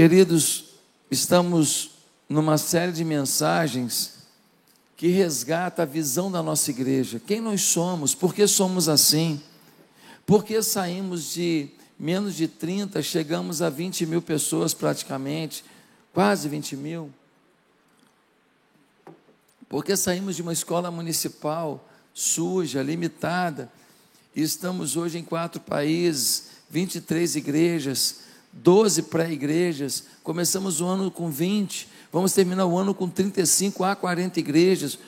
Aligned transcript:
Queridos, 0.00 0.64
estamos 1.10 1.90
numa 2.26 2.56
série 2.56 2.90
de 2.90 3.04
mensagens 3.04 4.14
que 4.96 5.08
resgata 5.08 5.82
a 5.82 5.84
visão 5.84 6.32
da 6.32 6.42
nossa 6.42 6.70
igreja. 6.70 7.20
Quem 7.20 7.38
nós 7.38 7.60
somos? 7.60 8.14
Por 8.14 8.34
que 8.34 8.46
somos 8.46 8.88
assim? 8.88 9.42
Por 10.24 10.42
que 10.42 10.62
saímos 10.62 11.34
de 11.34 11.68
menos 11.98 12.34
de 12.34 12.48
30, 12.48 13.02
chegamos 13.02 13.60
a 13.60 13.68
20 13.68 14.06
mil 14.06 14.22
pessoas 14.22 14.72
praticamente, 14.72 15.62
quase 16.14 16.48
20 16.48 16.76
mil? 16.76 17.12
Porque 19.68 19.94
saímos 19.98 20.34
de 20.34 20.40
uma 20.40 20.54
escola 20.54 20.90
municipal 20.90 21.86
suja, 22.14 22.82
limitada, 22.82 23.70
e 24.34 24.40
estamos 24.40 24.96
hoje 24.96 25.18
em 25.18 25.22
quatro 25.22 25.60
países, 25.60 26.52
23 26.70 27.36
igrejas, 27.36 28.29
12 28.52 29.02
pré-igrejas, 29.04 30.04
começamos 30.22 30.80
o 30.80 30.86
ano 30.86 31.10
com 31.10 31.30
20, 31.30 31.88
vamos 32.12 32.32
terminar 32.32 32.66
o 32.66 32.76
ano 32.76 32.94
com 32.94 33.08
35 33.08 33.84
a 33.84 33.94
40 33.94 34.40
igrejas, 34.40 34.98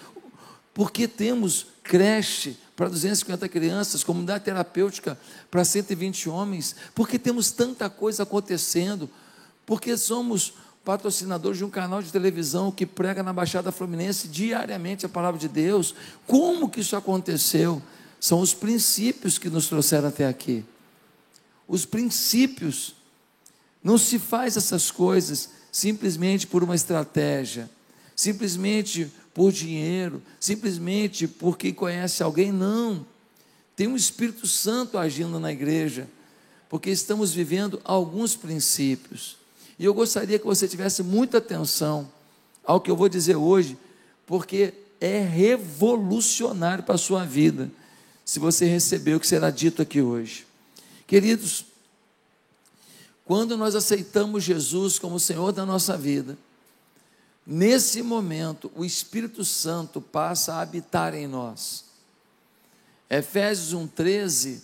porque 0.73 1.09
temos 1.09 1.67
creche 1.83 2.57
para 2.77 2.89
250 2.89 3.49
crianças, 3.49 4.05
comunidade 4.05 4.45
terapêutica 4.45 5.19
para 5.51 5.65
120 5.65 6.29
homens, 6.29 6.77
porque 6.95 7.19
temos 7.19 7.51
tanta 7.51 7.91
coisa 7.91 8.23
acontecendo, 8.23 9.11
porque 9.67 9.97
somos 9.97 10.55
patrocinadores 10.85 11.59
de 11.59 11.65
um 11.65 11.71
canal 11.71 12.03
de 12.03 12.11
televisão 12.11 12.73
que 12.73 12.87
prega 12.87 13.23
na 13.23 13.33
Baixada 13.33 13.71
Fluminense 13.71 14.27
diariamente 14.29 15.07
a 15.07 15.09
palavra 15.09 15.39
de 15.39 15.49
Deus. 15.49 15.95
Como 16.27 16.69
que 16.69 16.81
isso 16.81 16.97
aconteceu? 16.97 17.83
São 18.19 18.41
os 18.41 18.55
princípios 18.55 19.39
que 19.39 19.51
nos 19.51 19.69
trouxeram 19.69 20.09
até 20.09 20.27
aqui. 20.27 20.65
Os 21.69 21.85
princípios 21.85 22.95
não 23.83 23.99
se 23.99 24.19
faz 24.19 24.57
essas 24.57 24.91
coisas 24.91 25.51
simplesmente 25.71 26.47
por 26.47 26.63
uma 26.63 26.75
estratégia, 26.75 27.69
simplesmente 28.15 29.11
por 29.35 29.51
dinheiro, 29.51 30.23
simplesmente 30.39 31.27
porque 31.27 31.73
conhece 31.73 32.23
alguém, 32.23 32.53
não. 32.53 33.07
Tem 33.75 33.89
um 33.89 33.97
Espírito 33.97 34.47
Santo 34.47 34.99
agindo 34.99 35.41
na 35.41 35.51
igreja, 35.51 36.07
porque 36.69 36.91
estamos 36.91 37.33
vivendo 37.33 37.81
alguns 37.85 38.37
princípios. 38.37 39.37
E 39.79 39.85
eu 39.85 39.95
gostaria 39.95 40.39
que 40.39 40.45
você 40.45 40.69
tivesse 40.69 41.03
muita 41.03 41.39
atenção 41.39 42.11
ao 42.65 42.81
que 42.81 42.91
eu 42.91 42.97
vou 42.97 43.09
dizer 43.09 43.37
hoje, 43.37 43.77
porque 44.27 44.75
é 45.01 45.19
revolucionário 45.21 46.85
para 46.85 46.95
a 46.95 46.99
sua 46.99 47.25
vida, 47.25 47.71
se 48.25 48.39
você 48.39 48.67
receber 48.67 49.15
o 49.15 49.21
que 49.21 49.27
será 49.27 49.51
dito 49.51 49.83
aqui 49.83 50.01
hoje. 50.01 50.47
Queridos, 51.07 51.65
quando 53.33 53.57
nós 53.57 53.75
aceitamos 53.75 54.45
Jesus 54.45 54.99
como 54.99 55.19
Senhor 55.19 55.53
da 55.53 55.65
nossa 55.65 55.97
vida, 55.97 56.37
nesse 57.47 58.03
momento 58.03 58.71
o 58.77 58.85
Espírito 58.85 59.43
Santo 59.43 60.03
passa 60.03 60.53
a 60.53 60.61
habitar 60.61 61.15
em 61.15 61.27
nós. 61.27 61.87
Efésios 63.09 63.75
1,13, 63.75 64.61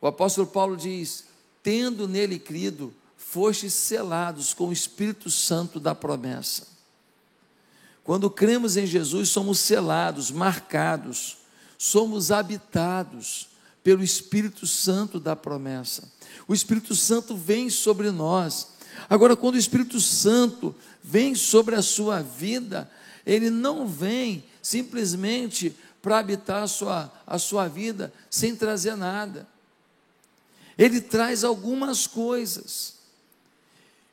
o 0.00 0.08
apóstolo 0.08 0.48
Paulo 0.48 0.76
diz: 0.76 1.26
Tendo 1.62 2.08
nele 2.08 2.40
crido, 2.40 2.92
fostes 3.16 3.72
selados 3.72 4.52
com 4.52 4.70
o 4.70 4.72
Espírito 4.72 5.30
Santo 5.30 5.78
da 5.78 5.94
promessa. 5.94 6.66
Quando 8.02 8.28
cremos 8.28 8.76
em 8.76 8.84
Jesus, 8.84 9.28
somos 9.28 9.60
selados, 9.60 10.32
marcados, 10.32 11.36
somos 11.78 12.32
habitados 12.32 13.49
pelo 13.82 14.02
Espírito 14.02 14.66
Santo 14.66 15.18
da 15.18 15.34
promessa 15.34 16.08
o 16.46 16.54
Espírito 16.54 16.96
Santo 16.96 17.36
vem 17.36 17.70
sobre 17.70 18.10
nós. 18.10 18.70
Agora, 19.08 19.36
quando 19.36 19.54
o 19.54 19.58
Espírito 19.58 20.00
Santo 20.00 20.74
vem 21.00 21.34
sobre 21.34 21.76
a 21.76 21.82
sua 21.82 22.22
vida, 22.22 22.90
ele 23.24 23.50
não 23.50 23.86
vem 23.86 24.42
simplesmente 24.60 25.74
para 26.02 26.18
habitar 26.18 26.64
a 26.64 26.66
sua, 26.66 27.12
a 27.24 27.38
sua 27.38 27.68
vida 27.68 28.12
sem 28.28 28.56
trazer 28.56 28.96
nada. 28.96 29.46
Ele 30.76 31.00
traz 31.00 31.44
algumas 31.44 32.06
coisas. 32.06 32.94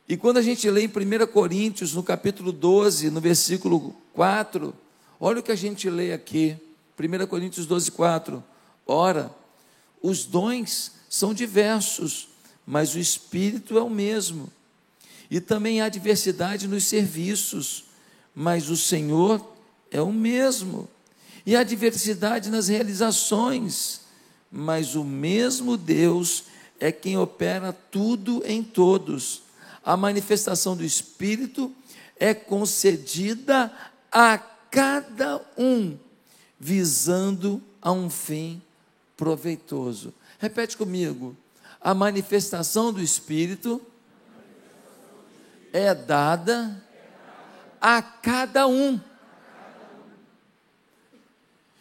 E 0.07 0.15
quando 0.15 0.37
a 0.37 0.41
gente 0.43 0.69
lê 0.69 0.83
em 0.83 0.87
1 0.87 1.27
Coríntios, 1.27 1.93
no 1.95 2.03
capítulo 2.03 2.51
12, 2.51 3.09
no 3.09 3.19
versículo 3.19 3.95
4, 4.13 4.73
olha 5.19 5.39
o 5.39 5.43
que 5.43 5.51
a 5.51 5.55
gente 5.55 5.89
lê 5.89 6.13
aqui. 6.13 6.55
1 6.99 7.25
Coríntios 7.25 7.65
12, 7.65 7.91
4. 7.91 8.43
Ora, 8.85 9.31
os 10.01 10.25
dons 10.25 10.91
são 11.09 11.33
diversos, 11.33 12.27
mas 12.65 12.95
o 12.95 12.99
espírito 12.99 13.77
é 13.77 13.81
o 13.81 13.89
mesmo. 13.89 14.51
E 15.29 15.39
também 15.39 15.81
há 15.81 15.89
diversidade 15.89 16.67
nos 16.67 16.85
serviços, 16.85 17.85
mas 18.33 18.69
o 18.69 18.77
Senhor 18.77 19.55
é 19.91 20.01
o 20.01 20.11
mesmo. 20.11 20.87
E 21.45 21.55
há 21.55 21.63
diversidade 21.63 22.49
nas 22.49 22.67
realizações, 22.67 24.01
mas 24.51 24.95
o 24.95 25.03
mesmo 25.03 25.77
Deus 25.77 26.43
é 26.79 26.91
quem 26.91 27.17
opera 27.17 27.73
tudo 27.73 28.43
em 28.45 28.63
todos. 28.63 29.43
A 29.83 29.97
manifestação 29.97 30.75
do 30.75 30.83
Espírito 30.83 31.73
é 32.19 32.33
concedida 32.33 33.71
a 34.11 34.37
cada 34.37 35.41
um, 35.57 35.97
visando 36.59 37.61
a 37.81 37.91
um 37.91 38.09
fim 38.09 38.61
proveitoso. 39.17 40.13
Repete 40.39 40.77
comigo. 40.77 41.35
A 41.81 41.93
manifestação 41.93 42.93
do 42.93 43.01
Espírito 43.01 43.81
é 45.73 45.93
dada 45.93 46.81
a 47.81 48.01
cada 48.01 48.67
um. 48.67 48.99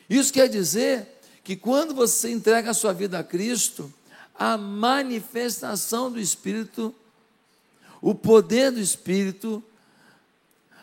Isso 0.09 0.33
quer 0.33 0.49
dizer 0.49 1.21
que 1.43 1.57
quando 1.57 1.95
você 1.95 2.31
entrega 2.31 2.71
a 2.71 2.75
sua 2.75 2.93
vida 2.93 3.19
a 3.19 3.25
Cristo, 3.25 3.93
a 4.35 4.57
manifestação 4.57 6.11
do 6.11 6.21
Espírito, 6.21 6.95
o 8.01 8.15
poder 8.15 8.71
do 8.71 8.81
Espírito, 8.81 9.63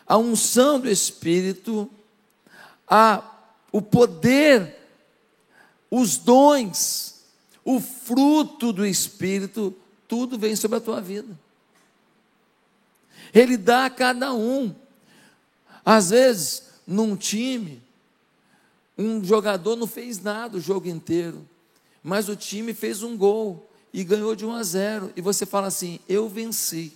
a 0.06 0.18
unção 0.18 0.80
do 0.80 0.88
Espírito, 0.88 1.90
a, 2.86 3.22
o 3.72 3.80
poder, 3.80 4.83
os 5.96 6.16
dons, 6.16 7.14
o 7.64 7.78
fruto 7.78 8.72
do 8.72 8.84
Espírito, 8.84 9.72
tudo 10.08 10.36
vem 10.36 10.56
sobre 10.56 10.78
a 10.78 10.80
tua 10.80 11.00
vida. 11.00 11.38
Ele 13.32 13.56
dá 13.56 13.86
a 13.86 13.90
cada 13.90 14.34
um. 14.34 14.74
Às 15.84 16.10
vezes, 16.10 16.64
num 16.84 17.14
time, 17.14 17.80
um 18.98 19.22
jogador 19.24 19.76
não 19.76 19.86
fez 19.86 20.20
nada 20.20 20.56
o 20.56 20.60
jogo 20.60 20.88
inteiro, 20.88 21.48
mas 22.02 22.28
o 22.28 22.34
time 22.34 22.74
fez 22.74 23.04
um 23.04 23.16
gol 23.16 23.70
e 23.92 24.02
ganhou 24.02 24.34
de 24.34 24.44
1 24.44 24.52
a 24.52 24.62
0. 24.64 25.12
E 25.14 25.20
você 25.20 25.46
fala 25.46 25.68
assim: 25.68 26.00
Eu 26.08 26.28
venci. 26.28 26.92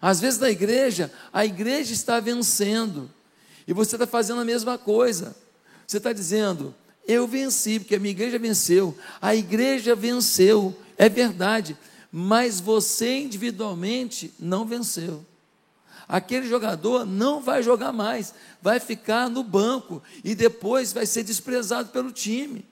Às 0.00 0.20
vezes 0.20 0.40
na 0.40 0.50
igreja, 0.50 1.12
a 1.32 1.46
igreja 1.46 1.92
está 1.92 2.18
vencendo, 2.18 3.08
e 3.64 3.72
você 3.72 3.94
está 3.94 4.08
fazendo 4.08 4.40
a 4.40 4.44
mesma 4.44 4.76
coisa. 4.76 5.36
Você 5.86 5.98
está 5.98 6.12
dizendo: 6.12 6.74
eu 7.06 7.26
venci, 7.26 7.80
porque 7.80 7.96
a 7.96 7.98
minha 7.98 8.12
igreja 8.12 8.38
venceu, 8.38 8.96
a 9.20 9.34
igreja 9.34 9.94
venceu, 9.94 10.76
é 10.96 11.08
verdade, 11.08 11.76
mas 12.10 12.60
você 12.60 13.18
individualmente 13.18 14.32
não 14.38 14.64
venceu. 14.64 15.24
Aquele 16.08 16.46
jogador 16.46 17.04
não 17.04 17.40
vai 17.40 17.62
jogar 17.62 17.92
mais, 17.92 18.34
vai 18.60 18.78
ficar 18.78 19.28
no 19.28 19.42
banco 19.42 20.02
e 20.22 20.34
depois 20.34 20.92
vai 20.92 21.06
ser 21.06 21.22
desprezado 21.22 21.88
pelo 21.88 22.12
time. 22.12 22.64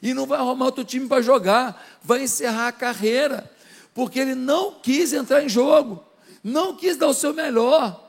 E 0.00 0.14
não 0.14 0.26
vai 0.26 0.38
arrumar 0.38 0.66
outro 0.66 0.84
time 0.84 1.06
para 1.06 1.22
jogar, 1.22 1.98
vai 2.02 2.22
encerrar 2.22 2.68
a 2.68 2.72
carreira, 2.72 3.50
porque 3.92 4.18
ele 4.18 4.34
não 4.34 4.72
quis 4.80 5.12
entrar 5.12 5.42
em 5.42 5.48
jogo, 5.48 6.02
não 6.44 6.76
quis 6.76 6.96
dar 6.96 7.08
o 7.08 7.14
seu 7.14 7.34
melhor. 7.34 8.04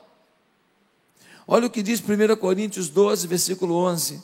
Olha 1.46 1.66
o 1.66 1.70
que 1.70 1.82
diz 1.82 2.00
1 2.00 2.36
Coríntios 2.36 2.88
12, 2.88 3.26
versículo 3.26 3.74
11 3.74 4.22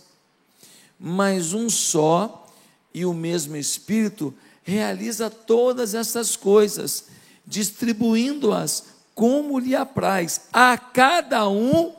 mas 1.07 1.53
um 1.53 1.69
só 1.69 2.49
e 2.95 3.05
o 3.05 3.13
mesmo 3.13 3.57
Espírito 3.57 4.33
realiza 4.63 5.29
todas 5.29 5.93
essas 5.95 6.35
coisas, 6.35 7.09
distribuindo-as 7.47 8.87
como 9.15 9.59
lhe 9.59 9.77
apraz, 9.77 10.49
a 10.51 10.79
cada 10.79 11.47
um 11.47 11.95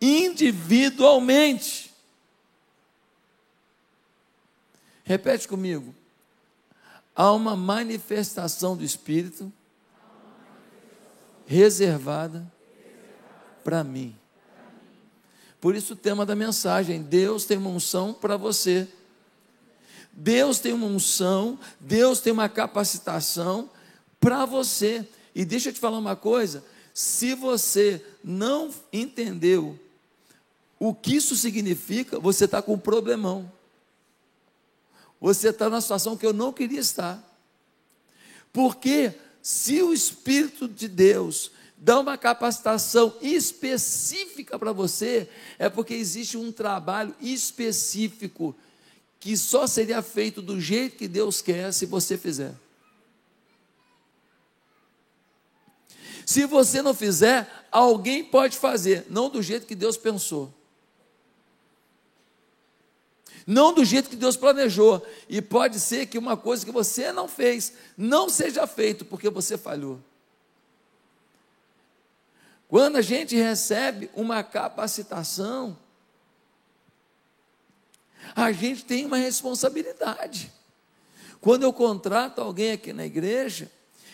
individualmente. 0.00 1.92
Repete 5.04 5.46
comigo. 5.46 5.94
Há 7.14 7.32
uma 7.32 7.54
manifestação 7.54 8.74
do 8.74 8.82
Espírito 8.82 9.52
reservada 11.46 12.50
para 13.62 13.84
mim. 13.84 14.16
Por 15.66 15.74
isso 15.74 15.94
o 15.94 15.96
tema 15.96 16.24
da 16.24 16.36
mensagem: 16.36 17.02
Deus 17.02 17.44
tem 17.44 17.58
uma 17.58 17.70
unção 17.70 18.14
para 18.14 18.36
você. 18.36 18.86
Deus 20.12 20.60
tem 20.60 20.72
uma 20.72 20.86
unção, 20.86 21.58
Deus 21.80 22.20
tem 22.20 22.32
uma 22.32 22.48
capacitação 22.48 23.68
para 24.20 24.46
você. 24.46 25.04
E 25.34 25.44
deixa 25.44 25.70
eu 25.70 25.72
te 25.72 25.80
falar 25.80 25.98
uma 25.98 26.14
coisa: 26.14 26.64
se 26.94 27.34
você 27.34 28.00
não 28.22 28.72
entendeu 28.92 29.76
o 30.78 30.94
que 30.94 31.16
isso 31.16 31.34
significa, 31.34 32.20
você 32.20 32.44
está 32.44 32.62
com 32.62 32.74
um 32.74 32.78
problemão. 32.78 33.50
Você 35.20 35.48
está 35.48 35.68
numa 35.68 35.80
situação 35.80 36.16
que 36.16 36.24
eu 36.24 36.32
não 36.32 36.52
queria 36.52 36.78
estar. 36.78 37.20
Porque 38.52 39.12
se 39.42 39.82
o 39.82 39.92
Espírito 39.92 40.68
de 40.68 40.86
Deus 40.86 41.50
dá 41.76 42.00
uma 42.00 42.16
capacitação 42.16 43.14
específica 43.20 44.58
para 44.58 44.72
você, 44.72 45.28
é 45.58 45.68
porque 45.68 45.94
existe 45.94 46.36
um 46.36 46.50
trabalho 46.50 47.14
específico 47.20 48.54
que 49.20 49.36
só 49.36 49.66
seria 49.66 50.00
feito 50.02 50.40
do 50.40 50.60
jeito 50.60 50.96
que 50.96 51.08
Deus 51.08 51.40
quer 51.40 51.72
se 51.72 51.86
você 51.86 52.16
fizer. 52.16 52.54
Se 56.24 56.44
você 56.44 56.82
não 56.82 56.92
fizer, 56.92 57.48
alguém 57.70 58.24
pode 58.24 58.56
fazer, 58.56 59.06
não 59.08 59.28
do 59.28 59.40
jeito 59.42 59.66
que 59.66 59.76
Deus 59.76 59.96
pensou. 59.96 60.52
Não 63.46 63.72
do 63.72 63.84
jeito 63.84 64.10
que 64.10 64.16
Deus 64.16 64.36
planejou. 64.36 65.06
E 65.28 65.40
pode 65.40 65.78
ser 65.78 66.06
que 66.06 66.18
uma 66.18 66.36
coisa 66.36 66.66
que 66.66 66.72
você 66.72 67.12
não 67.12 67.28
fez 67.28 67.74
não 67.96 68.28
seja 68.28 68.66
feito 68.66 69.04
porque 69.04 69.30
você 69.30 69.56
falhou. 69.56 70.00
Quando 72.68 72.96
a 72.96 73.02
gente 73.02 73.36
recebe 73.36 74.10
uma 74.14 74.42
capacitação, 74.42 75.76
a 78.34 78.50
gente 78.50 78.84
tem 78.84 79.06
uma 79.06 79.16
responsabilidade. 79.16 80.52
Quando 81.40 81.62
eu 81.62 81.72
contrato 81.72 82.40
alguém 82.40 82.72
aqui 82.72 82.92
na 82.92 83.06
igreja, 83.06 83.70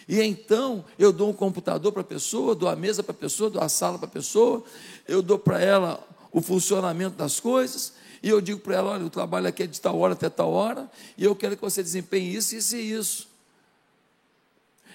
e 0.06 0.20
então 0.20 0.84
eu 0.98 1.12
dou 1.12 1.30
um 1.30 1.32
computador 1.32 1.92
para 1.92 2.02
a 2.02 2.04
pessoa, 2.04 2.54
dou 2.54 2.68
a 2.68 2.76
mesa 2.76 3.02
para 3.02 3.12
a 3.12 3.16
pessoa, 3.16 3.48
dou 3.48 3.62
a 3.62 3.68
sala 3.68 3.98
para 3.98 4.08
a 4.08 4.10
pessoa, 4.10 4.62
eu 5.08 5.22
dou 5.22 5.38
para 5.38 5.60
ela 5.60 6.06
o 6.30 6.42
funcionamento 6.42 7.16
das 7.16 7.40
coisas, 7.40 7.94
e 8.22 8.28
eu 8.28 8.40
digo 8.40 8.60
para 8.60 8.76
ela: 8.76 8.90
olha, 8.90 9.06
o 9.06 9.10
trabalho 9.10 9.48
aqui 9.48 9.62
é 9.62 9.66
de 9.66 9.80
tal 9.80 9.98
hora 9.98 10.12
até 10.12 10.28
tal 10.28 10.52
hora, 10.52 10.90
e 11.16 11.24
eu 11.24 11.34
quero 11.34 11.56
que 11.56 11.62
você 11.62 11.82
desempenhe 11.82 12.34
isso, 12.34 12.54
isso 12.54 12.76
e 12.76 12.92
isso. 12.92 13.28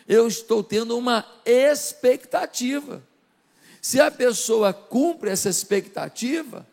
Eu 0.08 0.28
estou 0.28 0.64
tendo 0.64 0.98
uma 0.98 1.26
expectativa. 1.46 3.04
Se 3.88 4.02
a 4.02 4.12
pessoa 4.12 4.74
cumpre 4.74 5.30
essa 5.30 5.48
expectativa, 5.48 6.68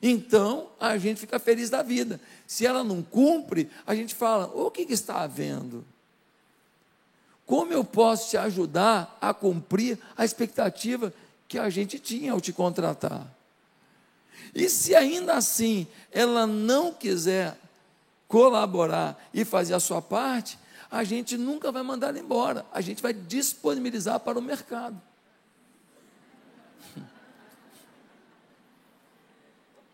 então 0.00 0.70
a 0.80 0.96
gente 0.96 1.20
fica 1.20 1.38
feliz 1.38 1.68
da 1.68 1.82
vida. 1.82 2.18
Se 2.46 2.64
ela 2.64 2.82
não 2.82 3.02
cumpre, 3.02 3.68
a 3.86 3.94
gente 3.94 4.14
fala: 4.14 4.46
o 4.46 4.70
que, 4.70 4.86
que 4.86 4.94
está 4.94 5.20
havendo? 5.20 5.84
Como 7.44 7.70
eu 7.74 7.84
posso 7.84 8.30
te 8.30 8.38
ajudar 8.38 9.18
a 9.20 9.34
cumprir 9.34 9.98
a 10.16 10.24
expectativa 10.24 11.12
que 11.46 11.58
a 11.58 11.68
gente 11.68 11.98
tinha 11.98 12.32
ao 12.32 12.40
te 12.40 12.50
contratar? 12.50 13.26
E 14.54 14.70
se 14.70 14.94
ainda 14.94 15.34
assim 15.34 15.86
ela 16.10 16.46
não 16.46 16.94
quiser 16.94 17.58
colaborar 18.26 19.22
e 19.34 19.44
fazer 19.44 19.74
a 19.74 19.80
sua 19.80 20.00
parte, 20.00 20.58
a 20.90 21.04
gente 21.04 21.36
nunca 21.36 21.70
vai 21.70 21.82
mandar 21.82 22.08
ela 22.08 22.18
embora, 22.18 22.64
a 22.72 22.80
gente 22.80 23.02
vai 23.02 23.12
disponibilizar 23.12 24.18
para 24.18 24.38
o 24.38 24.42
mercado. 24.42 24.98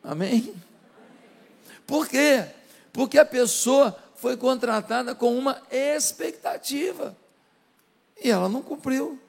Amém? 0.09 0.55
Por 1.87 2.09
quê? 2.09 2.47
Porque 2.95 3.19
a 3.19 3.27
pessoa 3.27 3.95
foi 4.17 4.39
contratada 4.39 5.15
com 5.15 5.37
uma 5.37 5.61
expectativa 5.71 7.15
e 8.19 8.31
ela 8.31 8.49
não 8.49 8.63
cumpriu. 8.63 9.21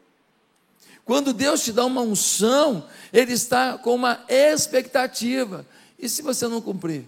Quando 1.04 1.34
Deus 1.34 1.66
te 1.66 1.74
dá 1.74 1.84
uma 1.84 2.00
unção, 2.00 2.88
Ele 3.12 3.34
está 3.34 3.78
com 3.78 3.94
uma 3.94 4.24
expectativa. 4.30 5.66
E 5.98 6.08
se 6.08 6.22
você 6.22 6.48
não 6.48 6.62
cumprir? 6.62 7.06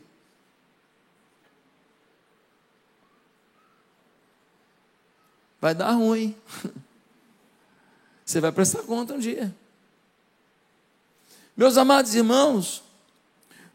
Vai 5.61 5.73
dar 5.73 5.91
ruim. 5.91 6.35
Você 8.25 8.39
vai 8.39 8.51
prestar 8.51 8.83
conta 8.83 9.13
um 9.13 9.19
dia. 9.19 9.53
Meus 11.55 11.75
amados 11.75 12.15
irmãos, 12.15 12.81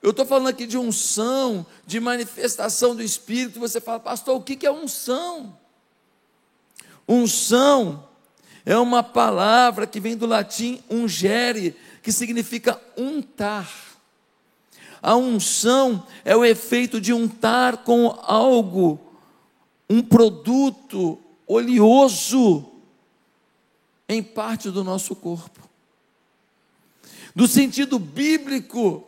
eu 0.06 0.10
estou 0.10 0.24
falando 0.24 0.46
aqui 0.46 0.68
de 0.68 0.78
unção, 0.78 1.66
de 1.84 1.98
manifestação 1.98 2.94
do 2.94 3.02
Espírito. 3.02 3.58
Você 3.58 3.80
fala, 3.80 3.98
pastor, 3.98 4.36
o 4.36 4.40
que 4.40 4.64
é 4.64 4.70
unção? 4.70 5.58
Unção 7.08 8.08
é 8.64 8.78
uma 8.78 9.02
palavra 9.02 9.84
que 9.84 9.98
vem 9.98 10.16
do 10.16 10.24
latim 10.24 10.80
ungere, 10.88 11.74
que 12.04 12.12
significa 12.12 12.80
untar. 12.96 13.68
A 15.02 15.16
unção 15.16 16.06
é 16.24 16.36
o 16.36 16.44
efeito 16.44 17.00
de 17.00 17.12
untar 17.12 17.78
com 17.78 18.16
algo, 18.22 19.00
um 19.90 20.00
produto 20.00 21.18
oleoso 21.48 22.64
em 24.08 24.22
parte 24.22 24.70
do 24.70 24.84
nosso 24.84 25.16
corpo. 25.16 25.68
No 27.34 27.48
sentido 27.48 27.98
bíblico, 27.98 29.04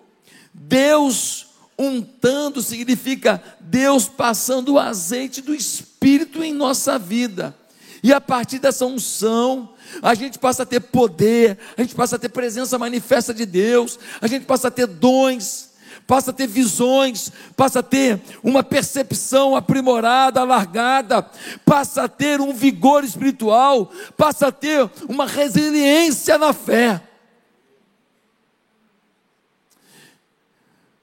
Deus 0.60 1.46
untando 1.78 2.60
significa 2.60 3.40
Deus 3.60 4.08
passando 4.08 4.75
o 4.75 4.78
azeite 4.78 5.40
do 5.40 5.55
Espírito 5.55 6.43
em 6.43 6.52
nossa 6.52 6.99
vida. 6.99 7.55
E 8.02 8.12
a 8.12 8.20
partir 8.20 8.58
dessa 8.58 8.84
unção, 8.84 9.75
a 10.02 10.14
gente 10.14 10.38
passa 10.38 10.62
a 10.62 10.66
ter 10.66 10.81
poder, 10.81 11.58
a 11.76 11.82
gente 11.82 11.94
passa 11.94 12.16
a 12.16 12.19
ter 12.19 12.28
presença 12.28 12.78
manifesta 12.78 13.32
de 13.32 13.46
Deus, 13.46 13.99
a 14.20 14.26
gente 14.26 14.44
passa 14.44 14.69
a 14.69 14.70
ter 14.70 14.87
dons, 14.87 15.70
passa 16.06 16.31
a 16.31 16.34
ter 16.34 16.46
visões, 16.46 17.32
passa 17.56 17.81
a 17.81 17.82
ter 17.82 18.20
uma 18.43 18.62
percepção 18.62 19.56
aprimorada, 19.56 20.40
alargada, 20.40 21.22
passa 21.64 22.04
a 22.04 22.08
ter 22.08 22.40
um 22.40 22.52
vigor 22.52 23.04
espiritual, 23.04 23.90
passa 24.16 24.49
a 24.49 24.52
ter 24.52 24.88
uma 25.08 25.26
resiliência 25.26 26.38
na 26.38 26.52
fé. 26.52 27.07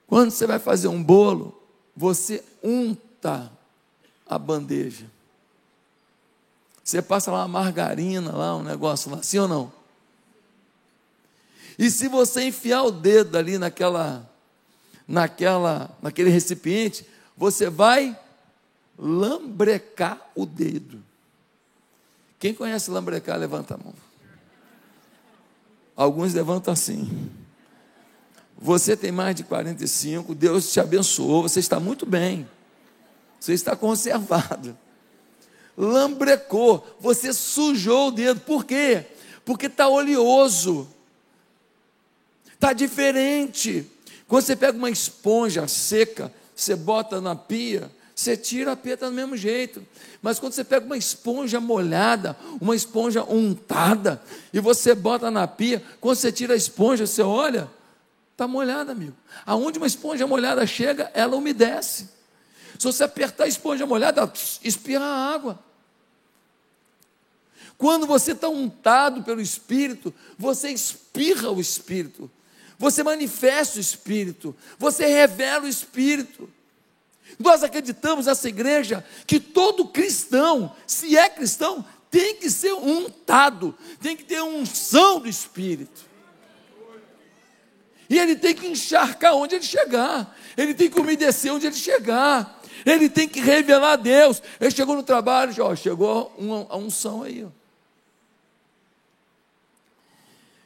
Quando 0.06 0.30
você 0.30 0.46
vai 0.46 0.58
fazer 0.58 0.88
um 0.88 1.02
bolo, 1.02 1.60
você 1.96 2.44
unta 2.62 3.50
a 4.26 4.38
bandeja. 4.38 5.06
Você 6.82 7.02
passa 7.02 7.32
lá 7.32 7.38
uma 7.38 7.48
margarina, 7.48 8.30
lá 8.30 8.56
um 8.56 8.62
negócio 8.62 9.10
lá, 9.10 9.22
sim 9.22 9.38
ou 9.38 9.48
não? 9.48 9.72
E 11.78 11.90
se 11.90 12.08
você 12.08 12.44
enfiar 12.44 12.84
o 12.84 12.92
dedo 12.92 13.36
ali 13.36 13.58
naquela, 13.58 14.28
naquela, 15.06 15.90
naquele 16.00 16.30
recipiente, 16.30 17.04
você 17.36 17.68
vai 17.68 18.18
lambrecar 18.98 20.30
o 20.34 20.46
dedo. 20.46 21.02
Quem 22.38 22.54
conhece 22.54 22.90
lambrecar, 22.90 23.36
levanta 23.36 23.74
a 23.74 23.78
mão. 23.78 23.94
Alguns 25.96 26.34
levantam 26.34 26.72
assim. 26.72 27.30
Você 28.58 28.96
tem 28.96 29.12
mais 29.12 29.36
de 29.36 29.44
45, 29.44 30.34
Deus 30.34 30.72
te 30.72 30.80
abençoou, 30.80 31.42
você 31.42 31.60
está 31.60 31.78
muito 31.78 32.06
bem. 32.06 32.48
Você 33.38 33.52
está 33.52 33.76
conservado 33.76 34.76
lambrecou, 35.76 36.84
você 36.98 37.32
sujou 37.32 38.08
o 38.08 38.10
dedo. 38.10 38.40
Por 38.40 38.64
quê? 38.64 39.04
Porque 39.44 39.66
está 39.66 39.88
oleoso, 39.88 40.88
está 42.54 42.72
diferente. 42.72 43.88
Quando 44.26 44.42
você 44.42 44.56
pega 44.56 44.76
uma 44.76 44.90
esponja 44.90 45.68
seca, 45.68 46.32
você 46.54 46.74
bota 46.74 47.20
na 47.20 47.36
pia, 47.36 47.90
você 48.14 48.36
tira 48.36 48.72
a 48.72 48.76
pia 48.76 48.94
está 48.94 49.08
do 49.08 49.14
mesmo 49.14 49.36
jeito. 49.36 49.84
Mas 50.22 50.40
quando 50.40 50.54
você 50.54 50.64
pega 50.64 50.86
uma 50.86 50.96
esponja 50.96 51.60
molhada, 51.60 52.36
uma 52.60 52.74
esponja 52.74 53.22
untada, 53.22 54.20
e 54.52 54.58
você 54.58 54.94
bota 54.94 55.30
na 55.30 55.46
pia, 55.46 55.82
quando 56.00 56.16
você 56.16 56.32
tira 56.32 56.54
a 56.54 56.56
esponja, 56.56 57.06
você 57.06 57.22
olha, 57.22 57.70
está 58.36 58.46
molhada, 58.46 58.92
amigo. 58.92 59.16
Aonde 59.46 59.78
uma 59.78 59.86
esponja 59.86 60.26
molhada 60.26 60.66
chega, 60.66 61.10
ela 61.14 61.34
umedece. 61.34 62.10
Se 62.78 62.84
você 62.84 63.02
apertar 63.02 63.44
a 63.44 63.48
esponja 63.48 63.86
molhada, 63.86 64.30
espirra 64.62 65.06
a 65.06 65.34
água. 65.34 65.58
Quando 67.78 68.06
você 68.06 68.32
está 68.32 68.48
untado 68.48 69.22
pelo 69.22 69.40
Espírito, 69.40 70.12
você 70.38 70.68
espirra 70.70 71.50
o 71.50 71.60
Espírito, 71.60 72.30
você 72.78 73.02
manifesta 73.02 73.78
o 73.78 73.80
Espírito, 73.80 74.54
você 74.78 75.06
revela 75.06 75.64
o 75.64 75.68
Espírito. 75.68 76.50
Nós 77.38 77.62
acreditamos 77.62 78.26
nessa 78.26 78.48
igreja 78.48 79.04
que 79.26 79.40
todo 79.40 79.88
cristão, 79.88 80.74
se 80.86 81.16
é 81.16 81.28
cristão, 81.30 81.84
tem 82.10 82.36
que 82.36 82.50
ser 82.50 82.74
untado, 82.74 83.74
tem 84.00 84.14
que 84.14 84.24
ter 84.24 84.42
unção 84.42 85.20
do 85.20 85.28
Espírito. 85.28 86.05
E 88.08 88.18
ele 88.18 88.36
tem 88.36 88.54
que 88.54 88.66
encharcar 88.66 89.34
onde 89.34 89.56
ele 89.56 89.64
chegar, 89.64 90.36
ele 90.56 90.74
tem 90.74 90.88
que 90.88 91.00
umedecer 91.00 91.52
onde 91.52 91.66
ele 91.66 91.76
chegar, 91.76 92.56
Ele 92.84 93.08
tem 93.08 93.28
que 93.28 93.40
revelar 93.40 93.92
a 93.92 93.96
Deus. 93.96 94.40
Ele 94.60 94.70
chegou 94.70 94.94
no 94.94 95.02
trabalho, 95.02 95.52
ó, 95.58 95.74
chegou 95.74 96.32
uma, 96.38 96.66
a 96.68 96.76
unção 96.76 97.24
aí. 97.24 97.44
Ó. 97.44 97.48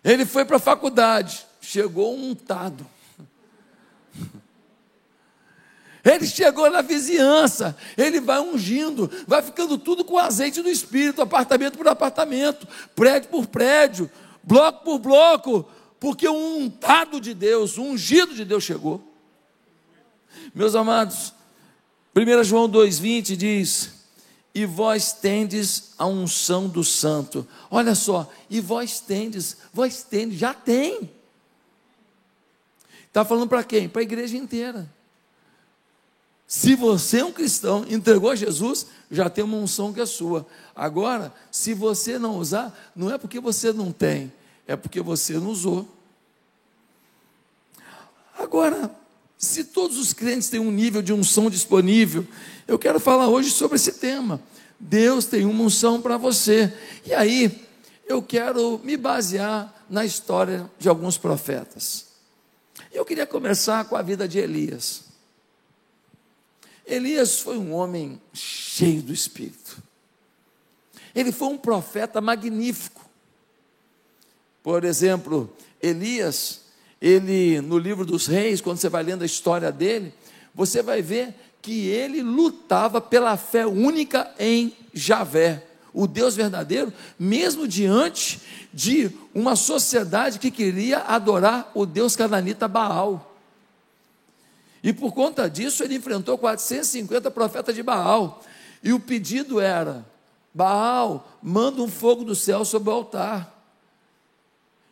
Ele 0.05 0.27
foi 0.27 0.45
para 0.45 0.57
a 0.57 0.61
faculdade, 0.61 1.47
chegou 1.63 2.15
untado. 2.15 2.87
Ele 6.03 6.27
chegou 6.27 6.71
na 6.71 6.81
vizinhança, 6.81 7.77
ele 7.97 8.21
vai 8.21 8.41
ungindo, 8.41 9.11
vai 9.27 9.43
ficando 9.43 9.77
tudo 9.77 10.03
com 10.03 10.17
azeite 10.17 10.63
do 10.63 10.69
Espírito, 10.71 11.21
apartamento 11.21 11.77
por 11.77 11.87
apartamento, 11.87 12.67
prédio 12.95 13.29
por 13.29 13.47
prédio, 13.47 14.11
bloco 14.43 14.83
por 14.83 14.99
bloco, 14.99 15.69
porque 16.01 16.27
o 16.27 16.35
untado 16.35 17.21
de 17.21 17.35
Deus, 17.35 17.77
o 17.77 17.83
ungido 17.83 18.35
de 18.35 18.45
Deus 18.45 18.65
chegou. 18.65 19.05
Meus 20.55 20.75
amados, 20.75 21.35
1 22.17 22.43
João 22.45 22.69
2,20 22.69 23.37
diz: 23.37 23.91
E 24.55 24.65
vós 24.65 25.13
tendes 25.13 25.93
a 25.99 26.07
unção 26.07 26.67
do 26.67 26.83
santo. 26.83 27.47
Olha 27.71 27.95
só, 27.95 28.33
e 28.49 28.61
vós 28.61 29.01
tendes, 29.01 29.59
vós 29.73 30.03
tendes, 30.03 30.39
já 30.39 30.55
tem. 30.55 31.11
Está 33.07 33.25
falando 33.25 33.49
para 33.49 33.63
quem? 33.63 33.89
Para 33.89 34.01
a 34.01 34.05
igreja 34.05 34.37
inteira. 34.37 34.89
Se 36.47 36.75
você 36.75 37.19
é 37.19 37.25
um 37.25 37.33
cristão, 37.33 37.85
entregou 37.89 38.31
a 38.31 38.35
Jesus, 38.35 38.87
já 39.11 39.31
tem 39.31 39.45
uma 39.45 39.57
unção 39.57 39.93
que 39.93 40.01
é 40.01 40.07
sua. 40.07 40.47
Agora, 40.75 41.33
se 41.51 41.75
você 41.75 42.19
não 42.19 42.39
usar, 42.39 42.91
não 42.97 43.09
é 43.09 43.19
porque 43.19 43.39
você 43.39 43.73
não 43.73 43.93
tem, 43.93 44.33
é 44.67 44.77
porque 44.77 45.01
você 45.01 45.35
não 45.35 45.49
usou. 45.49 45.89
Agora, 48.39 48.91
se 49.37 49.65
todos 49.65 49.99
os 49.99 50.13
crentes 50.13 50.49
têm 50.49 50.61
um 50.61 50.71
nível 50.71 51.03
de 51.03 51.13
unção 51.13 51.51
disponível, 51.51 52.27
eu 52.67 52.79
quero 52.79 53.01
falar 53.01 53.29
hoje 53.29 53.51
sobre 53.51 53.77
esse 53.77 53.93
tema. 53.93 54.41
Deus 54.79 55.27
tem 55.27 55.45
uma 55.45 55.65
unção 55.65 56.01
para 56.01 56.17
você. 56.17 56.73
E 57.05 57.13
aí, 57.13 57.67
eu 58.07 58.23
quero 58.23 58.81
me 58.83 58.97
basear 58.97 59.75
na 59.89 60.05
história 60.05 60.71
de 60.79 60.89
alguns 60.89 61.19
profetas. 61.19 62.07
Eu 62.93 63.05
queria 63.05 63.27
começar 63.27 63.85
com 63.85 63.97
a 63.97 64.03
vida 64.03 64.27
de 64.27 64.39
Elias. 64.39 65.05
Elias 66.87 67.39
foi 67.41 67.57
um 67.57 67.73
homem 67.73 68.21
cheio 68.33 69.03
do 69.03 69.13
Espírito. 69.13 69.83
Ele 71.15 71.31
foi 71.31 71.49
um 71.49 71.59
profeta 71.59 72.21
magnífico. 72.21 73.09
Por 74.63 74.85
exemplo, 74.85 75.53
Elias, 75.81 76.61
ele 77.01 77.61
no 77.61 77.79
livro 77.79 78.05
dos 78.05 78.27
reis, 78.27 78.61
quando 78.61 78.79
você 78.79 78.89
vai 78.89 79.03
lendo 79.03 79.23
a 79.23 79.27
história 79.27 79.73
dele, 79.73 80.13
você 80.55 80.83
vai 80.83 81.01
ver 81.01 81.35
que 81.63 81.89
ele 81.89 82.23
lutava 82.23 83.01
pela 83.01 83.37
fé 83.37 83.67
única 83.67 84.31
em 84.39 84.75
Javé, 84.93 85.65
o 85.93 86.07
Deus 86.07 86.37
verdadeiro, 86.37 86.93
mesmo 87.19 87.67
diante 87.67 88.41
de 88.73 89.11
uma 89.35 89.57
sociedade 89.57 90.39
que 90.39 90.51
queria 90.51 90.99
adorar 90.99 91.71
o 91.75 91.85
Deus 91.85 92.15
cananita 92.15 92.69
Baal. 92.69 93.35
E 94.83 94.93
por 94.93 95.13
conta 95.13 95.49
disso, 95.49 95.83
ele 95.83 95.97
enfrentou 95.97 96.39
450 96.39 97.31
profetas 97.31 97.75
de 97.75 97.83
Baal. 97.83 98.43
E 98.83 98.93
o 98.93 99.01
pedido 99.01 99.61
era: 99.61 100.07
Baal, 100.55 101.39
manda 101.43 101.83
um 101.83 101.89
fogo 101.89 102.25
do 102.25 102.35
céu 102.35 102.65
sobre 102.65 102.89
o 102.89 102.93
altar. 102.93 103.60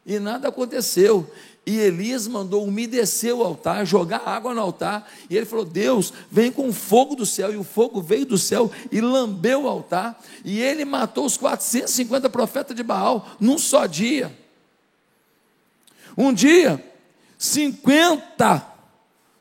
E 0.08 0.18
nada 0.18 0.48
aconteceu. 0.48 1.30
E 1.66 1.78
Elias 1.78 2.26
mandou 2.26 2.64
umedecer 2.64 3.34
o 3.34 3.44
altar, 3.44 3.84
jogar 3.84 4.26
água 4.26 4.54
no 4.54 4.60
altar. 4.62 5.06
E 5.28 5.36
ele 5.36 5.44
falou: 5.44 5.66
Deus, 5.66 6.14
vem 6.30 6.50
com 6.50 6.72
fogo 6.72 7.14
do 7.14 7.26
céu. 7.26 7.52
E 7.52 7.58
o 7.58 7.62
fogo 7.62 8.00
veio 8.00 8.24
do 8.24 8.38
céu 8.38 8.70
e 8.90 9.02
lambeu 9.02 9.64
o 9.64 9.68
altar. 9.68 10.18
E 10.42 10.62
ele 10.62 10.86
matou 10.86 11.26
os 11.26 11.36
450 11.36 12.30
profetas 12.30 12.74
de 12.74 12.82
Baal 12.82 13.36
num 13.38 13.58
só 13.58 13.84
dia. 13.84 14.34
Um 16.16 16.32
dia, 16.32 16.82
50 17.36 18.66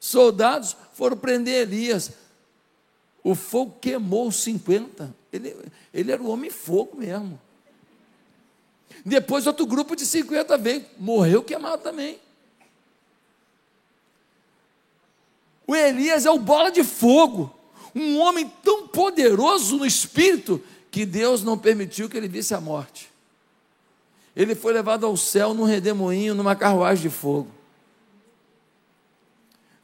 soldados 0.02 0.76
foram 0.92 1.16
prender 1.16 1.62
Elias. 1.62 2.12
O 3.24 3.36
fogo 3.36 3.78
queimou 3.80 4.28
os 4.28 4.36
50. 4.44 5.16
Ele, 5.32 5.56
ele 5.94 6.12
era 6.12 6.22
o 6.22 6.30
homem 6.30 6.50
fogo 6.50 6.98
mesmo. 6.98 7.40
Depois 9.06 9.48
outro 9.48 9.66
grupo 9.66 9.96
de 9.96 10.06
50 10.06 10.58
veio, 10.58 10.86
morreu 10.98 11.44
queimado 11.44 11.82
também. 11.82 12.20
O 15.66 15.76
Elias 15.76 16.26
é 16.26 16.32
o 16.32 16.40
bola 16.40 16.72
de 16.72 16.84
fogo, 16.84 17.54
um 17.94 18.20
homem 18.20 18.52
tão 18.64 18.88
poderoso 18.88 19.78
no 19.78 19.86
espírito 19.86 20.64
que 20.90 21.06
Deus 21.06 21.44
não 21.44 21.58
permitiu 21.58 22.10
que 22.10 22.16
ele 22.16 22.28
visse 22.28 22.54
a 22.54 22.62
morte. 22.62 23.12
Ele 24.36 24.56
foi 24.56 24.72
levado 24.72 25.06
ao 25.06 25.18
céu 25.18 25.54
num 25.54 25.64
redemoinho, 25.64 26.36
numa 26.36 26.56
carruagem 26.56 27.10
de 27.10 27.10
fogo. 27.10 27.52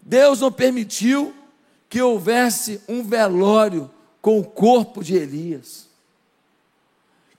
Deus 0.01 0.41
não 0.41 0.51
permitiu 0.51 1.33
que 1.89 2.01
houvesse 2.01 2.81
um 2.87 3.03
velório 3.03 3.89
com 4.21 4.39
o 4.39 4.43
corpo 4.43 5.03
de 5.03 5.15
Elias. 5.15 5.89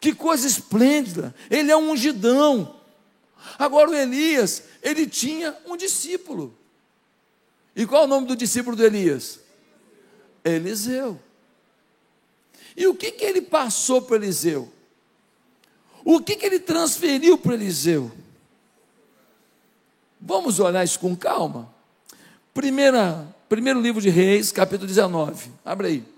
Que 0.04 0.14
coisa 0.14 0.46
esplêndida! 0.46 1.34
Ele 1.50 1.70
é 1.72 1.76
um 1.78 1.92
ungidão. 1.92 2.78
Agora 3.58 3.88
o 3.88 3.94
Elias, 3.94 4.64
ele 4.82 5.06
tinha 5.06 5.56
um 5.64 5.78
discípulo. 5.78 6.54
E 7.74 7.86
qual 7.86 8.02
é 8.02 8.04
o 8.04 8.08
nome 8.08 8.26
do 8.26 8.36
discípulo 8.36 8.76
de 8.76 8.82
Elias? 8.82 9.40
Eliseu. 10.44 11.18
E 12.76 12.86
o 12.86 12.94
que, 12.94 13.12
que 13.12 13.24
ele 13.24 13.40
passou 13.40 14.02
para 14.02 14.16
Eliseu? 14.16 14.70
O 16.04 16.20
que, 16.20 16.36
que 16.36 16.44
ele 16.44 16.60
transferiu 16.60 17.38
para 17.38 17.54
Eliseu? 17.54 18.12
Vamos 20.20 20.60
olhar 20.60 20.84
isso 20.84 21.00
com 21.00 21.16
calma. 21.16 21.74
Primeira, 22.52 23.26
primeiro 23.48 23.80
livro 23.80 24.02
de 24.02 24.10
Reis, 24.10 24.52
capítulo 24.52 24.86
19. 24.86 25.50
Abre 25.64 25.86
aí. 25.86 26.13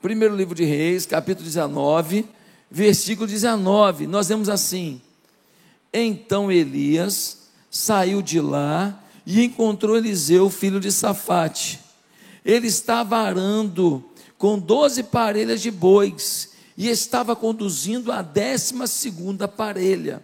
Primeiro 0.00 0.36
livro 0.36 0.54
de 0.54 0.62
Reis, 0.64 1.04
capítulo 1.06 1.44
19, 1.44 2.24
versículo 2.70 3.26
19. 3.26 4.06
Nós 4.06 4.28
vemos 4.28 4.48
assim: 4.48 5.02
Então 5.92 6.52
Elias 6.52 7.48
saiu 7.68 8.22
de 8.22 8.40
lá 8.40 9.02
e 9.26 9.42
encontrou 9.42 9.96
Eliseu, 9.96 10.48
filho 10.50 10.78
de 10.78 10.92
Safate. 10.92 11.80
Ele 12.44 12.68
estava 12.68 13.16
arando 13.16 14.04
com 14.38 14.56
doze 14.56 15.02
parelhas 15.02 15.60
de 15.60 15.70
bois 15.72 16.50
e 16.76 16.88
estava 16.88 17.34
conduzindo 17.34 18.12
a 18.12 18.22
décima 18.22 18.86
segunda 18.86 19.48
parelha. 19.48 20.22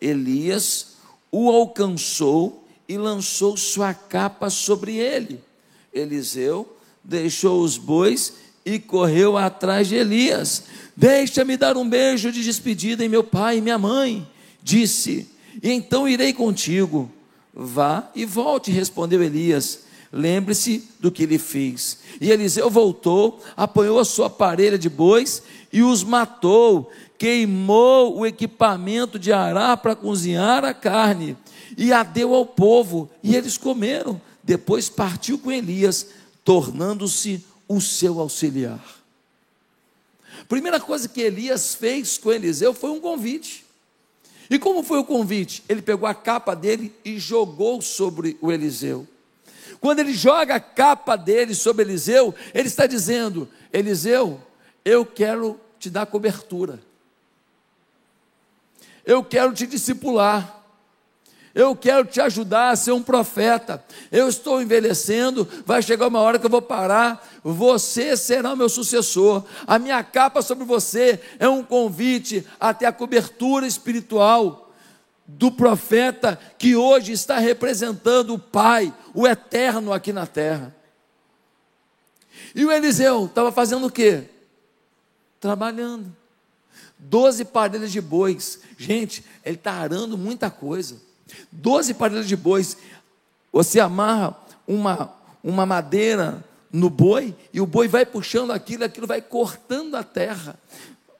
Elias 0.00 0.94
o 1.32 1.50
alcançou 1.50 2.68
e 2.88 2.96
lançou 2.96 3.56
sua 3.56 3.92
capa 3.92 4.48
sobre 4.48 4.96
ele. 4.96 5.40
Eliseu 5.92 6.76
deixou 7.02 7.62
os 7.62 7.76
bois 7.76 8.47
e 8.74 8.78
correu 8.78 9.36
atrás 9.36 9.88
de 9.88 9.96
Elias. 9.96 10.64
Deixa-me 10.96 11.56
dar 11.56 11.76
um 11.76 11.88
beijo 11.88 12.30
de 12.30 12.42
despedida 12.42 13.04
em 13.04 13.08
meu 13.08 13.24
pai 13.24 13.58
e 13.58 13.60
minha 13.60 13.78
mãe, 13.78 14.26
disse, 14.62 15.28
e 15.62 15.70
então 15.70 16.08
irei 16.08 16.32
contigo. 16.32 17.10
Vá 17.54 18.10
e 18.14 18.24
volte, 18.24 18.70
respondeu 18.70 19.22
Elias. 19.22 19.80
Lembre-se 20.12 20.88
do 21.00 21.10
que 21.10 21.26
lhe 21.26 21.38
fiz. 21.38 21.98
E 22.20 22.30
Eliseu 22.30 22.70
voltou, 22.70 23.42
apanhou 23.56 23.98
a 23.98 24.04
sua 24.04 24.30
parelha 24.30 24.78
de 24.78 24.88
bois 24.88 25.42
e 25.72 25.82
os 25.82 26.02
matou, 26.02 26.90
queimou 27.18 28.18
o 28.18 28.26
equipamento 28.26 29.18
de 29.18 29.32
arar 29.32 29.76
para 29.78 29.96
cozinhar 29.96 30.64
a 30.64 30.72
carne 30.72 31.36
e 31.76 31.92
a 31.92 32.02
deu 32.02 32.34
ao 32.34 32.46
povo, 32.46 33.10
e 33.22 33.36
eles 33.36 33.58
comeram. 33.58 34.20
Depois 34.42 34.88
partiu 34.88 35.38
com 35.38 35.52
Elias, 35.52 36.06
tornando-se 36.44 37.44
o 37.68 37.80
seu 37.80 38.18
auxiliar. 38.18 38.82
Primeira 40.48 40.80
coisa 40.80 41.08
que 41.08 41.20
Elias 41.20 41.74
fez 41.74 42.16
com 42.16 42.32
Eliseu 42.32 42.72
foi 42.72 42.90
um 42.90 43.00
convite. 43.00 43.64
E 44.50 44.58
como 44.58 44.82
foi 44.82 44.98
o 44.98 45.04
convite? 45.04 45.62
Ele 45.68 45.82
pegou 45.82 46.08
a 46.08 46.14
capa 46.14 46.54
dele 46.54 46.94
e 47.04 47.18
jogou 47.18 47.82
sobre 47.82 48.38
o 48.40 48.50
Eliseu. 48.50 49.06
Quando 49.80 49.98
ele 49.98 50.14
joga 50.14 50.54
a 50.54 50.60
capa 50.60 51.16
dele 51.16 51.54
sobre 51.54 51.84
Eliseu, 51.84 52.34
ele 52.54 52.68
está 52.68 52.86
dizendo: 52.86 53.48
Eliseu, 53.72 54.40
eu 54.84 55.04
quero 55.04 55.60
te 55.78 55.90
dar 55.90 56.06
cobertura, 56.06 56.80
eu 59.04 59.22
quero 59.22 59.52
te 59.52 59.66
discipular, 59.66 60.57
eu 61.58 61.74
quero 61.74 62.04
te 62.04 62.20
ajudar 62.20 62.70
a 62.70 62.76
ser 62.76 62.92
um 62.92 63.02
profeta. 63.02 63.84
Eu 64.12 64.28
estou 64.28 64.62
envelhecendo, 64.62 65.46
vai 65.66 65.82
chegar 65.82 66.06
uma 66.06 66.20
hora 66.20 66.38
que 66.38 66.46
eu 66.46 66.50
vou 66.50 66.62
parar. 66.62 67.28
Você 67.42 68.16
será 68.16 68.52
o 68.52 68.56
meu 68.56 68.68
sucessor. 68.68 69.42
A 69.66 69.76
minha 69.76 70.04
capa 70.04 70.40
sobre 70.40 70.64
você 70.64 71.20
é 71.36 71.48
um 71.48 71.64
convite 71.64 72.46
até 72.60 72.86
a 72.86 72.92
cobertura 72.92 73.66
espiritual 73.66 74.70
do 75.26 75.50
profeta 75.50 76.38
que 76.56 76.76
hoje 76.76 77.10
está 77.10 77.38
representando 77.38 78.34
o 78.34 78.38
Pai, 78.38 78.94
o 79.12 79.26
eterno 79.26 79.92
aqui 79.92 80.12
na 80.12 80.28
terra. 80.28 80.72
E 82.54 82.64
o 82.64 82.70
Eliseu 82.70 83.24
estava 83.24 83.50
fazendo 83.50 83.88
o 83.88 83.90
quê? 83.90 84.28
Trabalhando. 85.40 86.14
Doze 86.96 87.44
parelhas 87.44 87.90
de 87.90 88.00
bois. 88.00 88.60
Gente, 88.78 89.24
ele 89.44 89.56
está 89.56 89.72
arando 89.72 90.16
muita 90.16 90.48
coisa. 90.52 91.07
Doze 91.50 91.94
parelhas 91.94 92.28
de 92.28 92.36
bois. 92.36 92.76
Você 93.52 93.80
amarra 93.80 94.36
uma, 94.66 95.12
uma 95.42 95.64
madeira 95.64 96.44
no 96.72 96.90
boi 96.90 97.34
e 97.52 97.60
o 97.60 97.66
boi 97.66 97.88
vai 97.88 98.04
puxando 98.04 98.52
aquilo, 98.52 98.84
aquilo 98.84 99.06
vai 99.06 99.22
cortando 99.22 99.94
a 99.94 100.02
terra. 100.02 100.58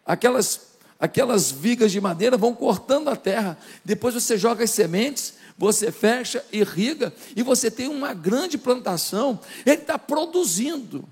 Aquelas, 0.05 0.61
aquelas 0.99 1.50
vigas 1.50 1.93
de 1.93 2.00
madeira 2.00 2.37
vão 2.37 2.55
cortando 2.55 3.09
a 3.09 3.17
terra. 3.17 3.59
Depois 3.85 4.15
você 4.15 4.37
joga 4.37 4.65
as 4.65 4.71
sementes, 4.71 5.35
você 5.57 5.91
fecha, 5.91 6.45
irriga 6.53 7.12
e 7.35 7.43
você 7.43 7.71
tem 7.71 7.88
uma 7.88 8.15
grande 8.15 8.57
plantação. 8.59 9.41
Ele 9.65 9.83
está 9.83 9.99
produzindo. 9.99 11.05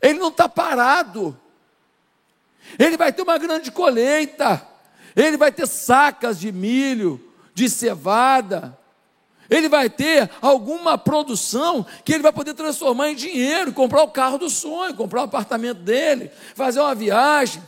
Ele 0.00 0.18
não 0.18 0.28
está 0.28 0.48
parado. 0.48 1.38
Ele 2.78 2.96
vai 2.96 3.12
ter 3.12 3.22
uma 3.22 3.38
grande 3.38 3.70
colheita. 3.70 4.66
Ele 5.16 5.36
vai 5.36 5.52
ter 5.52 5.66
sacas 5.66 6.38
de 6.38 6.52
milho, 6.52 7.20
de 7.54 7.68
cevada. 7.68 8.78
Ele 9.48 9.68
vai 9.68 9.90
ter 9.90 10.30
alguma 10.40 10.96
produção 10.96 11.84
que 12.04 12.12
ele 12.12 12.22
vai 12.22 12.32
poder 12.32 12.54
transformar 12.54 13.10
em 13.10 13.16
dinheiro, 13.16 13.72
comprar 13.72 14.02
o 14.02 14.10
carro 14.10 14.38
do 14.38 14.48
sonho, 14.48 14.94
comprar 14.94 15.22
o 15.22 15.24
apartamento 15.24 15.78
dele, 15.78 16.30
fazer 16.54 16.80
uma 16.80 16.94
viagem, 16.94 17.60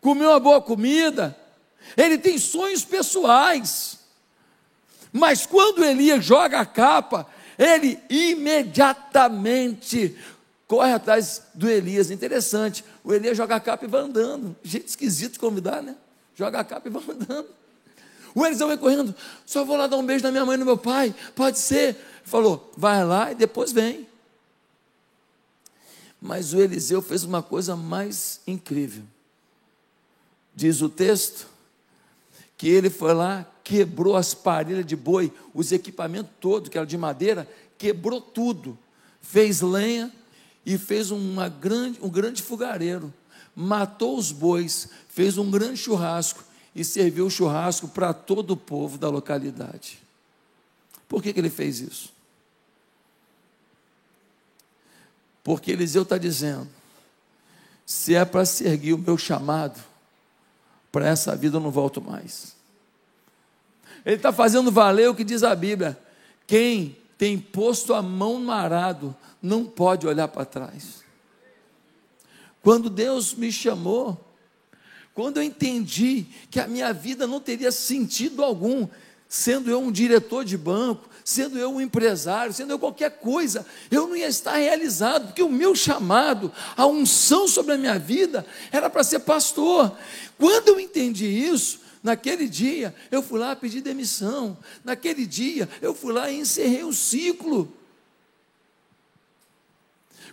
comer 0.00 0.26
uma 0.26 0.40
boa 0.40 0.60
comida. 0.60 1.38
Ele 1.96 2.18
tem 2.18 2.38
sonhos 2.38 2.84
pessoais. 2.84 4.00
Mas 5.12 5.46
quando 5.46 5.84
Elias 5.84 6.24
joga 6.24 6.58
a 6.60 6.66
capa, 6.66 7.28
ele 7.56 8.00
imediatamente 8.10 10.16
corre 10.66 10.92
atrás 10.92 11.42
do 11.54 11.68
Elias. 11.68 12.10
Interessante. 12.10 12.84
O 13.04 13.12
Elias 13.12 13.36
joga 13.36 13.56
a 13.56 13.60
capa 13.60 13.84
e 13.84 13.88
vai 13.88 14.00
andando. 14.00 14.56
Jeito 14.62 14.88
esquisito 14.88 15.34
de 15.34 15.38
convidar, 15.38 15.82
né? 15.82 15.96
Joga 16.34 16.60
a 16.60 16.64
capa 16.64 16.88
e 16.88 16.90
vai 16.90 17.02
andando. 17.08 17.48
O 18.34 18.44
Eliseu 18.44 18.68
vem 18.68 18.76
correndo, 18.76 19.14
só 19.46 19.64
vou 19.64 19.78
lá 19.78 19.86
dar 19.86 19.96
um 19.96 20.04
beijo 20.04 20.22
na 20.22 20.30
minha 20.30 20.44
mãe 20.44 20.56
e 20.56 20.58
no 20.58 20.66
meu 20.66 20.76
pai, 20.76 21.14
pode 21.34 21.58
ser. 21.58 21.96
Falou, 22.22 22.70
vai 22.76 23.02
lá 23.02 23.32
e 23.32 23.34
depois 23.34 23.72
vem. 23.72 24.06
Mas 26.20 26.52
o 26.52 26.60
Eliseu 26.60 27.00
fez 27.00 27.24
uma 27.24 27.42
coisa 27.42 27.74
mais 27.74 28.42
incrível. 28.46 29.04
Diz 30.54 30.82
o 30.82 30.90
texto 30.90 31.46
que 32.58 32.68
ele 32.68 32.90
foi 32.90 33.14
lá, 33.14 33.46
quebrou 33.64 34.16
as 34.16 34.34
parelhas 34.34 34.84
de 34.84 34.96
boi, 34.96 35.32
os 35.54 35.72
equipamentos 35.72 36.32
todos, 36.38 36.68
que 36.68 36.76
era 36.76 36.86
de 36.86 36.98
madeira, 36.98 37.48
quebrou 37.78 38.20
tudo, 38.20 38.78
fez 39.22 39.62
lenha 39.62 40.12
e 40.66 40.76
fez 40.76 41.12
uma 41.12 41.48
grande, 41.48 42.00
um 42.02 42.10
grande 42.10 42.42
fogareiro, 42.42 43.14
matou 43.54 44.18
os 44.18 44.32
bois, 44.32 44.88
fez 45.08 45.38
um 45.38 45.48
grande 45.48 45.76
churrasco 45.76 46.42
e 46.74 46.84
serviu 46.84 47.26
o 47.26 47.30
churrasco 47.30 47.86
para 47.86 48.12
todo 48.12 48.50
o 48.50 48.56
povo 48.56 48.98
da 48.98 49.08
localidade. 49.08 50.00
Por 51.08 51.22
que, 51.22 51.32
que 51.32 51.38
ele 51.38 51.48
fez 51.48 51.78
isso? 51.78 52.12
Porque 55.44 55.70
Eliseu 55.70 56.02
está 56.02 56.18
dizendo: 56.18 56.68
se 57.86 58.16
é 58.16 58.24
para 58.24 58.44
seguir 58.44 58.94
o 58.94 58.98
meu 58.98 59.16
chamado, 59.16 59.80
para 60.90 61.06
essa 61.06 61.36
vida 61.36 61.58
eu 61.58 61.60
não 61.60 61.70
volto 61.70 62.02
mais. 62.02 62.56
Ele 64.04 64.16
está 64.16 64.32
fazendo 64.32 64.72
valer 64.72 65.08
o 65.08 65.14
que 65.14 65.22
diz 65.22 65.44
a 65.44 65.54
Bíblia: 65.54 65.96
quem 66.44 66.96
tem 67.18 67.38
posto 67.38 67.94
a 67.94 68.02
mão 68.02 68.38
no 68.38 68.52
arado 68.52 69.16
não 69.40 69.64
pode 69.64 70.06
olhar 70.06 70.28
para 70.28 70.44
trás. 70.44 71.04
Quando 72.62 72.90
Deus 72.90 73.34
me 73.34 73.52
chamou, 73.52 74.20
quando 75.14 75.38
eu 75.38 75.42
entendi 75.42 76.26
que 76.50 76.58
a 76.58 76.66
minha 76.66 76.92
vida 76.92 77.26
não 77.26 77.40
teria 77.40 77.70
sentido 77.70 78.42
algum, 78.42 78.88
sendo 79.28 79.70
eu 79.70 79.80
um 79.80 79.92
diretor 79.92 80.44
de 80.44 80.56
banco, 80.56 81.08
sendo 81.24 81.58
eu 81.58 81.72
um 81.72 81.80
empresário, 81.80 82.52
sendo 82.52 82.72
eu 82.72 82.78
qualquer 82.78 83.18
coisa, 83.18 83.66
eu 83.90 84.06
não 84.06 84.16
ia 84.16 84.28
estar 84.28 84.56
realizado, 84.56 85.26
porque 85.26 85.42
o 85.42 85.48
meu 85.48 85.74
chamado, 85.74 86.52
a 86.76 86.86
unção 86.86 87.48
sobre 87.48 87.72
a 87.72 87.78
minha 87.78 87.98
vida, 87.98 88.44
era 88.70 88.90
para 88.90 89.02
ser 89.02 89.20
pastor. 89.20 89.96
Quando 90.38 90.68
eu 90.68 90.80
entendi 90.80 91.26
isso, 91.26 91.80
naquele 92.06 92.48
dia 92.48 92.94
eu 93.10 93.20
fui 93.20 93.40
lá 93.40 93.56
pedir 93.56 93.80
demissão, 93.80 94.56
naquele 94.84 95.26
dia 95.26 95.68
eu 95.82 95.92
fui 95.92 96.12
lá 96.12 96.30
e 96.30 96.38
encerrei 96.38 96.84
o 96.84 96.92
ciclo. 96.92 97.70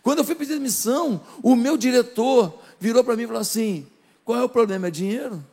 Quando 0.04 0.20
eu 0.20 0.24
fui 0.24 0.36
pedir 0.36 0.54
demissão, 0.54 1.26
o 1.42 1.56
meu 1.56 1.76
diretor 1.76 2.62
virou 2.80 3.04
para 3.04 3.16
mim 3.16 3.24
e 3.24 3.28
falou 3.28 3.42
assim: 3.42 3.88
qual 4.24 4.40
é 4.40 4.44
o 4.44 4.50
problema? 4.50 4.88
É 4.88 4.92
dinheiro? 4.92 5.44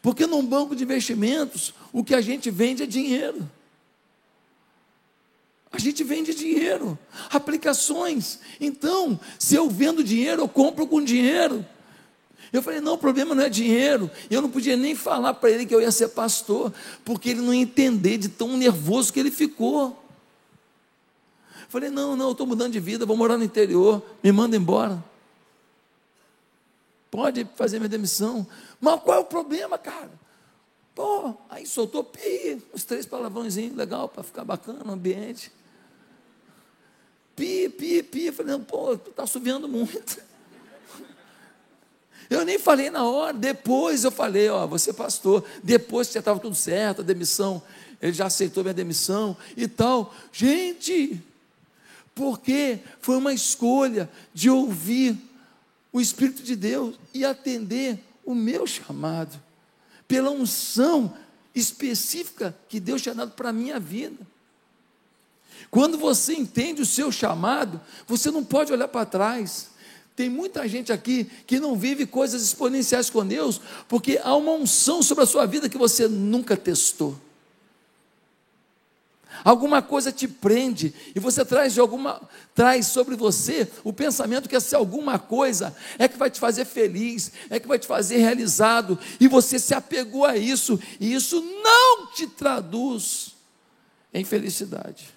Porque 0.00 0.26
num 0.26 0.44
banco 0.44 0.74
de 0.74 0.82
investimentos, 0.82 1.74
o 1.92 2.02
que 2.02 2.14
a 2.14 2.22
gente 2.22 2.50
vende 2.50 2.82
é 2.82 2.86
dinheiro. 2.86 3.48
A 5.70 5.78
gente 5.78 6.02
vende 6.04 6.34
dinheiro, 6.34 6.96
aplicações. 7.30 8.38
Então, 8.60 9.18
se 9.38 9.56
eu 9.56 9.68
vendo 9.68 10.02
dinheiro, 10.02 10.42
eu 10.42 10.48
compro 10.48 10.86
com 10.86 11.04
dinheiro. 11.04 11.66
Eu 12.54 12.62
falei, 12.62 12.80
não, 12.80 12.94
o 12.94 12.98
problema 12.98 13.34
não 13.34 13.44
é 13.44 13.50
dinheiro. 13.50 14.10
Eu 14.30 14.40
não 14.40 14.48
podia 14.48 14.76
nem 14.76 14.94
falar 14.94 15.34
para 15.34 15.50
ele 15.50 15.66
que 15.66 15.74
eu 15.74 15.80
ia 15.82 15.90
ser 15.90 16.08
pastor, 16.08 16.72
porque 17.04 17.28
ele 17.30 17.42
não 17.42 17.52
ia 17.52 17.60
entender 17.60 18.16
de 18.16 18.28
tão 18.28 18.56
nervoso 18.56 19.12
que 19.12 19.20
ele 19.20 19.30
ficou. 19.30 20.02
falei, 21.68 21.90
não, 21.90 22.16
não, 22.16 22.26
eu 22.26 22.32
estou 22.32 22.46
mudando 22.46 22.72
de 22.72 22.80
vida, 22.80 23.04
vou 23.04 23.16
morar 23.16 23.36
no 23.36 23.44
interior, 23.44 24.02
me 24.22 24.32
manda 24.32 24.56
embora 24.56 25.04
pode 27.14 27.46
fazer 27.54 27.78
minha 27.78 27.88
demissão. 27.88 28.44
Mas 28.80 29.00
qual 29.00 29.18
é 29.18 29.20
o 29.20 29.24
problema, 29.24 29.78
cara? 29.78 30.10
Pô, 30.96 31.32
aí 31.48 31.64
soltou 31.64 32.02
pi, 32.02 32.60
os 32.72 32.82
três 32.82 33.06
palavrõezinhos, 33.06 33.76
legal, 33.76 34.08
para 34.08 34.24
ficar 34.24 34.44
bacana 34.44 34.80
o 34.84 34.90
ambiente. 34.90 35.52
Pi, 37.36 37.68
pi, 37.68 38.02
pi. 38.02 38.26
Eu 38.26 38.32
falei, 38.32 38.52
não, 38.52 38.64
pô, 38.64 38.94
está 38.94 39.22
assoviando 39.22 39.68
muito. 39.68 40.20
Eu 42.30 42.44
nem 42.44 42.58
falei 42.58 42.90
na 42.90 43.04
hora, 43.04 43.36
depois 43.36 44.04
eu 44.04 44.10
falei, 44.10 44.48
ó, 44.48 44.66
você 44.66 44.90
é 44.90 44.92
pastor, 44.92 45.44
depois 45.62 46.08
que 46.08 46.14
já 46.14 46.20
estava 46.20 46.40
tudo 46.40 46.54
certo, 46.54 47.00
a 47.00 47.04
demissão, 47.04 47.62
ele 48.00 48.12
já 48.12 48.26
aceitou 48.26 48.62
minha 48.62 48.74
demissão 48.74 49.36
e 49.56 49.68
tal. 49.68 50.14
Gente, 50.32 51.22
porque 52.14 52.78
foi 53.00 53.16
uma 53.16 53.32
escolha 53.32 54.08
de 54.32 54.48
ouvir 54.48 55.16
o 55.92 56.00
Espírito 56.00 56.42
de 56.42 56.56
Deus 56.56 56.96
e 57.12 57.24
atender 57.24 57.98
o 58.24 58.34
meu 58.34 58.66
chamado, 58.66 59.40
pela 60.08 60.30
unção 60.30 61.14
específica 61.54 62.56
que 62.68 62.80
Deus 62.80 63.02
tinha 63.02 63.14
dado 63.14 63.32
para 63.32 63.50
a 63.50 63.52
minha 63.52 63.78
vida. 63.78 64.26
Quando 65.70 65.98
você 65.98 66.34
entende 66.34 66.82
o 66.82 66.86
seu 66.86 67.10
chamado, 67.12 67.80
você 68.06 68.30
não 68.30 68.44
pode 68.44 68.72
olhar 68.72 68.88
para 68.88 69.06
trás. 69.06 69.68
Tem 70.16 70.28
muita 70.28 70.66
gente 70.68 70.92
aqui 70.92 71.24
que 71.46 71.58
não 71.58 71.76
vive 71.76 72.06
coisas 72.06 72.42
exponenciais 72.42 73.10
com 73.10 73.26
Deus, 73.26 73.60
porque 73.88 74.20
há 74.22 74.34
uma 74.36 74.52
unção 74.52 75.02
sobre 75.02 75.24
a 75.24 75.26
sua 75.26 75.46
vida 75.46 75.68
que 75.68 75.78
você 75.78 76.06
nunca 76.06 76.56
testou 76.56 77.18
alguma 79.42 79.82
coisa 79.82 80.10
te 80.10 80.26
prende 80.26 80.94
e 81.14 81.20
você 81.20 81.44
traz 81.44 81.74
de 81.74 81.80
alguma 81.80 82.20
traz 82.54 82.86
sobre 82.86 83.16
você 83.16 83.68
o 83.82 83.92
pensamento 83.92 84.48
que 84.48 84.56
essa 84.56 84.76
alguma 84.76 85.18
coisa 85.18 85.76
é 85.98 86.08
que 86.08 86.16
vai 86.16 86.30
te 86.30 86.40
fazer 86.40 86.64
feliz, 86.64 87.32
é 87.50 87.60
que 87.60 87.68
vai 87.68 87.78
te 87.78 87.86
fazer 87.86 88.18
realizado 88.18 88.98
e 89.20 89.26
você 89.28 89.58
se 89.58 89.74
apegou 89.74 90.24
a 90.24 90.36
isso 90.36 90.80
e 91.00 91.14
isso 91.14 91.40
não 91.40 92.06
te 92.12 92.26
traduz 92.26 93.34
em 94.12 94.24
felicidade. 94.24 95.12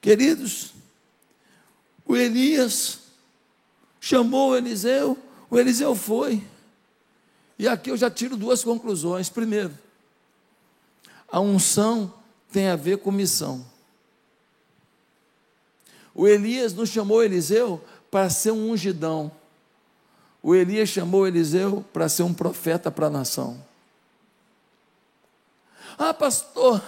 Queridos, 0.00 0.72
o 2.10 2.16
Elias 2.16 2.98
chamou 4.00 4.50
o 4.50 4.56
Eliseu, 4.56 5.16
o 5.48 5.56
Eliseu 5.56 5.94
foi. 5.94 6.42
E 7.56 7.68
aqui 7.68 7.88
eu 7.88 7.96
já 7.96 8.10
tiro 8.10 8.36
duas 8.36 8.64
conclusões. 8.64 9.28
Primeiro, 9.28 9.72
a 11.30 11.38
unção 11.38 12.12
tem 12.50 12.66
a 12.66 12.74
ver 12.74 12.98
com 12.98 13.12
missão. 13.12 13.64
O 16.12 16.26
Elias 16.26 16.74
não 16.74 16.84
chamou 16.84 17.22
Eliseu 17.22 17.80
para 18.10 18.28
ser 18.28 18.50
um 18.50 18.72
ungidão. 18.72 19.30
O 20.42 20.52
Elias 20.52 20.88
chamou 20.88 21.28
Eliseu 21.28 21.84
para 21.92 22.08
ser 22.08 22.24
um 22.24 22.34
profeta 22.34 22.90
para 22.90 23.06
a 23.06 23.10
nação. 23.10 23.64
Ah, 25.96 26.12
pastor, 26.12 26.82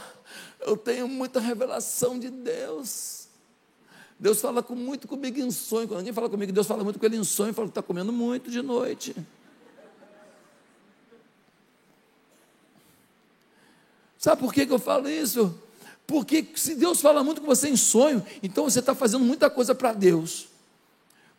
eu 0.59 0.77
tenho 0.77 1.07
muita 1.07 1.39
revelação 1.39 2.19
de 2.19 2.29
Deus. 2.29 3.22
Deus 4.23 4.41
fala 4.41 4.63
com, 4.63 4.77
muito 4.77 5.09
comigo 5.09 5.41
em 5.41 5.51
sonho. 5.51 5.89
Quando 5.89 5.99
alguém 5.99 6.13
fala 6.13 6.31
comigo, 6.31 6.53
Deus 6.53 6.65
fala 6.65 6.85
muito 6.85 6.97
com 6.97 7.05
ele 7.05 7.17
em 7.17 7.25
sonho, 7.25 7.53
fala 7.53 7.67
que 7.67 7.73
está 7.73 7.83
comendo 7.83 8.13
muito 8.13 8.53
de 8.53 8.63
noite. 8.63 9.17
Sabe 14.17 14.41
por 14.41 14.55
que, 14.55 14.65
que 14.65 14.73
eu 14.73 14.79
falo 14.79 15.11
isso? 15.11 15.53
Porque 16.07 16.47
se 16.55 16.77
Deus 16.77 17.01
fala 17.01 17.25
muito 17.25 17.41
com 17.41 17.49
você 17.49 17.69
em 17.69 17.77
sonho, 17.77 18.25
então 18.41 18.63
você 18.63 18.79
está 18.79 18.95
fazendo 18.95 19.25
muita 19.25 19.51
coisa 19.51 19.75
para 19.75 19.93
Deus. 19.93 20.47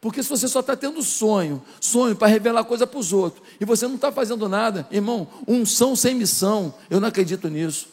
Porque 0.02 0.22
se 0.22 0.28
você 0.28 0.50
só 0.50 0.60
está 0.60 0.76
tendo 0.76 1.02
sonho, 1.02 1.64
sonho 1.80 2.18
para 2.18 2.28
revelar 2.28 2.66
coisa 2.66 2.86
para 2.86 3.00
os 3.00 3.14
outros, 3.14 3.48
e 3.62 3.64
você 3.64 3.88
não 3.88 3.96
está 3.96 4.12
fazendo 4.12 4.50
nada, 4.50 4.86
irmão, 4.92 5.26
unção 5.48 5.96
sem 5.96 6.16
missão, 6.16 6.74
eu 6.90 7.00
não 7.00 7.08
acredito 7.08 7.48
nisso. 7.48 7.93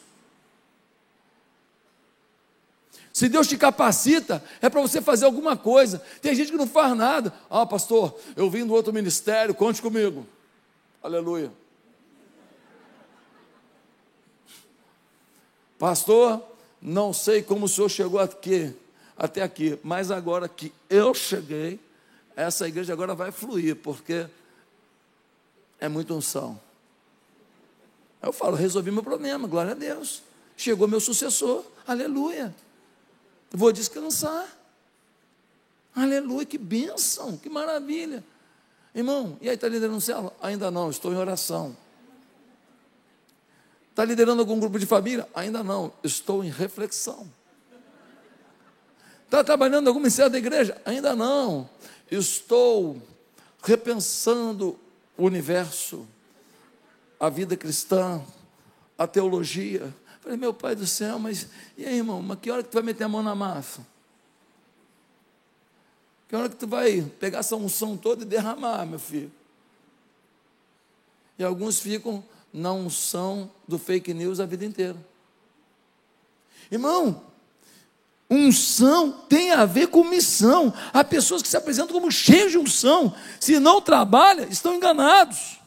Se 3.21 3.29
Deus 3.29 3.47
te 3.47 3.59
capacita, 3.59 4.43
é 4.63 4.71
para 4.71 4.81
você 4.81 5.03
fazer 5.03 5.27
alguma 5.27 5.55
coisa. 5.55 5.99
Tem 6.23 6.35
gente 6.35 6.53
que 6.53 6.57
não 6.57 6.67
faz 6.67 6.97
nada. 6.97 7.31
Ah, 7.51 7.67
pastor, 7.67 8.19
eu 8.35 8.49
vim 8.49 8.65
do 8.65 8.73
outro 8.73 8.95
ministério, 8.95 9.55
conte 9.55 9.83
comigo. 9.83 10.27
Aleluia. 11.03 11.53
Pastor, 15.79 16.43
não 16.81 17.13
sei 17.13 17.43
como 17.43 17.67
o 17.67 17.69
senhor 17.69 17.91
chegou 17.91 18.19
aqui, 18.19 18.75
até 19.15 19.43
aqui, 19.43 19.79
mas 19.83 20.11
agora 20.11 20.49
que 20.49 20.73
eu 20.89 21.13
cheguei, 21.13 21.79
essa 22.35 22.67
igreja 22.67 22.95
agora 22.95 23.15
vai 23.15 23.31
fluir, 23.31 23.77
porque 23.77 24.27
é 25.79 25.91
muita 25.91 26.15
unção. 26.15 26.59
Eu 28.23 28.33
falo, 28.33 28.57
resolvi 28.57 28.91
meu 28.91 29.03
problema, 29.03 29.47
glória 29.47 29.73
a 29.73 29.75
Deus. 29.75 30.23
Chegou 30.57 30.89
meu 30.89 31.01
sucessor, 31.01 31.63
aleluia. 31.87 32.55
Vou 33.51 33.73
descansar. 33.73 34.47
Aleluia, 35.95 36.47
que 36.47 36.57
bênção, 36.57 37.37
que 37.37 37.49
maravilha. 37.49 38.25
Irmão, 38.95 39.37
e 39.41 39.49
aí 39.49 39.55
está 39.55 39.69
liderando 39.69 39.99
o 39.99 40.01
céu? 40.01 40.35
Ainda 40.41 40.71
não, 40.71 40.91
estou 40.91 41.13
em 41.13 41.17
oração. 41.17 41.77
Está 43.91 44.05
liderando 44.05 44.41
algum 44.41 44.59
grupo 44.59 44.79
de 44.79 44.87
família? 44.87 45.29
Ainda 45.35 45.63
não, 45.63 45.93
estou 46.03 46.45
em 46.45 46.49
reflexão. 46.49 47.31
Está 49.25 49.45
trabalhando 49.45 49.89
algum 49.89 50.01
ministério 50.01 50.31
da 50.31 50.39
igreja? 50.39 50.81
Ainda 50.85 51.15
não, 51.15 51.69
estou 52.11 53.01
repensando 53.63 54.79
o 55.17 55.25
universo, 55.25 56.07
a 57.19 57.29
vida 57.29 57.57
cristã, 57.57 58.25
a 58.97 59.07
teologia. 59.07 59.95
Falei, 60.21 60.37
meu 60.37 60.53
pai 60.53 60.75
do 60.75 60.87
céu, 60.87 61.19
mas 61.19 61.49
e 61.77 61.85
aí, 61.85 61.97
irmão, 61.97 62.21
mas 62.21 62.39
que 62.39 62.51
hora 62.51 62.63
que 62.63 62.69
tu 62.69 62.75
vai 62.75 62.83
meter 62.83 63.05
a 63.05 63.09
mão 63.09 63.23
na 63.23 63.35
massa? 63.35 63.87
Que 66.29 66.37
hora 66.37 66.49
que 66.49 66.57
tu 66.57 66.67
vai 66.67 67.03
pegar 67.19 67.39
essa 67.39 67.57
unção 67.57 67.97
toda 67.97 68.23
e 68.23 68.27
derramar, 68.27 68.85
meu 68.87 68.99
filho? 68.99 69.33
E 71.39 71.43
alguns 71.43 71.81
ficam 71.81 72.23
na 72.53 72.73
unção 72.73 73.51
do 73.67 73.79
fake 73.79 74.13
news 74.13 74.41
a 74.41 74.47
vida 74.47 74.65
inteira. 74.65 74.97
Irmão, 76.71 77.25
Unção 78.31 79.11
tem 79.29 79.51
a 79.51 79.65
ver 79.67 79.89
com 79.89 80.05
missão. 80.05 80.73
Há 80.93 81.03
pessoas 81.03 81.43
que 81.43 81.49
se 81.49 81.57
apresentam 81.57 81.93
como 81.93 82.13
cheias 82.13 82.53
de 82.53 82.59
unção. 82.59 83.13
Se 83.41 83.59
não 83.59 83.81
trabalham, 83.81 84.47
estão 84.49 84.73
enganados. 84.73 85.60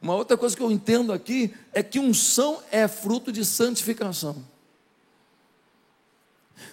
Uma 0.00 0.14
outra 0.14 0.36
coisa 0.36 0.56
que 0.56 0.62
eu 0.62 0.70
entendo 0.70 1.12
aqui 1.12 1.54
é 1.72 1.82
que 1.82 1.98
unção 1.98 2.62
é 2.70 2.86
fruto 2.86 3.32
de 3.32 3.44
santificação. 3.44 4.36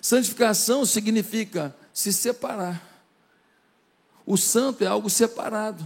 Santificação 0.02 0.86
significa 0.86 1.76
se 1.94 2.14
separar. 2.14 2.82
O 4.26 4.38
santo 4.38 4.84
é 4.84 4.88
algo 4.88 5.10
separado. 5.10 5.86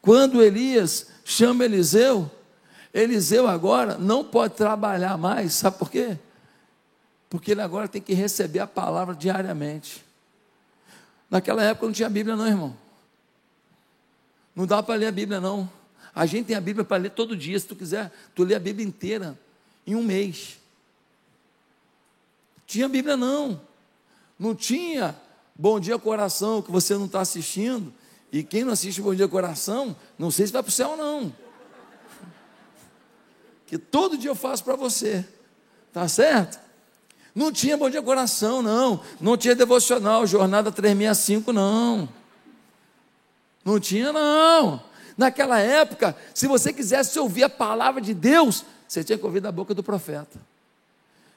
Quando 0.00 0.42
Elias 0.42 1.08
chama 1.24 1.64
Eliseu, 1.64 2.30
Eliseu 2.92 3.46
agora 3.46 3.98
não 3.98 4.24
pode 4.24 4.54
trabalhar 4.54 5.16
mais, 5.16 5.54
sabe 5.54 5.78
por 5.78 5.90
quê? 5.90 6.18
Porque 7.28 7.52
ele 7.52 7.62
agora 7.62 7.86
tem 7.86 8.02
que 8.02 8.14
receber 8.14 8.58
a 8.60 8.66
palavra 8.66 9.14
diariamente. 9.14 10.04
Naquela 11.30 11.62
época 11.62 11.86
não 11.86 11.92
tinha 11.92 12.08
Bíblia, 12.08 12.34
não, 12.34 12.46
irmão. 12.46 12.76
Não 14.60 14.66
dá 14.66 14.82
para 14.82 14.94
ler 14.94 15.06
a 15.06 15.12
Bíblia, 15.12 15.40
não. 15.40 15.70
A 16.14 16.26
gente 16.26 16.48
tem 16.48 16.56
a 16.56 16.60
Bíblia 16.60 16.84
para 16.84 16.98
ler 16.98 17.10
todo 17.10 17.34
dia. 17.34 17.58
Se 17.58 17.66
tu 17.66 17.74
quiser, 17.74 18.12
tu 18.34 18.44
lê 18.44 18.54
a 18.54 18.60
Bíblia 18.60 18.86
inteira 18.86 19.38
em 19.86 19.94
um 19.94 20.02
mês. 20.02 20.58
Tinha 22.66 22.86
Bíblia, 22.86 23.16
não. 23.16 23.60
Não 24.38 24.54
tinha 24.54 25.16
Bom 25.56 25.80
Dia 25.80 25.98
Coração, 25.98 26.60
que 26.60 26.70
você 26.70 26.94
não 26.94 27.06
está 27.06 27.20
assistindo. 27.20 27.90
E 28.30 28.42
quem 28.42 28.62
não 28.62 28.74
assiste 28.74 29.00
Bom 29.00 29.14
Dia 29.14 29.26
Coração, 29.26 29.96
não 30.18 30.30
sei 30.30 30.46
se 30.46 30.52
vai 30.52 30.62
para 30.62 30.68
o 30.68 30.72
céu, 30.72 30.94
não 30.94 31.32
que 33.70 33.78
todo 33.78 34.18
dia 34.18 34.30
eu 34.32 34.34
faço 34.34 34.64
para 34.64 34.74
você. 34.74 35.24
Tá 35.92 36.08
certo? 36.08 36.58
Não 37.32 37.52
tinha 37.52 37.76
bom 37.76 37.88
dia 37.88 38.02
coração, 38.02 38.60
não. 38.60 39.00
Não 39.20 39.36
tinha 39.36 39.54
devocional, 39.54 40.26
jornada 40.26 40.72
365, 40.72 41.52
não. 41.52 42.08
Não 43.64 43.78
tinha, 43.78 44.12
não. 44.12 44.82
Naquela 45.16 45.58
época, 45.58 46.16
se 46.34 46.46
você 46.46 46.72
quisesse 46.72 47.18
ouvir 47.18 47.44
a 47.44 47.48
palavra 47.48 48.00
de 48.00 48.14
Deus, 48.14 48.64
você 48.88 49.04
tinha 49.04 49.18
que 49.18 49.24
ouvir 49.24 49.40
da 49.40 49.52
boca 49.52 49.74
do 49.74 49.82
profeta. 49.82 50.38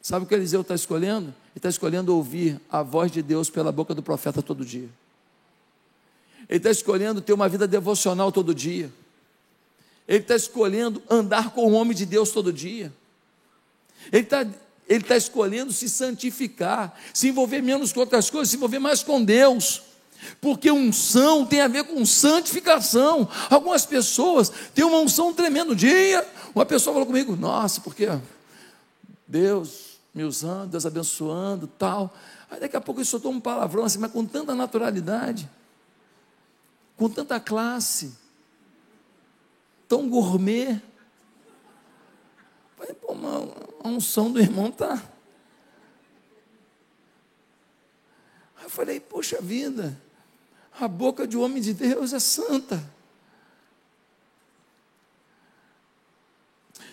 Sabe 0.01 0.25
o 0.25 0.27
que 0.27 0.33
Eliseu 0.33 0.61
está 0.61 0.75
escolhendo? 0.75 1.27
Ele 1.27 1.57
está 1.57 1.69
escolhendo 1.69 2.15
ouvir 2.15 2.59
a 2.69 2.81
voz 2.81 3.11
de 3.11 3.21
Deus 3.21 3.49
pela 3.49 3.71
boca 3.71 3.93
do 3.93 4.01
profeta 4.01 4.41
todo 4.41 4.65
dia. 4.65 4.89
Ele 6.49 6.57
está 6.57 6.71
escolhendo 6.71 7.21
ter 7.21 7.33
uma 7.33 7.47
vida 7.47 7.67
devocional 7.67 8.31
todo 8.31 8.53
dia. 8.53 8.91
Ele 10.07 10.19
está 10.19 10.35
escolhendo 10.35 11.01
andar 11.09 11.51
com 11.51 11.71
o 11.71 11.73
homem 11.73 11.95
de 11.95 12.05
Deus 12.05 12.31
todo 12.31 12.51
dia. 12.51 12.91
Ele 14.11 14.23
está 14.23 14.45
ele 14.87 15.01
está 15.01 15.15
escolhendo 15.15 15.71
se 15.71 15.89
santificar, 15.89 16.99
se 17.13 17.29
envolver 17.29 17.61
menos 17.61 17.93
com 17.93 18.01
outras 18.01 18.29
coisas, 18.29 18.49
se 18.49 18.57
envolver 18.57 18.79
mais 18.79 19.01
com 19.01 19.23
Deus. 19.23 19.81
Porque 20.39 20.69
unção 20.71 21.45
tem 21.45 21.61
a 21.61 21.67
ver 21.67 21.83
com 21.85 22.05
santificação. 22.05 23.27
Algumas 23.49 23.85
pessoas 23.85 24.51
têm 24.73 24.83
uma 24.83 24.99
unção 24.99 25.33
tremenda. 25.33 25.71
Um 25.71 25.75
dia, 25.75 26.27
uma 26.53 26.65
pessoa 26.65 26.93
falou 26.93 27.05
comigo: 27.05 27.35
Nossa, 27.35 27.81
porque 27.81 28.07
Deus 29.27 29.99
me 30.13 30.23
usando, 30.23 30.71
Deus 30.71 30.85
abençoando, 30.85 31.67
tal. 31.67 32.13
Aí 32.49 32.59
daqui 32.59 32.75
a 32.75 32.81
pouco 32.81 33.01
ele 33.01 33.05
soltou 33.05 33.31
um 33.31 33.39
palavrão 33.39 33.83
assim, 33.83 33.97
mas 33.97 34.11
com 34.11 34.25
tanta 34.25 34.53
naturalidade, 34.53 35.49
com 36.95 37.09
tanta 37.09 37.39
classe 37.39 38.23
tão 39.93 40.09
gourmet. 40.09 40.81
Falei, 42.75 42.95
pô, 42.95 43.15
a 43.83 43.87
unção 43.87 44.31
do 44.31 44.39
irmão 44.39 44.71
tá. 44.71 45.03
Aí 48.57 48.63
eu 48.63 48.69
falei, 48.71 48.99
poxa 48.99 49.39
vida, 49.39 49.95
a 50.79 50.87
boca 50.87 51.27
de 51.27 51.37
um 51.37 51.41
homem 51.41 51.61
de 51.61 51.73
Deus 51.73 52.13
é 52.13 52.19
santa. 52.19 52.83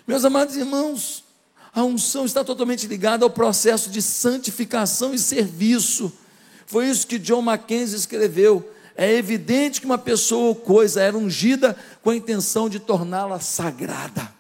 Meus 0.07 0.25
amados 0.25 0.57
irmãos, 0.57 1.25
a 1.73 1.83
unção 1.85 2.25
está 2.25 2.43
totalmente 2.43 2.87
ligada 2.87 3.25
ao 3.25 3.31
processo 3.31 3.91
de 3.91 4.03
santificação 4.03 5.15
e 5.15 5.19
serviço. 5.19 6.13
Foi 6.67 6.89
isso 6.89 7.07
que 7.07 7.19
John 7.19 7.43
Mackenzie 7.43 7.97
escreveu 7.97 8.71
é 8.97 9.15
evidente 9.15 9.81
que 9.81 9.87
uma 9.87 9.97
pessoa 9.97 10.49
ou 10.49 10.55
coisa 10.55 11.01
era 11.01 11.17
ungida 11.17 11.75
com 12.03 12.11
a 12.11 12.17
intenção 12.17 12.69
de 12.69 12.79
torná-la 12.79 13.41
sagrada. 13.41 14.31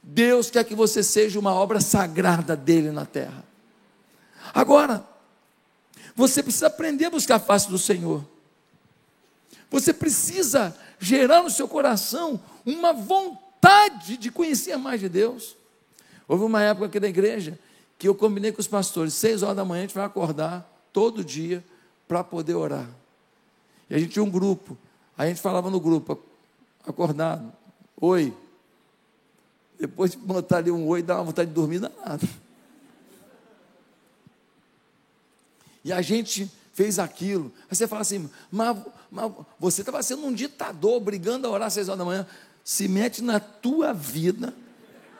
Deus 0.00 0.48
quer 0.48 0.62
que 0.62 0.76
você 0.76 1.02
seja 1.02 1.40
uma 1.40 1.52
obra 1.52 1.80
sagrada 1.80 2.54
dele 2.54 2.92
na 2.92 3.04
terra. 3.04 3.44
Agora, 4.54 5.04
você 6.14 6.40
precisa 6.40 6.68
aprender 6.68 7.06
a 7.06 7.10
buscar 7.10 7.34
a 7.34 7.40
face 7.40 7.68
do 7.68 7.78
Senhor. 7.78 8.24
Você 9.70 9.92
precisa 9.92 10.76
gerar 10.98 11.42
no 11.42 11.50
seu 11.50 11.68
coração 11.68 12.40
uma 12.66 12.92
vontade 12.92 14.16
de 14.16 14.30
conhecer 14.30 14.76
mais 14.76 15.00
de 15.00 15.08
Deus. 15.08 15.56
Houve 16.26 16.44
uma 16.44 16.62
época 16.62 16.86
aqui 16.86 17.00
da 17.00 17.08
igreja 17.08 17.58
que 17.98 18.08
eu 18.08 18.14
combinei 18.14 18.50
com 18.50 18.60
os 18.60 18.66
pastores, 18.66 19.14
seis 19.14 19.42
horas 19.42 19.56
da 19.56 19.64
manhã 19.64 19.82
a 19.82 19.86
gente 19.86 19.94
vai 19.94 20.04
acordar 20.04 20.66
todo 20.92 21.24
dia 21.24 21.64
para 22.08 22.24
poder 22.24 22.54
orar. 22.54 22.88
E 23.88 23.94
a 23.94 23.98
gente 23.98 24.12
tinha 24.12 24.22
um 24.22 24.30
grupo. 24.30 24.76
A 25.16 25.26
gente 25.26 25.40
falava 25.40 25.70
no 25.70 25.78
grupo, 25.78 26.18
acordado, 26.86 27.52
oi. 28.00 28.34
Depois 29.78 30.12
de 30.12 30.16
botar 30.16 30.58
ali 30.58 30.70
um 30.70 30.86
oi, 30.86 31.02
dá 31.02 31.16
uma 31.16 31.24
vontade 31.24 31.48
de 31.48 31.54
dormir 31.54 31.78
danada. 31.78 32.26
E 35.84 35.92
a 35.92 36.00
gente 36.00 36.50
fez 36.72 36.98
aquilo. 36.98 37.52
Aí 37.68 37.76
você 37.76 37.86
fala 37.86 38.02
assim, 38.02 38.30
mas, 38.50 38.76
mas 39.10 39.32
você 39.58 39.82
estava 39.82 40.02
sendo 40.02 40.24
um 40.24 40.32
ditador, 40.32 40.94
obrigando 40.94 41.46
a 41.46 41.50
orar 41.50 41.66
às 41.66 41.72
seis 41.72 41.88
horas 41.88 41.98
da 41.98 42.04
manhã. 42.04 42.26
Se 42.62 42.86
mete 42.86 43.22
na 43.22 43.40
tua 43.40 43.92
vida, 43.92 44.54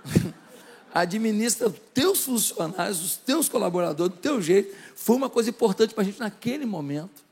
administra 0.95 1.69
os 1.69 1.75
teus 1.93 2.25
funcionários, 2.25 3.03
os 3.03 3.17
teus 3.17 3.49
colaboradores, 3.49 4.13
do 4.13 4.19
teu 4.19 4.41
jeito. 4.41 4.75
Foi 4.95 5.17
uma 5.17 5.29
coisa 5.29 5.51
importante 5.51 5.95
para 5.95 6.03
a 6.03 6.05
gente 6.05 6.21
naquele 6.21 6.65
momento. 6.65 7.31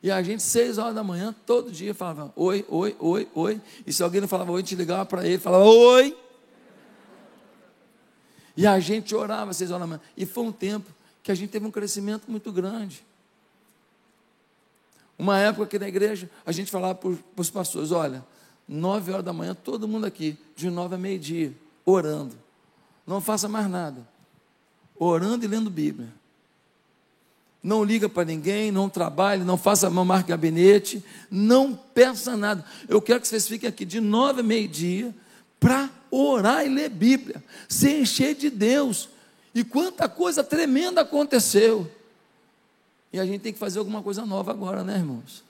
E 0.00 0.10
a 0.10 0.22
gente, 0.22 0.42
seis 0.42 0.78
horas 0.78 0.94
da 0.94 1.02
manhã, 1.02 1.34
todo 1.44 1.72
dia 1.72 1.92
falava 1.92 2.32
oi, 2.36 2.64
oi, 2.68 2.94
oi, 3.00 3.28
oi. 3.34 3.60
E 3.84 3.92
se 3.92 4.02
alguém 4.02 4.20
não 4.20 4.28
falava 4.28 4.52
oi, 4.52 4.60
a 4.60 4.64
gente 4.64 4.76
ligava 4.76 5.04
para 5.04 5.26
ele, 5.26 5.38
falava 5.38 5.64
oi. 5.64 6.16
E 8.56 8.66
a 8.66 8.78
gente 8.78 9.14
orava 9.14 9.52
seis 9.52 9.70
horas 9.70 9.82
da 9.82 9.86
manhã. 9.86 10.00
E 10.16 10.24
foi 10.24 10.44
um 10.44 10.52
tempo 10.52 10.88
que 11.22 11.32
a 11.32 11.34
gente 11.34 11.50
teve 11.50 11.66
um 11.66 11.70
crescimento 11.70 12.30
muito 12.30 12.52
grande. 12.52 13.04
Uma 15.18 15.38
época 15.38 15.64
aqui 15.64 15.78
na 15.78 15.88
igreja, 15.88 16.30
a 16.46 16.52
gente 16.52 16.70
falava 16.70 16.94
para 16.94 17.10
os 17.36 17.50
pastores: 17.50 17.90
olha, 17.90 18.24
nove 18.68 19.10
horas 19.10 19.24
da 19.24 19.32
manhã, 19.32 19.54
todo 19.54 19.88
mundo 19.88 20.06
aqui, 20.06 20.38
de 20.54 20.70
nove 20.70 20.94
a 20.94 20.98
meio-dia, 20.98 21.52
orando. 21.84 22.36
Não 23.06 23.20
faça 23.20 23.48
mais 23.48 23.68
nada. 23.68 24.06
Orando 24.96 25.44
e 25.44 25.48
lendo 25.48 25.70
Bíblia. 25.70 26.08
Não 27.62 27.82
liga 27.82 28.08
para 28.08 28.24
ninguém, 28.24 28.70
não 28.70 28.88
trabalhe, 28.88 29.42
não 29.42 29.56
faça 29.56 29.90
mão 29.90 30.04
marca 30.04 30.28
gabinete, 30.28 31.04
não 31.30 31.74
peça 31.74 32.36
nada. 32.36 32.64
Eu 32.88 33.02
quero 33.02 33.20
que 33.20 33.26
vocês 33.26 33.48
fiquem 33.48 33.68
aqui 33.68 33.84
de 33.84 34.00
nove 34.00 34.40
a 34.40 34.44
meio-dia 34.44 35.14
para 35.58 35.90
orar 36.10 36.64
e 36.64 36.68
ler 36.68 36.88
Bíblia, 36.88 37.42
se 37.68 37.90
encher 37.90 38.34
de 38.34 38.48
Deus. 38.48 39.08
E 39.54 39.64
quanta 39.64 40.08
coisa 40.08 40.44
tremenda 40.44 41.00
aconteceu. 41.00 41.90
E 43.12 43.18
a 43.18 43.24
gente 43.24 43.40
tem 43.40 43.52
que 43.52 43.58
fazer 43.58 43.78
alguma 43.78 44.02
coisa 44.02 44.24
nova 44.26 44.50
agora, 44.50 44.84
né, 44.84 44.96
irmãos? 44.96 45.42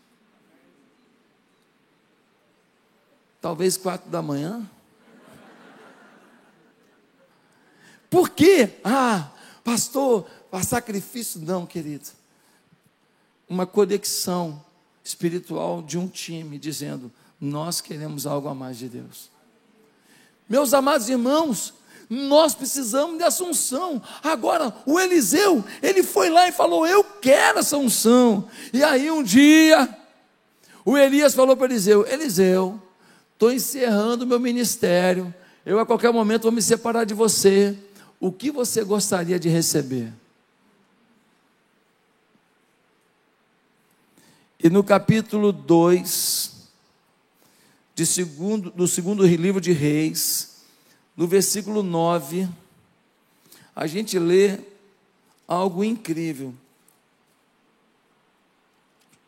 Talvez 3.40 3.76
quatro 3.76 4.10
da 4.10 4.22
manhã. 4.22 4.68
Por 8.10 8.30
quê? 8.30 8.78
Ah, 8.82 9.30
pastor, 9.62 10.24
para 10.50 10.64
sacrifício, 10.64 11.40
não, 11.40 11.66
querido. 11.66 12.08
Uma 13.48 13.66
conexão 13.66 14.64
espiritual 15.04 15.82
de 15.82 15.98
um 15.98 16.08
time 16.08 16.58
dizendo: 16.58 17.12
Nós 17.40 17.80
queremos 17.80 18.26
algo 18.26 18.48
a 18.48 18.54
mais 18.54 18.78
de 18.78 18.88
Deus. 18.88 19.30
Meus 20.48 20.72
amados 20.72 21.08
irmãos, 21.08 21.74
nós 22.08 22.54
precisamos 22.54 23.18
de 23.18 23.24
assunção. 23.24 24.02
Agora, 24.22 24.74
o 24.86 24.98
Eliseu, 24.98 25.64
ele 25.82 26.02
foi 26.02 26.30
lá 26.30 26.48
e 26.48 26.52
falou: 26.52 26.86
Eu 26.86 27.04
quero 27.04 27.58
essa 27.58 27.76
unção. 27.76 28.48
E 28.72 28.82
aí, 28.82 29.10
um 29.10 29.22
dia, 29.22 29.88
o 30.84 30.96
Elias 30.96 31.34
falou 31.34 31.56
para 31.56 31.66
Eliseu: 31.66 32.06
Eliseu, 32.06 32.80
estou 33.34 33.52
encerrando 33.52 34.26
meu 34.26 34.40
ministério. 34.40 35.34
Eu 35.64 35.78
a 35.78 35.84
qualquer 35.84 36.10
momento 36.12 36.44
vou 36.44 36.52
me 36.52 36.62
separar 36.62 37.04
de 37.04 37.12
você. 37.12 37.76
O 38.18 38.32
que 38.32 38.50
você 38.50 38.82
gostaria 38.82 39.38
de 39.38 39.48
receber? 39.48 40.12
E 44.60 44.68
no 44.68 44.82
capítulo 44.82 45.52
2 45.52 46.58
de 47.94 48.06
segundo, 48.06 48.70
do 48.70 48.88
segundo 48.88 49.26
livro 49.26 49.60
de 49.60 49.72
Reis, 49.72 50.47
no 51.18 51.26
versículo 51.26 51.82
9, 51.82 52.48
a 53.74 53.88
gente 53.88 54.16
lê 54.20 54.60
algo 55.48 55.82
incrível. 55.82 56.54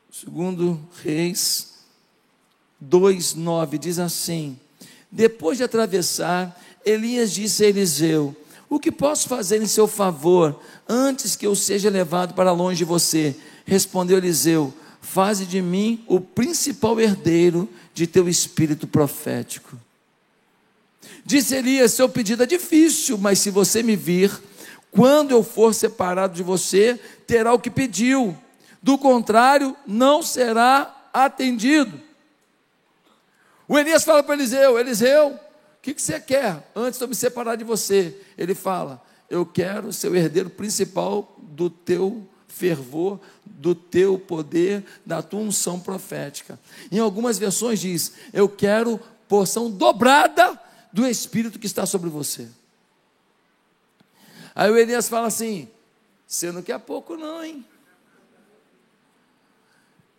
Segundo 0.08 0.80
Reis 1.02 1.80
2:9 2.80 3.76
diz 3.76 3.98
assim: 3.98 4.56
Depois 5.10 5.58
de 5.58 5.64
atravessar, 5.64 6.56
Elias 6.86 7.32
disse 7.32 7.64
a 7.64 7.68
Eliseu: 7.68 8.36
O 8.68 8.78
que 8.78 8.92
posso 8.92 9.28
fazer 9.28 9.60
em 9.60 9.66
seu 9.66 9.88
favor 9.88 10.62
antes 10.88 11.34
que 11.34 11.44
eu 11.44 11.56
seja 11.56 11.90
levado 11.90 12.34
para 12.34 12.52
longe 12.52 12.78
de 12.78 12.84
você? 12.84 13.36
Respondeu 13.66 14.16
Eliseu: 14.18 14.72
faze 15.00 15.44
de 15.44 15.60
mim 15.60 16.04
o 16.06 16.20
principal 16.20 17.00
herdeiro 17.00 17.68
de 17.92 18.06
teu 18.06 18.28
espírito 18.28 18.86
profético. 18.86 19.76
Disse 21.30 21.54
Elias: 21.54 21.92
Seu 21.92 22.08
pedido 22.08 22.42
é 22.42 22.46
difícil, 22.46 23.16
mas 23.16 23.38
se 23.38 23.50
você 23.50 23.84
me 23.84 23.94
vir, 23.94 24.32
quando 24.90 25.30
eu 25.30 25.44
for 25.44 25.72
separado 25.72 26.34
de 26.34 26.42
você, 26.42 26.98
terá 27.24 27.52
o 27.52 27.58
que 27.60 27.70
pediu. 27.70 28.36
Do 28.82 28.98
contrário, 28.98 29.76
não 29.86 30.24
será 30.24 31.08
atendido. 31.12 32.00
O 33.68 33.78
Elias 33.78 34.02
fala 34.02 34.24
para 34.24 34.34
Eliseu: 34.34 34.76
Eliseu, 34.76 35.28
o 35.28 35.38
que, 35.80 35.94
que 35.94 36.02
você 36.02 36.18
quer 36.18 36.68
antes 36.74 36.98
de 36.98 37.04
eu 37.04 37.08
me 37.08 37.14
separar 37.14 37.54
de 37.54 37.62
você? 37.62 38.20
Ele 38.36 38.52
fala: 38.52 39.00
Eu 39.30 39.46
quero 39.46 39.92
ser 39.92 40.08
o 40.10 40.16
herdeiro 40.16 40.50
principal 40.50 41.36
do 41.38 41.70
teu 41.70 42.26
fervor, 42.48 43.20
do 43.46 43.72
teu 43.72 44.18
poder, 44.18 44.84
da 45.06 45.22
tua 45.22 45.38
unção 45.38 45.78
profética. 45.78 46.58
Em 46.90 46.98
algumas 46.98 47.38
versões 47.38 47.78
diz: 47.78 48.14
Eu 48.32 48.48
quero 48.48 48.98
porção 49.28 49.70
dobrada 49.70 50.58
do 50.92 51.06
Espírito 51.06 51.58
que 51.58 51.66
está 51.66 51.86
sobre 51.86 52.10
você. 52.10 52.48
Aí 54.54 54.70
o 54.70 54.76
Elias 54.76 55.08
fala 55.08 55.28
assim: 55.28 55.68
Você 56.26 56.50
não 56.52 56.62
quer 56.62 56.78
pouco, 56.78 57.16
não, 57.16 57.42
hein? 57.42 57.64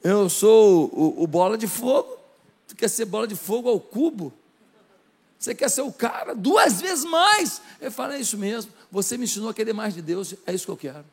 Eu 0.04 0.30
sou 0.30 0.90
o, 0.94 1.24
o 1.24 1.28
bola 1.28 1.58
de 1.58 1.68
fogo. 1.68 2.18
Tu 2.68 2.76
quer 2.76 2.90
ser 2.90 3.06
bola 3.06 3.28
de 3.28 3.36
fogo 3.36 3.70
ao 3.70 3.80
cubo? 3.80 4.34
Você 5.38 5.56
quer 5.56 5.70
ser 5.70 5.82
o 5.82 5.92
cara 5.92 6.36
duas 6.36 6.82
vezes 6.82 7.04
mais? 7.04 7.62
Eu 7.80 7.92
falo, 7.92 8.14
é 8.14 8.20
isso 8.20 8.38
mesmo. 8.38 8.72
Você 8.92 9.18
me 9.18 9.24
ensinou 9.24 9.50
a 9.50 9.54
querer 9.54 9.74
mais 9.74 9.94
de 9.94 10.02
Deus, 10.02 10.36
é 10.46 10.54
isso 10.54 10.66
que 10.66 10.72
eu 10.72 10.78
quero. 10.78 11.04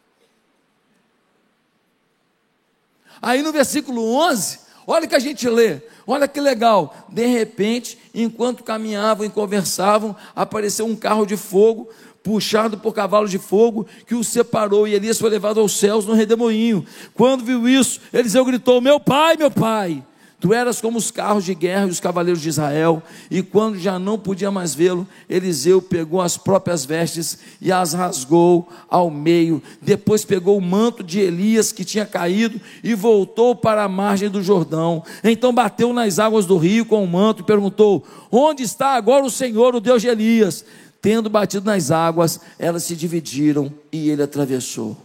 Aí 3.22 3.42
no 3.42 3.50
versículo 3.52 4.04
11, 4.04 4.60
olha 4.86 5.06
que 5.06 5.14
a 5.14 5.18
gente 5.18 5.48
lê, 5.48 5.80
olha 6.12 6.26
que 6.26 6.40
legal. 6.40 6.94
De 7.08 7.26
repente, 7.26 7.98
enquanto 8.14 8.64
caminhavam 8.64 9.26
e 9.26 9.30
conversavam, 9.30 10.16
apareceu 10.34 10.86
um 10.86 10.96
carro 10.96 11.26
de 11.26 11.36
fogo, 11.36 11.88
puxado 12.22 12.78
por 12.78 12.92
cavalos 12.92 13.30
de 13.30 13.38
fogo, 13.38 13.86
que 14.06 14.14
o 14.14 14.24
separou 14.24 14.88
e 14.88 14.94
Elias 14.94 15.18
foi 15.18 15.30
levado 15.30 15.60
aos 15.60 15.72
céus 15.78 16.04
no 16.04 16.14
redemoinho. 16.14 16.84
Quando 17.14 17.44
viu 17.44 17.68
isso, 17.68 18.00
Eliseu 18.12 18.44
gritou: 18.44 18.80
Meu 18.80 18.98
pai, 18.98 19.36
meu 19.36 19.50
pai. 19.50 20.02
Tu 20.40 20.54
eras 20.54 20.80
como 20.80 20.98
os 20.98 21.10
carros 21.10 21.44
de 21.44 21.52
guerra 21.52 21.86
e 21.86 21.90
os 21.90 21.98
cavaleiros 21.98 22.40
de 22.40 22.48
Israel. 22.48 23.02
E 23.28 23.42
quando 23.42 23.76
já 23.76 23.98
não 23.98 24.16
podia 24.16 24.52
mais 24.52 24.72
vê-lo, 24.72 25.06
Eliseu 25.28 25.82
pegou 25.82 26.20
as 26.20 26.36
próprias 26.36 26.84
vestes 26.84 27.38
e 27.60 27.72
as 27.72 27.92
rasgou 27.92 28.68
ao 28.88 29.10
meio. 29.10 29.60
Depois 29.82 30.24
pegou 30.24 30.56
o 30.56 30.60
manto 30.60 31.02
de 31.02 31.18
Elias 31.18 31.72
que 31.72 31.84
tinha 31.84 32.06
caído 32.06 32.60
e 32.84 32.94
voltou 32.94 33.56
para 33.56 33.82
a 33.82 33.88
margem 33.88 34.30
do 34.30 34.40
Jordão. 34.40 35.02
Então 35.24 35.52
bateu 35.52 35.92
nas 35.92 36.20
águas 36.20 36.46
do 36.46 36.56
rio 36.56 36.86
com 36.86 37.02
o 37.02 37.08
manto 37.08 37.42
e 37.42 37.46
perguntou: 37.46 38.06
Onde 38.30 38.62
está 38.62 38.94
agora 38.94 39.24
o 39.24 39.30
Senhor, 39.30 39.74
o 39.74 39.80
Deus 39.80 40.02
de 40.02 40.08
Elias? 40.08 40.64
Tendo 41.02 41.28
batido 41.28 41.66
nas 41.66 41.90
águas, 41.90 42.40
elas 42.60 42.84
se 42.84 42.94
dividiram 42.94 43.72
e 43.90 44.08
ele 44.08 44.22
atravessou. 44.22 44.96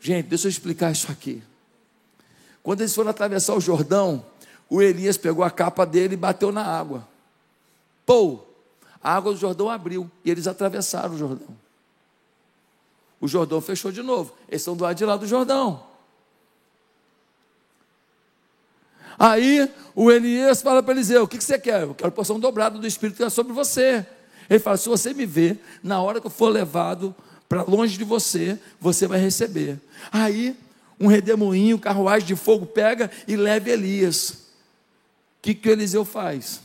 Gente, 0.00 0.26
deixa 0.26 0.46
eu 0.46 0.50
explicar 0.50 0.90
isso 0.90 1.10
aqui. 1.10 1.40
Quando 2.68 2.82
eles 2.82 2.94
foram 2.94 3.08
atravessar 3.08 3.54
o 3.54 3.60
Jordão, 3.62 4.22
o 4.68 4.82
Elias 4.82 5.16
pegou 5.16 5.42
a 5.42 5.50
capa 5.50 5.86
dele 5.86 6.12
e 6.12 6.16
bateu 6.18 6.52
na 6.52 6.62
água. 6.62 7.08
Pô! 8.04 8.40
A 9.02 9.14
água 9.14 9.32
do 9.32 9.38
Jordão 9.38 9.70
abriu 9.70 10.10
e 10.22 10.30
eles 10.30 10.46
atravessaram 10.46 11.14
o 11.14 11.16
Jordão. 11.16 11.48
O 13.18 13.26
Jordão 13.26 13.62
fechou 13.62 13.90
de 13.90 14.02
novo. 14.02 14.34
Eles 14.46 14.60
estão 14.60 14.76
do 14.76 14.84
lado 14.84 14.94
de 14.98 15.04
lá 15.06 15.16
do 15.16 15.26
Jordão. 15.26 15.82
Aí 19.18 19.72
o 19.94 20.12
Elias 20.12 20.60
fala 20.60 20.82
para 20.82 20.92
Eliseu: 20.92 21.22
O 21.22 21.26
que, 21.26 21.38
que 21.38 21.44
você 21.44 21.58
quer? 21.58 21.84
Eu 21.84 21.94
quero 21.94 22.12
porção 22.12 22.38
dobrada 22.38 22.78
do 22.78 22.86
Espírito 22.86 23.16
que 23.16 23.24
é 23.24 23.30
sobre 23.30 23.54
você. 23.54 24.06
Ele 24.50 24.58
fala: 24.58 24.76
Se 24.76 24.90
você 24.90 25.14
me 25.14 25.24
ver, 25.24 25.58
na 25.82 26.02
hora 26.02 26.20
que 26.20 26.26
eu 26.26 26.30
for 26.30 26.50
levado 26.50 27.16
para 27.48 27.62
longe 27.62 27.96
de 27.96 28.04
você, 28.04 28.60
você 28.78 29.06
vai 29.06 29.18
receber. 29.18 29.80
Aí 30.12 30.54
um 31.00 31.06
redemoinho, 31.06 31.78
carruagem 31.78 32.26
de 32.26 32.36
fogo, 32.36 32.66
pega 32.66 33.10
e 33.26 33.36
leva 33.36 33.70
Elias. 33.70 34.30
O 34.30 35.42
que, 35.42 35.54
que 35.54 35.68
o 35.68 35.72
Eliseu 35.72 36.04
faz? 36.04 36.60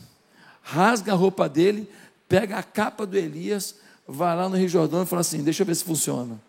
Rasga 0.62 1.12
a 1.12 1.16
roupa 1.16 1.48
dele, 1.48 1.90
pega 2.28 2.58
a 2.58 2.64
capa 2.64 3.06
do 3.06 3.18
Elias, 3.18 3.76
vai 4.08 4.36
lá 4.36 4.50
no 4.50 4.58
Rio 4.58 4.70
Jordão 4.70 5.04
e 5.04 5.06
fala 5.06 5.22
assim: 5.22 5.44
deixa 5.44 5.62
eu 5.62 5.68
ver 5.68 5.76
se 5.76 5.84
funciona. 5.84 6.42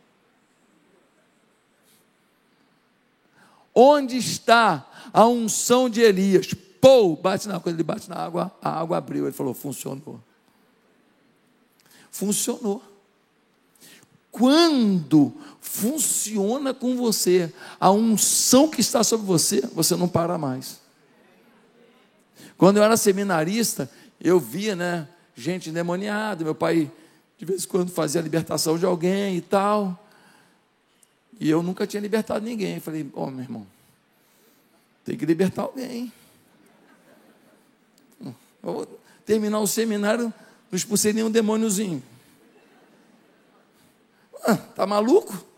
Onde 3.75 4.16
está 4.16 4.88
a 5.12 5.27
unção 5.27 5.90
de 5.90 6.01
Elias? 6.01 6.55
Pô, 6.81 7.16
bate 7.16 7.49
na 7.49 7.59
coisa, 7.59 7.77
ele 7.77 7.83
bate 7.83 8.09
na 8.09 8.16
água, 8.16 8.55
a 8.62 8.81
água 8.81 8.99
abriu. 8.99 9.25
Ele 9.25 9.33
falou: 9.33 9.53
funcionou. 9.53 10.20
Funcionou. 12.11 12.83
Quando 14.31 15.33
funciona 15.64 16.74
com 16.74 16.94
você, 16.94 17.53
a 17.81 17.90
unção 17.90 18.68
que 18.68 18.83
está 18.83 19.03
sobre 19.03 19.27
você, 19.27 19.62
você 19.72 19.96
não 19.96 20.07
para 20.07 20.37
mais. 20.37 20.79
Quando 22.57 22.77
eu 22.77 22.83
era 22.85 22.96
seminarista, 22.96 23.90
eu 24.20 24.38
via, 24.38 24.77
né, 24.77 25.09
gente 25.35 25.70
endemoniada, 25.70 26.44
meu 26.44 26.55
pai 26.55 26.92
de 27.37 27.44
vez 27.44 27.64
em 27.64 27.68
quando 27.68 27.90
fazia 27.90 28.20
a 28.20 28.24
libertação 28.24 28.79
de 28.79 28.85
alguém 28.85 29.37
e 29.37 29.40
tal. 29.40 29.98
E 31.40 31.50
eu 31.50 31.62
nunca 31.62 31.87
tinha 31.87 32.00
libertado 32.00 32.44
ninguém. 32.44 32.79
falei, 32.79 33.11
ó, 33.14 33.24
oh, 33.24 33.31
meu 33.31 33.42
irmão, 33.42 33.66
tem 35.05 35.16
que 35.16 35.27
libertar 35.27 35.62
alguém. 35.62 36.12
vou 38.62 38.87
terminar 39.27 39.59
o 39.59 39.66
seminário, 39.66 40.33
não 40.70 40.77
expulsei 40.77 41.12
nenhum 41.12 41.31
demôniozinho. 41.31 42.03
Ah, 44.46 44.57
tá 44.57 44.87
maluco? 44.87 45.53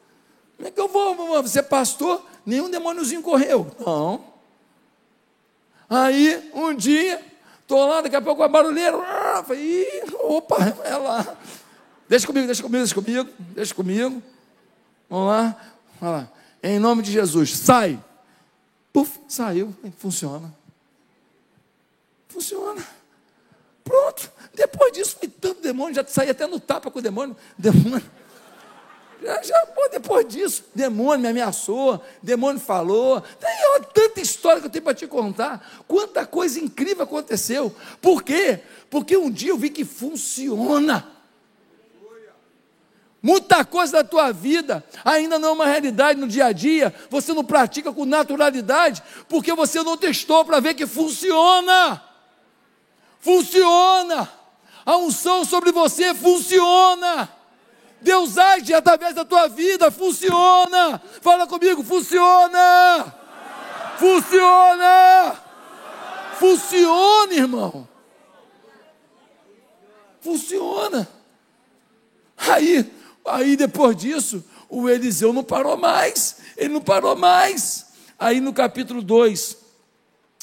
Como 0.56 0.68
é 0.68 0.70
que 0.70 0.80
eu 0.80 0.88
vou, 0.88 1.14
vou 1.14 1.46
ser 1.46 1.64
pastor? 1.64 2.24
Nenhum 2.44 2.70
demôniozinho 2.70 3.22
correu. 3.22 3.70
Não. 3.84 4.24
Aí, 5.88 6.50
um 6.54 6.74
dia, 6.74 7.22
estou 7.60 7.86
lá, 7.86 8.00
daqui 8.00 8.16
a 8.16 8.22
pouco 8.22 8.42
a 8.42 8.48
barulheira. 8.48 8.96
Ah, 8.96 9.44
falei, 9.46 9.86
opa, 10.14 10.56
é 10.84 10.96
lá. 10.96 11.36
Deixa 12.08 12.26
comigo, 12.26 12.46
deixa 12.46 12.62
comigo, 12.62 12.84
deixa 12.84 12.94
comigo, 12.94 13.30
deixa 13.38 13.74
comigo. 13.74 14.22
Vamos 15.10 15.28
lá, 15.28 15.56
vamos 16.00 16.16
lá. 16.16 16.32
Em 16.62 16.78
nome 16.78 17.02
de 17.02 17.12
Jesus, 17.12 17.56
sai. 17.56 18.02
Puf, 18.92 19.20
saiu, 19.28 19.74
funciona. 19.98 20.52
Funciona. 22.28 22.84
Pronto. 23.84 24.32
Depois 24.54 24.92
disso, 24.92 25.16
foi 25.18 25.28
tanto 25.28 25.60
demônio, 25.60 25.94
já 25.94 26.04
saí 26.06 26.30
até 26.30 26.46
no 26.46 26.58
tapa 26.58 26.90
com 26.90 26.98
o 26.98 27.02
demônio. 27.02 27.36
Demônio. 27.56 28.02
Já, 29.42 29.66
pô, 29.66 29.88
depois 29.90 30.28
disso, 30.28 30.64
demônio 30.74 31.22
me 31.22 31.28
ameaçou, 31.28 32.00
demônio 32.22 32.60
falou. 32.60 33.20
Tem 33.20 33.82
tanta 33.92 34.20
história 34.20 34.60
que 34.60 34.66
eu 34.66 34.70
tenho 34.70 34.84
para 34.84 34.94
te 34.94 35.06
contar. 35.06 35.84
Quanta 35.88 36.24
coisa 36.24 36.60
incrível 36.60 37.02
aconteceu. 37.04 37.74
Por 38.00 38.22
quê? 38.22 38.60
Porque 38.88 39.16
um 39.16 39.30
dia 39.30 39.50
eu 39.50 39.58
vi 39.58 39.70
que 39.70 39.84
funciona. 39.84 41.12
Muita 43.20 43.64
coisa 43.64 43.94
da 43.94 44.04
tua 44.04 44.30
vida 44.30 44.84
ainda 45.04 45.36
não 45.38 45.48
é 45.48 45.52
uma 45.52 45.66
realidade 45.66 46.20
no 46.20 46.28
dia 46.28 46.46
a 46.46 46.52
dia, 46.52 46.94
você 47.10 47.32
não 47.32 47.44
pratica 47.44 47.92
com 47.92 48.04
naturalidade, 48.04 49.02
porque 49.28 49.52
você 49.52 49.82
não 49.82 49.96
testou 49.96 50.44
para 50.44 50.60
ver 50.60 50.74
que 50.74 50.86
funciona. 50.86 52.00
Funciona. 53.18 54.30
A 54.84 54.96
unção 54.98 55.44
sobre 55.44 55.72
você 55.72 56.14
funciona. 56.14 57.35
Deus 58.00 58.36
age 58.38 58.74
através 58.74 59.14
da 59.14 59.24
tua 59.24 59.48
vida, 59.48 59.90
funciona. 59.90 61.00
Fala 61.20 61.46
comigo, 61.46 61.82
funciona. 61.82 63.14
Funciona. 63.98 65.42
Funciona, 66.38 67.34
irmão. 67.34 67.88
Funciona. 70.20 71.08
Aí, 72.36 72.92
aí 73.24 73.56
depois 73.56 73.96
disso, 73.96 74.44
o 74.68 74.88
Eliseu 74.88 75.32
não 75.32 75.42
parou 75.42 75.76
mais. 75.76 76.36
Ele 76.56 76.74
não 76.74 76.80
parou 76.80 77.16
mais. 77.16 77.86
Aí 78.18 78.40
no 78.40 78.52
capítulo 78.52 79.02
2, 79.02 79.56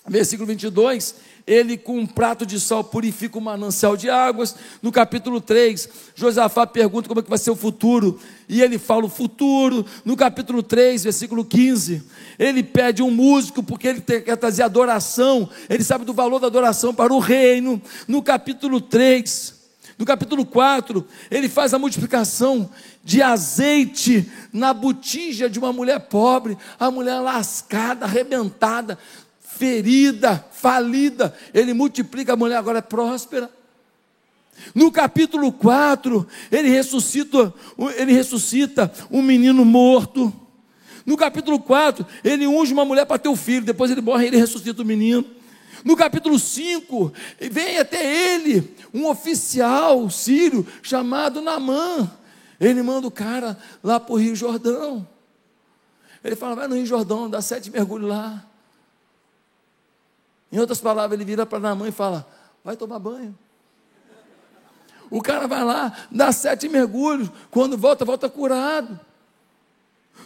versículo 0.08 0.48
22, 0.48 1.16
ele 1.46 1.78
com 1.78 2.00
um 2.00 2.06
prato 2.06 2.46
de 2.46 2.60
sal 2.60 2.84
purifica 2.84 3.38
o 3.38 3.42
manancial 3.42 3.98
de 3.98 4.10
águas. 4.10 4.56
No 4.82 4.92
capítulo 4.92 5.42
3, 5.42 5.90
Josafá 6.16 6.66
pergunta 6.66 7.08
como 7.08 7.20
é 7.20 7.24
que 7.24 7.30
vai 7.30 7.38
ser 7.38 7.52
o 7.52 7.56
futuro, 7.56 8.20
e 8.48 8.62
ele 8.62 8.78
fala 8.78 9.06
o 9.06 9.10
futuro. 9.10 9.86
No 10.06 10.16
capítulo 10.16 10.64
3, 10.64 11.04
versículo 11.04 11.44
15, 11.44 12.04
ele 12.40 12.64
pede 12.64 13.04
um 13.04 13.12
músico 13.12 13.62
porque 13.62 13.88
ele 13.88 14.02
quer 14.02 14.38
trazer 14.38 14.64
adoração, 14.64 15.50
ele 15.70 15.84
sabe 15.84 16.06
do 16.06 16.14
valor 16.14 16.40
da 16.40 16.48
adoração 16.48 16.94
para 16.94 17.14
o 17.14 17.20
reino. 17.20 17.82
No 18.08 18.22
capítulo 18.22 18.80
3, 18.80 19.64
no 19.98 20.06
capítulo 20.06 20.46
4, 20.46 21.06
ele 21.30 21.48
faz 21.48 21.74
a 21.74 21.80
multiplicação 21.80 22.70
de 23.04 23.22
azeite 23.22 24.30
na 24.52 24.74
botija 24.74 25.50
de 25.50 25.60
uma 25.60 25.72
mulher 25.72 26.00
pobre, 26.00 26.58
a 26.80 26.90
mulher 26.90 27.20
lascada, 27.20 28.06
arrebentada, 28.06 28.98
ferida, 29.58 30.44
falida, 30.52 31.34
ele 31.54 31.74
multiplica, 31.74 32.34
a 32.34 32.38
mulher 32.38 32.58
agora 32.58 32.80
é 32.80 32.82
próspera. 32.82 33.50
No 34.74 34.92
capítulo 34.92 35.52
4, 35.52 36.28
ele 36.52 36.70
ressuscita, 36.70 37.54
ele 37.98 38.14
ressuscita 38.14 38.92
um 39.12 39.22
menino 39.22 39.66
morto. 39.66 40.34
No 41.06 41.18
capítulo 41.18 41.60
4, 41.60 42.06
ele 42.24 42.48
unge 42.48 42.74
uma 42.74 42.86
mulher 42.86 43.06
para 43.06 43.20
ter 43.20 43.30
o 43.30 43.36
filho, 43.36 43.66
depois 43.66 43.92
ele 43.92 44.02
morre 44.02 44.26
e 44.26 44.28
ele 44.28 44.38
ressuscita 44.38 44.82
o 44.82 44.86
menino. 44.86 45.26
No 45.84 45.98
capítulo 45.98 46.40
5, 46.40 47.12
vem 47.52 47.78
até 47.78 48.34
ele 48.34 48.74
um 48.94 49.08
oficial 49.08 50.10
sírio 50.10 50.66
chamado 50.82 51.42
Namã. 51.42 52.10
Ele 52.60 52.82
manda 52.82 53.08
o 53.08 53.12
cara 53.12 53.58
lá 53.84 54.00
para 54.00 54.14
o 54.14 54.18
Rio 54.18 54.36
Jordão. 54.36 55.06
Ele 56.24 56.38
fala: 56.38 56.56
vai 56.56 56.68
no 56.68 56.76
Rio 56.76 56.86
Jordão, 56.86 57.30
dá 57.30 57.42
sete 57.42 57.70
mergulhos 57.70 58.08
lá. 58.08 58.46
Em 60.54 60.60
outras 60.60 60.80
palavras, 60.80 61.20
ele 61.20 61.26
vira 61.26 61.48
para 61.48 61.60
Namã 61.60 61.88
e 61.88 61.92
fala: 61.92 62.28
vai 62.64 62.78
tomar 62.78 63.00
banho. 63.00 63.36
O 65.10 65.20
cara 65.20 65.48
vai 65.48 65.64
lá, 65.64 65.92
dá 66.12 66.32
sete 66.32 66.70
mergulhos, 66.70 67.28
quando 67.50 67.76
volta, 67.76 68.06
volta 68.06 68.30
curado. 68.30 69.00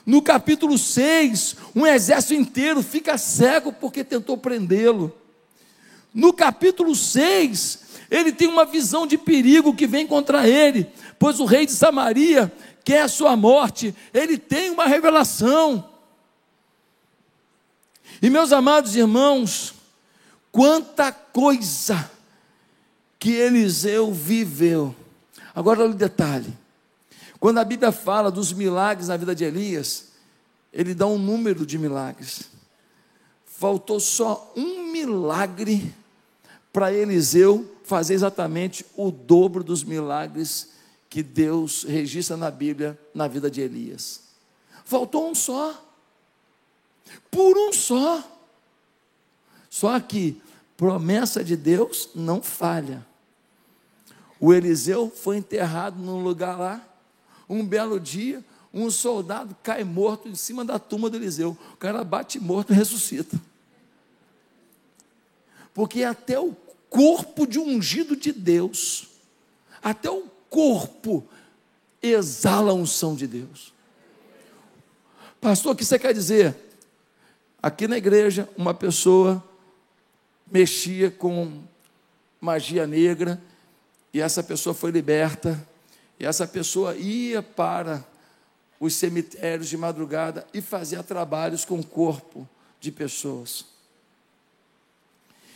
No 0.05 0.21
capítulo 0.21 0.77
6, 0.77 1.55
um 1.73 1.87
exército 1.87 2.33
inteiro 2.33 2.83
fica 2.83 3.17
cego 3.17 3.71
porque 3.71 4.03
tentou 4.03 4.37
prendê-lo. 4.37 5.15
No 6.13 6.33
capítulo 6.33 6.93
6, 6.93 7.85
ele 8.11 8.33
tem 8.33 8.49
uma 8.49 8.65
visão 8.65 9.07
de 9.07 9.17
perigo 9.17 9.73
que 9.73 9.87
vem 9.87 10.05
contra 10.05 10.45
ele, 10.45 10.89
pois 11.17 11.39
o 11.39 11.45
rei 11.45 11.65
de 11.65 11.71
Samaria 11.71 12.51
quer 12.83 13.03
a 13.03 13.07
sua 13.07 13.37
morte. 13.37 13.95
Ele 14.13 14.37
tem 14.37 14.71
uma 14.71 14.87
revelação. 14.87 15.89
E 18.21 18.29
meus 18.29 18.51
amados 18.51 18.93
irmãos, 18.95 19.76
Quanta 20.51 21.11
coisa 21.11 22.09
que 23.19 23.31
Eliseu 23.31 24.11
viveu. 24.13 24.95
Agora 25.53 25.81
olha 25.81 25.91
o 25.91 25.95
detalhe. 25.95 26.53
Quando 27.39 27.59
a 27.59 27.63
Bíblia 27.63 27.91
fala 27.91 28.31
dos 28.31 28.53
milagres 28.53 29.07
na 29.07 29.17
vida 29.17 29.35
de 29.35 29.43
Elias, 29.43 30.09
ele 30.71 30.93
dá 30.93 31.05
um 31.07 31.17
número 31.17 31.65
de 31.65 31.77
milagres. 31.77 32.43
Faltou 33.45 33.99
só 33.99 34.53
um 34.55 34.91
milagre 34.91 35.93
para 36.71 36.93
Eliseu 36.93 37.75
fazer 37.83 38.13
exatamente 38.13 38.85
o 38.95 39.09
dobro 39.09 39.63
dos 39.63 39.83
milagres 39.83 40.73
que 41.09 41.23
Deus 41.23 41.83
registra 41.83 42.37
na 42.37 42.51
Bíblia 42.51 42.99
na 43.13 43.27
vida 43.27 43.49
de 43.49 43.61
Elias. 43.61 44.21
Faltou 44.85 45.29
um 45.29 45.35
só. 45.35 45.83
Por 47.31 47.57
um 47.57 47.73
só. 47.73 48.23
Só 49.77 49.99
que 49.99 50.41
promessa 50.75 51.43
de 51.43 51.55
Deus 51.55 52.09
não 52.15 52.41
falha. 52.41 53.05
O 54.39 54.51
Eliseu 54.51 55.07
foi 55.15 55.37
enterrado 55.37 55.99
num 55.99 56.23
lugar 56.23 56.57
lá. 56.57 56.83
Um 57.47 57.63
belo 57.63 57.99
dia, 57.99 58.43
um 58.73 58.89
soldado 58.89 59.55
cai 59.61 59.83
morto 59.83 60.27
em 60.27 60.33
cima 60.33 60.65
da 60.65 60.79
tumba 60.79 61.11
do 61.11 61.17
Eliseu. 61.17 61.55
O 61.73 61.77
cara 61.77 62.03
bate 62.03 62.39
morto 62.39 62.73
e 62.73 62.75
ressuscita. 62.75 63.39
Porque 65.75 66.03
até 66.03 66.39
o 66.39 66.55
corpo 66.89 67.45
de 67.45 67.59
ungido 67.59 68.15
de 68.15 68.31
Deus, 68.31 69.09
até 69.83 70.09
o 70.09 70.23
corpo 70.49 71.23
exala 72.01 72.71
a 72.71 72.73
unção 72.75 73.13
de 73.13 73.27
Deus. 73.27 73.71
Pastor, 75.39 75.73
o 75.73 75.75
que 75.75 75.85
você 75.85 75.99
quer 75.99 76.15
dizer? 76.15 76.55
Aqui 77.61 77.87
na 77.87 77.95
igreja, 77.95 78.49
uma 78.57 78.73
pessoa 78.73 79.43
mexia 80.51 81.11
com 81.11 81.63
magia 82.39 82.87
negra, 82.87 83.41
e 84.13 84.21
essa 84.21 84.43
pessoa 84.43 84.73
foi 84.73 84.91
liberta, 84.91 85.67
e 86.19 86.25
essa 86.25 86.47
pessoa 86.47 86.95
ia 86.95 87.41
para 87.41 88.05
os 88.79 88.93
cemitérios 88.93 89.67
de 89.67 89.77
madrugada 89.77 90.45
e 90.53 90.61
fazia 90.61 91.03
trabalhos 91.03 91.65
com 91.65 91.79
o 91.79 91.85
corpo 91.85 92.47
de 92.79 92.91
pessoas. 92.91 93.65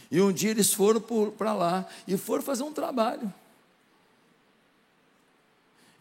E 0.10 0.22
um 0.22 0.32
dia 0.32 0.52
eles 0.52 0.74
foram 0.74 1.02
para 1.38 1.54
lá 1.54 1.88
e 2.08 2.18
foram 2.18 2.44
fazer 2.44 2.64
um 2.64 2.74
trabalho. 2.74 3.34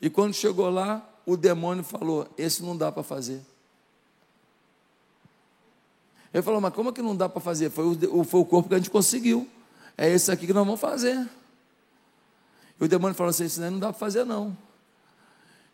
E 0.00 0.10
quando 0.10 0.34
chegou 0.34 0.68
lá, 0.68 1.06
o 1.24 1.36
demônio 1.36 1.84
falou: 1.84 2.28
Esse 2.36 2.62
não 2.62 2.76
dá 2.76 2.90
para 2.90 3.02
fazer. 3.02 3.40
Ele 6.32 6.42
falou, 6.42 6.60
mas 6.60 6.72
como 6.72 6.90
é 6.90 6.92
que 6.92 7.02
não 7.02 7.16
dá 7.16 7.28
para 7.28 7.40
fazer? 7.40 7.70
Foi 7.70 7.84
o, 7.84 8.24
foi 8.24 8.40
o 8.40 8.44
corpo 8.44 8.68
que 8.68 8.74
a 8.74 8.78
gente 8.78 8.90
conseguiu. 8.90 9.48
É 9.96 10.08
esse 10.08 10.30
aqui 10.30 10.46
que 10.46 10.52
nós 10.52 10.64
vamos 10.64 10.80
fazer. 10.80 11.28
E 12.80 12.84
o 12.84 12.88
demônio 12.88 13.14
falou 13.14 13.30
assim: 13.30 13.44
Isso 13.44 13.60
não 13.60 13.78
dá 13.78 13.88
para 13.88 13.98
fazer, 13.98 14.24
não. 14.24 14.56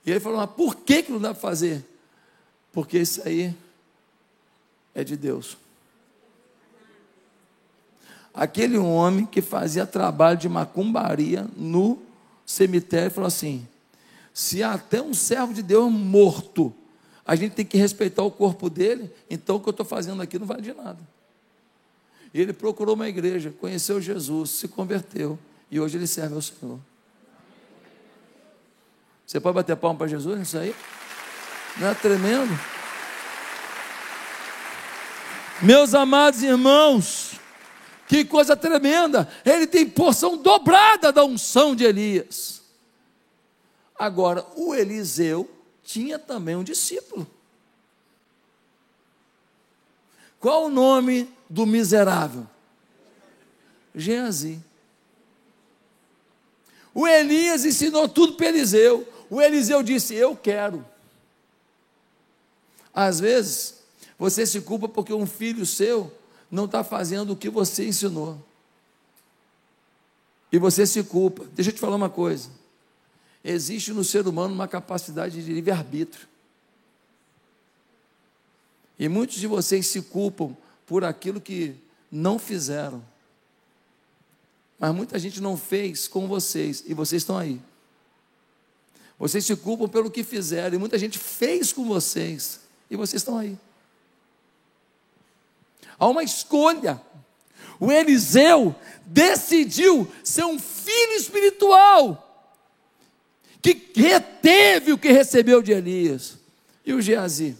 E 0.04 0.10
ele 0.10 0.20
falou: 0.20 0.38
Mas 0.38 0.50
por 0.50 0.74
que, 0.74 1.04
que 1.04 1.12
não 1.12 1.20
dá 1.20 1.32
para 1.32 1.40
fazer? 1.40 1.84
Porque 2.72 2.98
isso 2.98 3.22
aí 3.24 3.54
é 4.94 5.04
de 5.04 5.16
Deus. 5.16 5.56
Aquele 8.34 8.76
homem 8.76 9.24
que 9.24 9.40
fazia 9.40 9.86
trabalho 9.86 10.36
de 10.36 10.48
macumbaria 10.48 11.46
no 11.56 12.02
cemitério 12.44 13.10
falou 13.10 13.28
assim: 13.28 13.66
Se 14.34 14.62
até 14.62 15.00
um 15.00 15.14
servo 15.14 15.54
de 15.54 15.62
Deus 15.62 15.90
morto 15.92 16.74
a 17.26 17.34
gente 17.34 17.54
tem 17.54 17.64
que 17.64 17.76
respeitar 17.76 18.22
o 18.22 18.30
corpo 18.30 18.70
dele, 18.70 19.12
então 19.28 19.56
o 19.56 19.60
que 19.60 19.68
eu 19.68 19.72
estou 19.72 19.84
fazendo 19.84 20.22
aqui 20.22 20.38
não 20.38 20.46
vale 20.46 20.62
de 20.62 20.72
nada. 20.72 20.98
E 22.32 22.40
ele 22.40 22.52
procurou 22.52 22.94
uma 22.94 23.08
igreja, 23.08 23.52
conheceu 23.60 24.00
Jesus, 24.00 24.50
se 24.50 24.68
converteu, 24.68 25.36
e 25.70 25.80
hoje 25.80 25.98
ele 25.98 26.06
serve 26.06 26.36
ao 26.36 26.42
Senhor. 26.42 26.78
Você 29.26 29.40
pode 29.40 29.56
bater 29.56 29.74
palma 29.76 29.98
para 29.98 30.06
Jesus 30.06 30.38
nisso 30.38 30.56
aí? 30.56 30.74
Não 31.78 31.88
é 31.88 31.94
tremendo? 31.94 32.56
Meus 35.60 35.94
amados 35.94 36.42
irmãos, 36.42 37.40
que 38.06 38.24
coisa 38.24 38.56
tremenda! 38.56 39.28
Ele 39.44 39.66
tem 39.66 39.88
porção 39.88 40.36
dobrada 40.36 41.10
da 41.10 41.24
unção 41.24 41.74
de 41.74 41.82
Elias. 41.82 42.62
Agora, 43.98 44.46
o 44.54 44.74
Eliseu 44.74 45.55
tinha 45.86 46.18
também 46.18 46.56
um 46.56 46.64
discípulo. 46.64 47.26
Qual 50.40 50.66
o 50.66 50.68
nome 50.68 51.32
do 51.48 51.64
miserável? 51.64 52.46
Geazi. 53.94 54.60
O 56.92 57.06
Elias 57.06 57.64
ensinou 57.64 58.08
tudo 58.08 58.34
para 58.34 58.48
Eliseu. 58.48 59.06
O 59.30 59.40
Eliseu 59.40 59.82
disse: 59.82 60.14
Eu 60.14 60.36
quero. 60.36 60.84
Às 62.92 63.20
vezes, 63.20 63.82
você 64.18 64.44
se 64.44 64.60
culpa 64.62 64.88
porque 64.88 65.12
um 65.12 65.26
filho 65.26 65.64
seu 65.64 66.12
não 66.50 66.64
está 66.64 66.82
fazendo 66.82 67.32
o 67.32 67.36
que 67.36 67.48
você 67.48 67.86
ensinou. 67.86 68.44
E 70.50 70.58
você 70.58 70.84
se 70.86 71.04
culpa. 71.04 71.44
Deixa 71.54 71.70
eu 71.70 71.74
te 71.74 71.80
falar 71.80 71.96
uma 71.96 72.10
coisa. 72.10 72.50
Existe 73.48 73.92
no 73.92 74.02
ser 74.02 74.26
humano 74.26 74.52
uma 74.52 74.66
capacidade 74.66 75.40
de 75.44 75.52
livre-arbítrio. 75.52 76.26
E 78.98 79.08
muitos 79.08 79.36
de 79.36 79.46
vocês 79.46 79.86
se 79.86 80.02
culpam 80.02 80.56
por 80.84 81.04
aquilo 81.04 81.40
que 81.40 81.76
não 82.10 82.40
fizeram. 82.40 83.04
Mas 84.80 84.92
muita 84.92 85.16
gente 85.16 85.40
não 85.40 85.56
fez 85.56 86.08
com 86.08 86.26
vocês 86.26 86.82
e 86.88 86.92
vocês 86.92 87.22
estão 87.22 87.38
aí. 87.38 87.60
Vocês 89.16 89.46
se 89.46 89.54
culpam 89.54 89.88
pelo 89.88 90.10
que 90.10 90.24
fizeram 90.24 90.74
e 90.74 90.78
muita 90.80 90.98
gente 90.98 91.16
fez 91.16 91.72
com 91.72 91.84
vocês 91.84 92.62
e 92.90 92.96
vocês 92.96 93.22
estão 93.22 93.38
aí. 93.38 93.56
Há 95.96 96.08
uma 96.08 96.24
escolha. 96.24 97.00
O 97.78 97.92
Eliseu 97.92 98.74
decidiu 99.06 100.10
ser 100.24 100.44
um 100.44 100.58
filho 100.58 101.12
espiritual 101.12 102.25
que 103.74 104.00
reteve 104.00 104.92
o 104.92 104.98
que 104.98 105.10
recebeu 105.10 105.62
de 105.62 105.72
Elias. 105.72 106.38
E 106.84 106.92
o 106.92 107.00
Geazi? 107.00 107.56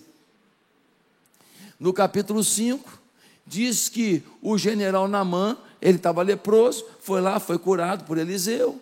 No 1.79 1.93
capítulo 1.93 2.43
5, 2.43 2.99
diz 3.47 3.89
que 3.89 4.23
o 4.41 4.57
general 4.57 5.07
Namã, 5.07 5.57
ele 5.81 5.99
estava 5.99 6.23
leproso, 6.23 6.85
foi 7.01 7.21
lá, 7.21 7.39
foi 7.39 7.59
curado 7.59 8.05
por 8.05 8.19
Eliseu. 8.19 8.81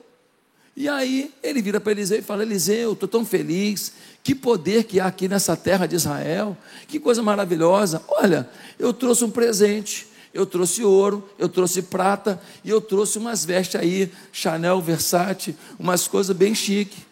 E 0.76 0.88
aí 0.88 1.32
ele 1.42 1.62
vira 1.62 1.80
para 1.80 1.92
Eliseu 1.92 2.18
e 2.18 2.22
fala: 2.22 2.42
Eliseu, 2.42 2.92
estou 2.92 3.08
tão 3.08 3.24
feliz, 3.24 3.92
que 4.22 4.34
poder 4.34 4.84
que 4.84 4.98
há 4.98 5.06
aqui 5.06 5.28
nessa 5.28 5.56
terra 5.56 5.86
de 5.86 5.94
Israel, 5.94 6.56
que 6.88 6.98
coisa 6.98 7.22
maravilhosa. 7.22 8.02
Olha, 8.08 8.48
eu 8.78 8.92
trouxe 8.92 9.24
um 9.24 9.30
presente, 9.30 10.08
eu 10.32 10.44
trouxe 10.44 10.82
ouro, 10.82 11.28
eu 11.38 11.48
trouxe 11.48 11.82
prata 11.82 12.40
e 12.64 12.70
eu 12.70 12.80
trouxe 12.80 13.18
umas 13.18 13.44
vestes 13.44 13.80
aí, 13.80 14.10
Chanel, 14.32 14.80
Versace, 14.80 15.54
umas 15.78 16.08
coisas 16.08 16.36
bem 16.36 16.54
chique, 16.54 17.04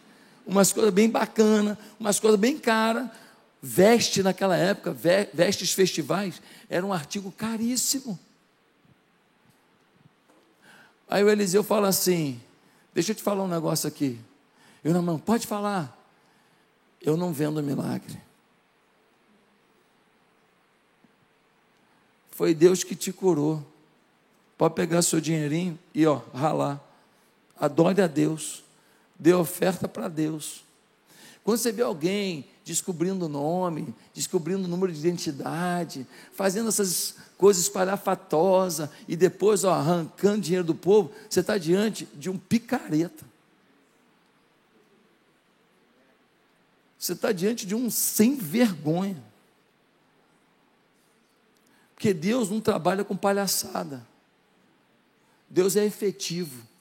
umas 0.46 0.72
coisas 0.72 0.92
bem 0.92 1.08
bacana, 1.08 1.78
umas 1.98 2.18
coisas 2.18 2.38
bem 2.38 2.58
cara. 2.58 3.10
Veste 3.60 4.22
naquela 4.22 4.56
época, 4.56 4.92
vestes 4.92 5.72
festivais, 5.72 6.42
era 6.68 6.84
um 6.84 6.92
artigo 6.92 7.30
caríssimo. 7.30 8.18
Aí 11.08 11.22
o 11.22 11.30
Eliseu 11.30 11.62
fala 11.62 11.88
assim: 11.88 12.40
Deixa 12.94 13.12
eu 13.12 13.14
te 13.14 13.22
falar 13.22 13.44
um 13.44 13.48
negócio 13.48 13.86
aqui. 13.86 14.18
Eu 14.82 15.00
não, 15.00 15.18
pode 15.18 15.46
falar. 15.46 15.96
Eu 17.00 17.16
não 17.16 17.32
vendo 17.32 17.62
milagre. 17.62 18.20
Foi 22.30 22.54
Deus 22.54 22.82
que 22.82 22.96
te 22.96 23.12
curou. 23.12 23.64
Pode 24.58 24.74
pegar 24.74 25.02
seu 25.02 25.20
dinheirinho 25.20 25.78
e 25.94 26.06
ó, 26.06 26.20
ralar. 26.34 26.80
Adore 27.58 28.00
a 28.00 28.06
Deus. 28.06 28.64
Dê 29.22 29.32
oferta 29.32 29.86
para 29.86 30.08
Deus. 30.08 30.64
Quando 31.44 31.58
você 31.58 31.70
vê 31.70 31.80
alguém 31.80 32.44
descobrindo 32.64 33.26
o 33.26 33.28
nome, 33.28 33.94
descobrindo 34.12 34.64
o 34.64 34.68
número 34.68 34.92
de 34.92 34.98
identidade, 34.98 36.04
fazendo 36.32 36.68
essas 36.68 37.14
coisas 37.38 37.62
espalhafatosas 37.62 38.90
e 39.06 39.14
depois 39.14 39.62
ó, 39.62 39.74
arrancando 39.74 40.40
dinheiro 40.40 40.66
do 40.66 40.74
povo, 40.74 41.12
você 41.30 41.38
está 41.38 41.56
diante 41.56 42.04
de 42.16 42.28
um 42.28 42.36
picareta. 42.36 43.24
Você 46.98 47.12
está 47.12 47.30
diante 47.30 47.64
de 47.64 47.76
um 47.76 47.88
sem 47.90 48.34
vergonha. 48.34 49.22
Porque 51.94 52.12
Deus 52.12 52.50
não 52.50 52.60
trabalha 52.60 53.04
com 53.04 53.16
palhaçada. 53.16 54.04
Deus 55.48 55.76
é 55.76 55.84
efetivo. 55.84 56.71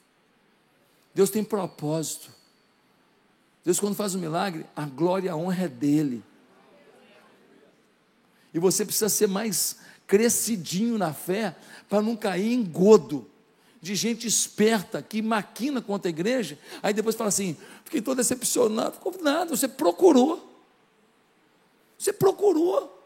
Deus 1.13 1.29
tem 1.29 1.43
propósito. 1.43 2.31
Deus, 3.63 3.79
quando 3.79 3.95
faz 3.95 4.15
um 4.15 4.19
milagre, 4.19 4.65
a 4.75 4.85
glória 4.85 5.27
e 5.27 5.29
a 5.29 5.35
honra 5.35 5.65
é 5.65 5.67
dele. 5.67 6.23
E 8.53 8.59
você 8.59 8.83
precisa 8.83 9.09
ser 9.09 9.27
mais 9.27 9.77
crescidinho 10.07 10.97
na 10.97 11.13
fé 11.13 11.55
para 11.87 12.01
não 12.01 12.15
cair 12.15 12.53
em 12.53 12.63
godo 12.63 13.29
de 13.81 13.95
gente 13.95 14.27
esperta 14.27 15.01
que 15.01 15.21
maquina 15.21 15.81
contra 15.81 16.07
a 16.07 16.11
igreja, 16.11 16.57
aí 16.83 16.93
depois 16.93 17.15
fala 17.15 17.29
assim: 17.29 17.57
fiquei 17.83 18.01
todo 18.01 18.17
decepcionado. 18.17 18.93
Ficou 18.93 19.15
nada, 19.21 19.55
você 19.55 19.67
procurou. 19.67 20.47
Você 21.97 22.13
procurou. 22.13 22.99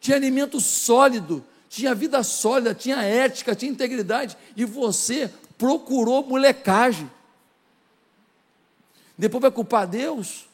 Tinha 0.00 0.16
alimento 0.16 0.60
sólido, 0.60 1.44
tinha 1.68 1.94
vida 1.94 2.22
sólida, 2.22 2.74
tinha 2.74 3.02
ética, 3.02 3.54
tinha 3.54 3.70
integridade, 3.70 4.36
e 4.56 4.64
você 4.64 5.30
procurou 5.58 6.26
molecagem. 6.26 7.10
Depois 9.16 9.42
vai 9.42 9.50
culpar 9.50 9.86
Deus? 9.86 10.46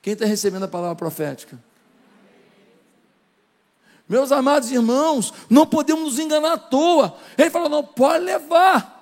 Quem 0.00 0.14
está 0.14 0.24
recebendo 0.24 0.64
a 0.64 0.68
palavra 0.68 0.96
profética? 0.96 1.58
Meus 4.08 4.30
amados 4.30 4.70
irmãos, 4.70 5.32
não 5.48 5.66
podemos 5.66 6.04
nos 6.04 6.18
enganar 6.18 6.52
à 6.52 6.58
toa. 6.58 7.16
Ele 7.38 7.50
falou: 7.50 7.68
não, 7.68 7.84
pode 7.84 8.24
levar. 8.24 9.00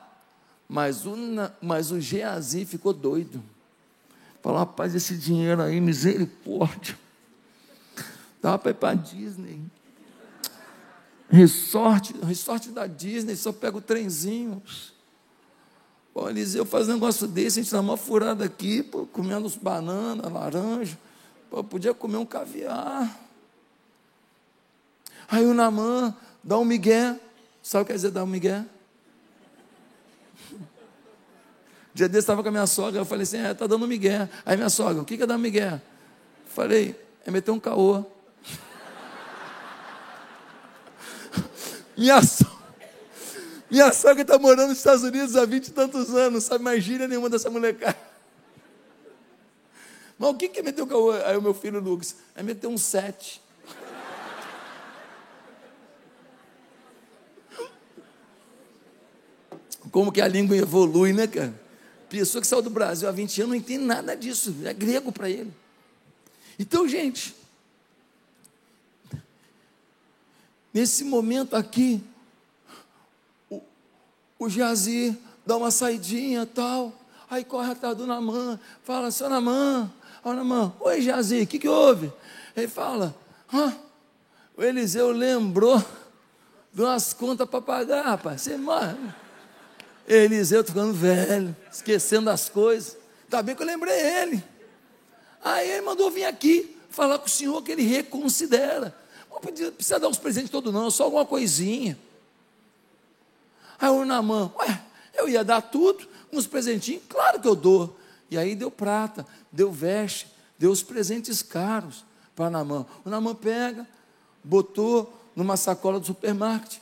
Mas 0.69 1.05
o, 1.05 1.15
mas 1.61 1.91
o 1.91 2.01
Geazi 2.01 2.65
ficou 2.65 2.93
doido. 2.93 3.43
Falou: 4.43 4.59
rapaz, 4.59 4.95
esse 4.95 5.17
dinheiro 5.17 5.63
aí, 5.63 5.81
misericórdia. 5.81 6.99
Dava 8.41 8.59
para 8.59 8.71
ir 8.71 8.75
para 8.75 8.91
a 8.91 8.95
Disney. 8.95 9.61
Resort, 11.29 12.15
resort 12.25 12.71
da 12.71 12.87
Disney, 12.87 13.37
só 13.37 13.53
pega 13.53 13.77
o 13.77 13.81
trenzinho. 13.81 14.63
Pô, 16.21 16.29
Eliseu 16.29 16.67
faz 16.67 16.87
um 16.87 16.93
negócio 16.93 17.27
desse, 17.27 17.61
a 17.61 17.63
gente 17.63 17.73
dá 17.73 17.81
uma 17.81 17.97
furada 17.97 18.45
aqui, 18.45 18.83
pô, 18.83 19.07
comendo 19.07 19.51
banana, 19.63 20.29
laranja. 20.29 20.99
Pô, 21.49 21.65
podia 21.65 21.95
comer 21.95 22.19
um 22.19 22.27
caviar. 22.27 23.19
Aí 25.31 25.47
o 25.47 25.55
Namã 25.55 26.15
dá 26.45 26.59
um 26.59 26.65
migué. 26.67 27.19
Sabe 27.63 27.85
o 27.85 27.87
que 27.87 27.93
quer 27.93 27.97
dizer 27.97 28.11
dar 28.11 28.25
um 28.25 28.27
migué? 28.27 28.67
Dia 31.95 32.07
desse 32.07 32.25
estava 32.25 32.43
com 32.43 32.51
a 32.51 32.53
minha 32.53 32.67
sogra, 32.67 33.01
eu 33.01 33.07
falei 33.07 33.23
assim, 33.23 33.39
é, 33.39 33.55
tá 33.55 33.67
dando 33.67 33.87
um 33.87 33.89
migué. 33.89 34.29
Aí 34.45 34.59
minha 34.59 34.69
sogra, 34.69 35.01
o 35.01 35.07
que 35.07 35.15
é 35.15 35.27
dar 35.27 35.37
um 35.37 35.39
migué? 35.39 35.81
Falei, 36.49 36.95
é 37.25 37.31
meter 37.31 37.51
um 37.51 37.59
caô. 37.59 38.05
minha 41.97 42.21
sogra 42.23 42.60
minha 43.71 43.93
sogra 43.93 44.23
está 44.23 44.39
morando 44.39 44.69
nos 44.69 44.79
Estados 44.79 45.03
Unidos 45.05 45.37
há 45.37 45.45
vinte 45.45 45.69
e 45.69 45.71
tantos 45.71 46.15
anos, 46.15 46.45
sabe 46.45 46.65
mais 46.65 46.83
gíria 46.83 47.07
nenhuma 47.07 47.31
dessa 47.31 47.49
molecada. 47.49 47.97
Mas 50.19 50.31
o 50.31 50.35
que, 50.35 50.49
que 50.49 50.63
meter 50.63 50.83
o 50.83 50.87
caô? 50.87 51.13
Aí 51.13 51.37
o 51.37 51.43
meu 51.43 51.55
filho 51.55 51.81
Lucas, 51.81 52.17
é 52.35 52.43
meter 52.43 52.67
um 52.67 52.77
sete. 52.77 53.41
Como 59.91 60.13
que 60.13 60.21
a 60.21 60.29
língua 60.29 60.57
evolui, 60.57 61.13
né, 61.13 61.27
cara? 61.27 61.55
Pessoa 62.09 62.43
que 62.43 62.47
saiu 62.47 62.61
do 62.61 62.71
Brasil 62.71 63.09
há 63.09 63.13
20 63.13 63.43
anos 63.43 63.49
não 63.51 63.57
entende 63.57 63.85
nada 63.85 64.17
disso, 64.17 64.55
é 64.65 64.75
grego 64.75 65.13
para 65.13 65.31
ele. 65.31 65.53
Então, 66.59 66.87
gente, 66.87 67.35
nesse 70.75 71.05
momento 71.05 71.57
aqui, 71.57 72.03
o 74.41 74.49
Jazi 74.49 75.17
dá 75.47 75.57
uma 75.57 75.71
saidinha 75.71 76.45
tal, 76.45 76.93
aí 77.31 77.45
corre 77.45 77.71
atrás 77.71 77.97
do 77.97 78.07
Namã, 78.07 78.59
fala, 78.83 79.13
seu 79.13 79.29
Namã, 79.29 79.89
ó 80.25 80.33
Namã, 80.33 80.73
oi 80.81 81.01
Jazi, 81.01 81.43
o 81.43 81.47
que, 81.47 81.61
que 81.61 81.69
houve? 81.69 82.13
Ele 82.57 82.67
fala, 82.67 83.15
ah, 83.53 83.73
o 84.57 84.65
Eliseu 84.65 85.13
lembrou 85.13 85.79
de 86.75 86.83
umas 86.83 87.13
contas 87.13 87.49
para 87.49 87.61
pagar, 87.61 88.03
rapaz, 88.03 88.41
você 88.41 88.57
morre. 88.57 88.97
Eliseu 90.09 90.65
ficando 90.65 90.93
velho, 90.93 91.55
esquecendo 91.71 92.31
as 92.31 92.49
coisas, 92.49 92.97
Tá 93.31 93.41
bem 93.45 93.55
que 93.55 93.63
eu 93.63 93.67
lembrei 93.67 93.95
ele. 93.95 94.45
Aí 95.43 95.71
ele 95.71 95.83
mandou 95.83 96.11
vir 96.11 96.25
aqui 96.25 96.77
falar 96.91 97.17
com 97.21 97.27
o 97.27 97.31
senhor 97.31 97.63
que 97.63 97.71
ele 97.71 97.83
reconsidera. 97.83 98.93
Não 99.31 99.39
precisa 99.39 100.01
dar 100.01 100.09
uns 100.09 100.19
presentes 100.19 100.51
todos, 100.51 100.75
não, 100.75 100.91
só 100.91 101.05
alguma 101.05 101.25
coisinha. 101.25 101.97
Aí 103.81 103.89
o 103.89 104.05
Namã, 104.05 104.53
ué, 104.59 104.83
eu 105.15 105.29
ia 105.29 105.43
dar 105.43 105.63
tudo, 105.63 106.07
uns 106.33 106.47
presentinhos, 106.47 107.03
claro 107.09 107.41
que 107.41 107.49
eu 107.49 107.57
dou. 107.57 107.99
E 108.31 108.37
aí 108.37 108.55
deu 108.55 108.71
prata, 108.71 109.27
deu 109.51 109.73
veste, 109.73 110.29
deu 110.59 110.71
os 110.71 110.83
presentes 110.83 111.43
caros 111.43 112.05
para 112.37 112.51
Namã. 112.51 112.87
O 113.05 113.11
Namã 113.11 113.35
pega, 113.35 113.87
botou 114.45 115.19
numa 115.35 115.57
sacola 115.57 115.99
do 115.99 116.07
supermarket, 116.07 116.79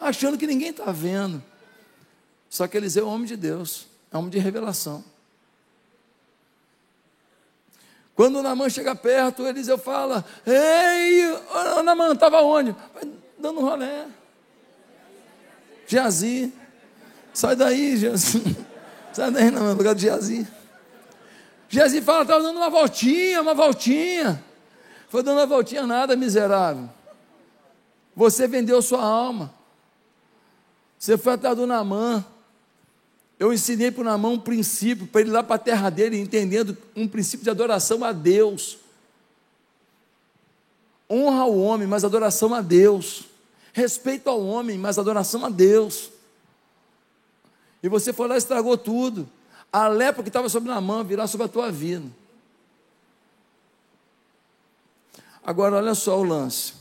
achando 0.00 0.38
que 0.38 0.46
ninguém 0.46 0.70
está 0.70 0.92
vendo. 0.92 1.42
Só 2.48 2.68
que 2.68 2.76
Eliseu 2.76 3.06
é 3.06 3.10
homem 3.10 3.26
de 3.26 3.36
Deus, 3.36 3.86
é 4.12 4.16
homem 4.16 4.30
de 4.30 4.38
revelação. 4.38 5.04
Quando 8.14 8.38
o 8.38 8.42
Namã 8.42 8.70
chega 8.70 8.94
perto, 8.94 9.46
Eliseu 9.46 9.76
fala: 9.76 10.24
Ei, 10.46 11.26
o 11.78 11.82
Namã, 11.82 12.12
estava 12.12 12.40
onde? 12.40 12.74
Dando 13.38 13.60
um 13.60 13.62
rolé. 13.62 14.06
Geazi, 15.86 16.52
sai 17.32 17.56
daí, 17.56 17.96
Geazi. 17.96 18.42
Sai 19.12 19.30
daí, 19.30 19.50
não, 19.50 19.72
lugar 19.72 19.94
de 19.94 20.02
Geazi. 20.02 20.46
Geazi 21.70 22.02
fala: 22.02 22.20
estava 22.20 22.42
dando 22.42 22.56
uma 22.56 22.68
voltinha, 22.68 23.40
uma 23.40 23.54
voltinha. 23.54 24.44
Foi 25.08 25.22
dando 25.22 25.38
uma 25.38 25.46
voltinha 25.46 25.86
nada, 25.86 26.14
miserável. 26.14 26.90
Você 28.14 28.46
vendeu 28.46 28.82
sua 28.82 29.02
alma. 29.02 29.54
Você 30.98 31.16
foi 31.16 31.34
atrás 31.34 31.56
do 31.56 31.66
Namã. 31.66 32.24
Eu 33.38 33.52
ensinei 33.52 33.90
para 33.90 34.00
o 34.00 34.04
Namã 34.04 34.30
um 34.30 34.38
princípio, 34.38 35.06
para 35.06 35.20
ele 35.20 35.30
ir 35.30 35.32
lá 35.32 35.42
para 35.42 35.56
a 35.56 35.58
terra 35.58 35.90
dele, 35.90 36.18
entendendo 36.18 36.76
um 36.94 37.06
princípio 37.06 37.44
de 37.44 37.50
adoração 37.50 38.02
a 38.02 38.12
Deus. 38.12 38.78
Honra 41.08 41.44
o 41.44 41.62
homem, 41.62 41.86
mas 41.86 42.04
adoração 42.04 42.54
a 42.54 42.60
Deus. 42.60 43.24
Respeito 43.76 44.30
ao 44.30 44.42
homem, 44.42 44.78
mas 44.78 44.98
adoração 44.98 45.44
a 45.44 45.50
Deus. 45.50 46.10
E 47.82 47.90
você 47.90 48.10
foi 48.10 48.26
lá 48.26 48.34
e 48.34 48.38
estragou 48.38 48.78
tudo. 48.78 49.28
A 49.70 49.86
lepra 49.86 50.22
que 50.22 50.30
estava 50.30 50.48
sobre 50.48 50.70
Namã 50.70 51.04
virá 51.04 51.26
sobre 51.26 51.44
a 51.44 51.48
tua 51.48 51.70
vida. 51.70 52.06
Agora, 55.44 55.76
olha 55.76 55.94
só 55.94 56.18
o 56.18 56.24
lance. 56.24 56.72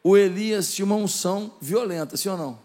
O 0.00 0.16
Elias 0.16 0.72
tinha 0.72 0.86
uma 0.86 0.94
unção 0.94 1.50
violenta, 1.60 2.16
sim 2.16 2.28
ou 2.28 2.38
não? 2.38 2.56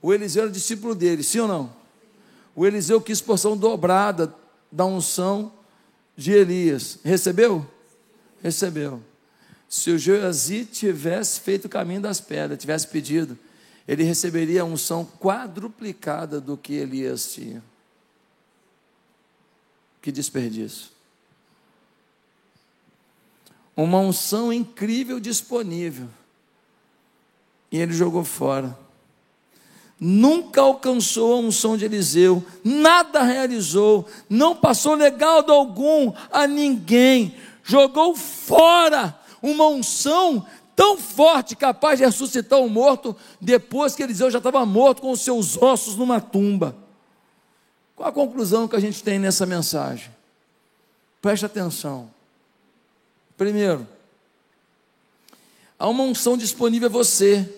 O 0.00 0.14
Eliseu 0.14 0.44
era 0.44 0.52
discípulo 0.52 0.94
dele, 0.94 1.24
sim 1.24 1.40
ou 1.40 1.48
não? 1.48 1.72
O 2.54 2.64
Eliseu 2.64 3.00
quis 3.00 3.20
porção 3.20 3.56
dobrada 3.56 4.32
da 4.70 4.84
unção 4.84 5.52
de 6.16 6.30
Elias. 6.30 7.00
Recebeu? 7.02 7.66
Recebeu. 8.40 9.02
Se 9.72 9.90
o 9.90 9.96
Geazi 9.96 10.66
tivesse 10.66 11.40
feito 11.40 11.64
o 11.64 11.68
caminho 11.68 12.02
das 12.02 12.20
pedras, 12.20 12.58
tivesse 12.58 12.86
pedido, 12.86 13.38
ele 13.88 14.02
receberia 14.04 14.60
a 14.60 14.66
unção 14.66 15.02
quadruplicada 15.18 16.38
do 16.38 16.58
que 16.58 16.74
Elias 16.74 17.32
tinha. 17.32 17.64
Que 20.02 20.12
desperdício. 20.12 20.90
Uma 23.74 23.98
unção 23.98 24.52
incrível 24.52 25.18
disponível. 25.18 26.06
E 27.70 27.78
ele 27.78 27.94
jogou 27.94 28.24
fora 28.24 28.78
nunca 29.98 30.60
alcançou 30.60 31.32
a 31.32 31.36
unção 31.36 31.76
de 31.76 31.84
Eliseu, 31.84 32.44
nada 32.64 33.22
realizou, 33.22 34.04
não 34.28 34.56
passou 34.56 34.96
legado 34.96 35.52
algum 35.52 36.12
a 36.32 36.44
ninguém, 36.44 37.36
jogou 37.62 38.16
fora 38.16 39.21
uma 39.42 39.66
unção 39.66 40.46
tão 40.74 40.96
forte, 40.96 41.56
capaz 41.56 41.98
de 41.98 42.04
ressuscitar 42.04 42.58
o 42.60 42.68
morto, 42.68 43.16
depois 43.40 43.94
que 43.94 44.02
Eliseu 44.02 44.30
já 44.30 44.38
estava 44.38 44.64
morto 44.64 45.02
com 45.02 45.10
os 45.10 45.20
seus 45.20 45.60
ossos 45.60 45.96
numa 45.96 46.20
tumba. 46.20 46.76
Qual 47.94 48.08
a 48.08 48.12
conclusão 48.12 48.66
que 48.66 48.76
a 48.76 48.80
gente 48.80 49.02
tem 49.02 49.18
nessa 49.18 49.44
mensagem? 49.44 50.10
Preste 51.20 51.44
atenção. 51.44 52.10
Primeiro, 53.36 53.86
há 55.78 55.88
uma 55.88 56.04
unção 56.04 56.36
disponível 56.36 56.88
a 56.88 56.92
você 56.92 57.48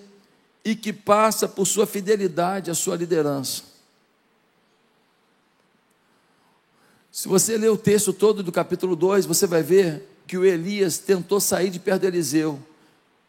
e 0.64 0.74
que 0.74 0.92
passa 0.92 1.46
por 1.46 1.66
sua 1.66 1.86
fidelidade 1.86 2.70
à 2.70 2.74
sua 2.74 2.96
liderança. 2.96 3.62
Se 7.12 7.28
você 7.28 7.56
ler 7.56 7.68
o 7.68 7.76
texto 7.76 8.12
todo 8.12 8.42
do 8.42 8.50
capítulo 8.50 8.96
2, 8.96 9.24
você 9.24 9.46
vai 9.46 9.62
ver 9.62 10.13
que 10.26 10.38
o 10.38 10.44
Elias 10.44 10.98
tentou 10.98 11.40
sair 11.40 11.70
de 11.70 11.78
perto 11.78 12.02
de 12.02 12.06
Eliseu. 12.08 12.58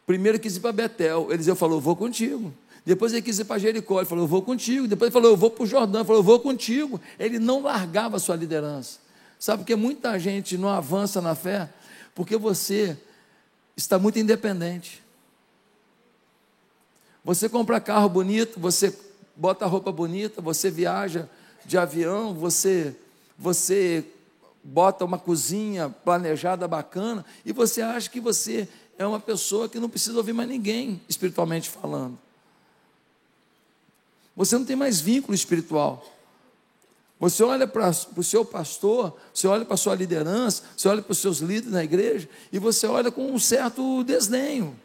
Primeiro 0.06 0.38
quis 0.38 0.56
ir 0.56 0.60
para 0.60 0.72
Betel, 0.72 1.32
Eliseu 1.32 1.56
falou: 1.56 1.80
Vou 1.80 1.96
contigo. 1.96 2.52
Depois 2.84 3.12
ele 3.12 3.22
quis 3.22 3.38
ir 3.40 3.44
para 3.44 3.58
Jericó, 3.58 3.98
ele 3.98 4.08
falou: 4.08 4.24
Eu 4.24 4.28
vou 4.28 4.42
contigo. 4.42 4.86
Depois 4.86 5.08
ele 5.08 5.12
falou: 5.12 5.30
Eu 5.30 5.36
vou 5.36 5.50
para 5.50 5.64
o 5.64 5.66
Jordão, 5.66 6.00
ele 6.00 6.06
falou: 6.06 6.20
Eu 6.20 6.24
vou 6.24 6.38
contigo. 6.38 7.00
Ele 7.18 7.38
não 7.38 7.62
largava 7.62 8.16
a 8.16 8.20
sua 8.20 8.36
liderança. 8.36 9.00
Sabe 9.38 9.62
porque 9.62 9.76
muita 9.76 10.18
gente 10.18 10.56
não 10.56 10.68
avança 10.68 11.20
na 11.20 11.34
fé? 11.34 11.68
Porque 12.14 12.36
você 12.36 12.96
está 13.76 13.98
muito 13.98 14.18
independente. 14.18 15.02
Você 17.24 17.48
compra 17.48 17.80
carro 17.80 18.08
bonito, 18.08 18.58
você 18.60 18.96
bota 19.34 19.66
roupa 19.66 19.90
bonita, 19.90 20.40
você 20.40 20.70
viaja 20.70 21.28
de 21.64 21.76
avião, 21.76 22.32
você 22.32 22.94
você 23.36 24.04
bota 24.66 25.04
uma 25.04 25.18
cozinha 25.18 25.88
planejada 25.88 26.66
bacana 26.66 27.24
e 27.44 27.52
você 27.52 27.80
acha 27.82 28.10
que 28.10 28.20
você 28.20 28.68
é 28.98 29.06
uma 29.06 29.20
pessoa 29.20 29.68
que 29.68 29.78
não 29.78 29.88
precisa 29.88 30.16
ouvir 30.16 30.32
mais 30.32 30.48
ninguém, 30.48 31.00
espiritualmente 31.08 31.70
falando. 31.70 32.18
Você 34.34 34.58
não 34.58 34.64
tem 34.64 34.74
mais 34.74 35.00
vínculo 35.00 35.34
espiritual. 35.34 36.04
Você 37.18 37.42
olha 37.42 37.66
para 37.66 37.90
o 38.16 38.22
seu 38.22 38.44
pastor, 38.44 39.16
você 39.32 39.46
olha 39.46 39.64
para 39.64 39.74
a 39.74 39.78
sua 39.78 39.94
liderança, 39.94 40.64
você 40.76 40.88
olha 40.88 41.00
para 41.00 41.12
os 41.12 41.18
seus 41.18 41.38
líderes 41.38 41.72
na 41.72 41.84
igreja 41.84 42.28
e 42.52 42.58
você 42.58 42.86
olha 42.86 43.10
com 43.10 43.30
um 43.30 43.38
certo 43.38 44.02
desdenho. 44.02 44.78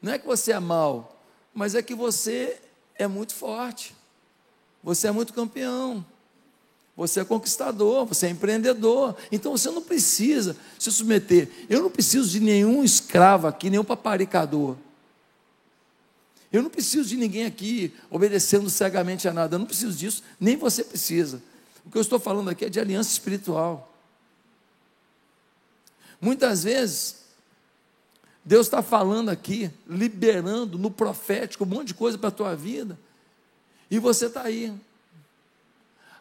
Não 0.00 0.12
é 0.12 0.18
que 0.18 0.26
você 0.26 0.52
é 0.52 0.60
mau, 0.60 1.20
mas 1.54 1.74
é 1.74 1.82
que 1.82 1.94
você 1.94 2.60
é 2.94 3.08
muito 3.08 3.34
forte, 3.34 3.96
você 4.82 5.08
é 5.08 5.10
muito 5.10 5.32
campeão, 5.32 6.04
você 7.00 7.20
é 7.20 7.24
conquistador, 7.24 8.04
você 8.04 8.26
é 8.26 8.28
empreendedor, 8.28 9.16
então 9.32 9.56
você 9.56 9.70
não 9.70 9.80
precisa 9.80 10.54
se 10.78 10.92
submeter. 10.92 11.48
Eu 11.66 11.80
não 11.80 11.90
preciso 11.90 12.28
de 12.28 12.40
nenhum 12.40 12.84
escravo 12.84 13.46
aqui, 13.46 13.70
nenhum 13.70 13.82
paparicador. 13.82 14.76
Eu 16.52 16.62
não 16.62 16.68
preciso 16.68 17.08
de 17.08 17.16
ninguém 17.16 17.46
aqui 17.46 17.94
obedecendo 18.10 18.68
cegamente 18.68 19.26
a 19.26 19.32
nada, 19.32 19.54
eu 19.54 19.58
não 19.58 19.64
preciso 19.64 19.96
disso, 19.96 20.22
nem 20.38 20.58
você 20.58 20.84
precisa. 20.84 21.42
O 21.86 21.90
que 21.90 21.96
eu 21.96 22.02
estou 22.02 22.20
falando 22.20 22.50
aqui 22.50 22.66
é 22.66 22.68
de 22.68 22.78
aliança 22.78 23.10
espiritual. 23.10 23.90
Muitas 26.20 26.64
vezes, 26.64 27.16
Deus 28.44 28.66
está 28.66 28.82
falando 28.82 29.30
aqui, 29.30 29.70
liberando 29.88 30.76
no 30.76 30.90
profético 30.90 31.64
um 31.64 31.68
monte 31.68 31.86
de 31.88 31.94
coisa 31.94 32.18
para 32.18 32.28
a 32.28 32.32
tua 32.32 32.54
vida, 32.54 32.98
e 33.90 33.98
você 33.98 34.26
está 34.26 34.42
aí. 34.42 34.70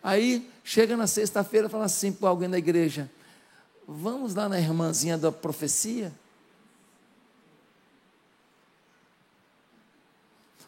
Aí 0.02 0.50
chega 0.64 0.96
na 0.96 1.08
sexta-feira 1.08 1.68
e 1.68 1.70
fala 1.70 1.86
assim 1.86 2.12
para 2.12 2.30
alguém 2.30 2.50
da 2.50 2.58
igreja: 2.58 3.10
Vamos 3.88 4.36
lá 4.36 4.48
na 4.48 4.60
irmãzinha 4.60 5.18
da 5.18 5.32
profecia? 5.32 6.14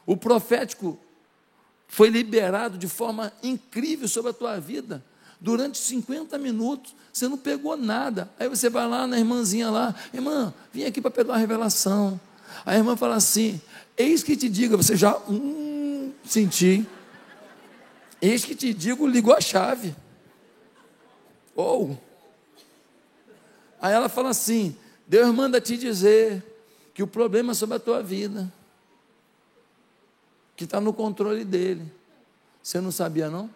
O 0.06 0.18
profético 0.18 1.00
foi 1.88 2.10
liberado 2.10 2.78
de 2.78 2.88
forma 2.88 3.32
incrível 3.44 4.08
sobre 4.08 4.32
a 4.32 4.34
tua 4.34 4.60
vida 4.60 5.04
durante 5.42 5.80
50 5.80 6.38
minutos, 6.38 6.96
você 7.12 7.28
não 7.28 7.38
pegou 7.38 7.76
nada. 7.76 8.30
Aí 8.40 8.48
você 8.48 8.70
vai 8.70 8.88
lá 8.88 9.08
na 9.08 9.18
irmãzinha 9.18 9.72
lá, 9.72 9.94
irmã, 10.14 10.54
vim 10.72 10.84
aqui 10.84 11.02
para 11.02 11.10
pegar 11.10 11.34
uma 11.34 11.40
revelação. 11.40 12.22
A 12.64 12.76
irmã 12.76 12.96
fala 12.96 13.16
assim: 13.16 13.60
Eis 13.98 14.22
que 14.24 14.38
te 14.38 14.48
diga, 14.48 14.78
você 14.78 14.96
já 14.96 15.18
hum, 15.28 16.12
senti. 16.24 16.86
Eis 18.22 18.46
que 18.46 18.56
te 18.56 18.74
digo, 18.74 19.08
ligou 19.08 19.34
a 19.34 19.42
chave. 19.42 19.96
Ou. 21.56 21.92
Oh. 21.92 21.98
Aí 23.82 23.94
ela 23.94 24.08
fala 24.08 24.30
assim: 24.30 24.78
Deus 25.08 25.34
manda 25.34 25.60
te 25.60 25.76
dizer 25.76 26.44
que 26.94 27.02
o 27.02 27.08
problema 27.08 27.52
é 27.52 27.56
sobre 27.56 27.78
a 27.78 27.80
tua 27.80 28.04
vida, 28.04 28.52
que 30.56 30.66
está 30.66 30.80
no 30.80 30.94
controle 30.94 31.44
dele. 31.44 31.92
Você 32.62 32.80
não 32.80 32.92
sabia, 32.92 33.30
não? 33.30 33.50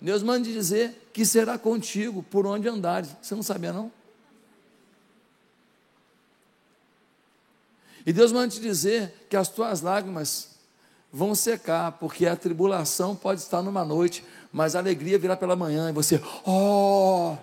Deus 0.00 0.20
manda 0.24 0.48
dizer 0.48 1.10
que 1.12 1.24
será 1.24 1.56
contigo 1.56 2.24
por 2.24 2.44
onde 2.44 2.68
andares. 2.68 3.14
Você 3.22 3.36
não 3.36 3.42
sabia, 3.44 3.72
não? 3.72 3.92
E 8.04 8.12
Deus 8.12 8.32
manda 8.32 8.48
te 8.48 8.60
dizer 8.60 9.26
que 9.30 9.36
as 9.36 9.48
tuas 9.48 9.80
lágrimas 9.80 10.51
vão 11.12 11.34
secar, 11.34 11.92
porque 11.92 12.26
a 12.26 12.34
tribulação 12.34 13.14
pode 13.14 13.40
estar 13.40 13.60
numa 13.60 13.84
noite, 13.84 14.24
mas 14.50 14.74
a 14.74 14.78
alegria 14.78 15.18
virá 15.18 15.36
pela 15.36 15.54
manhã 15.54 15.90
e 15.90 15.92
você, 15.92 16.20
oh! 16.46 17.36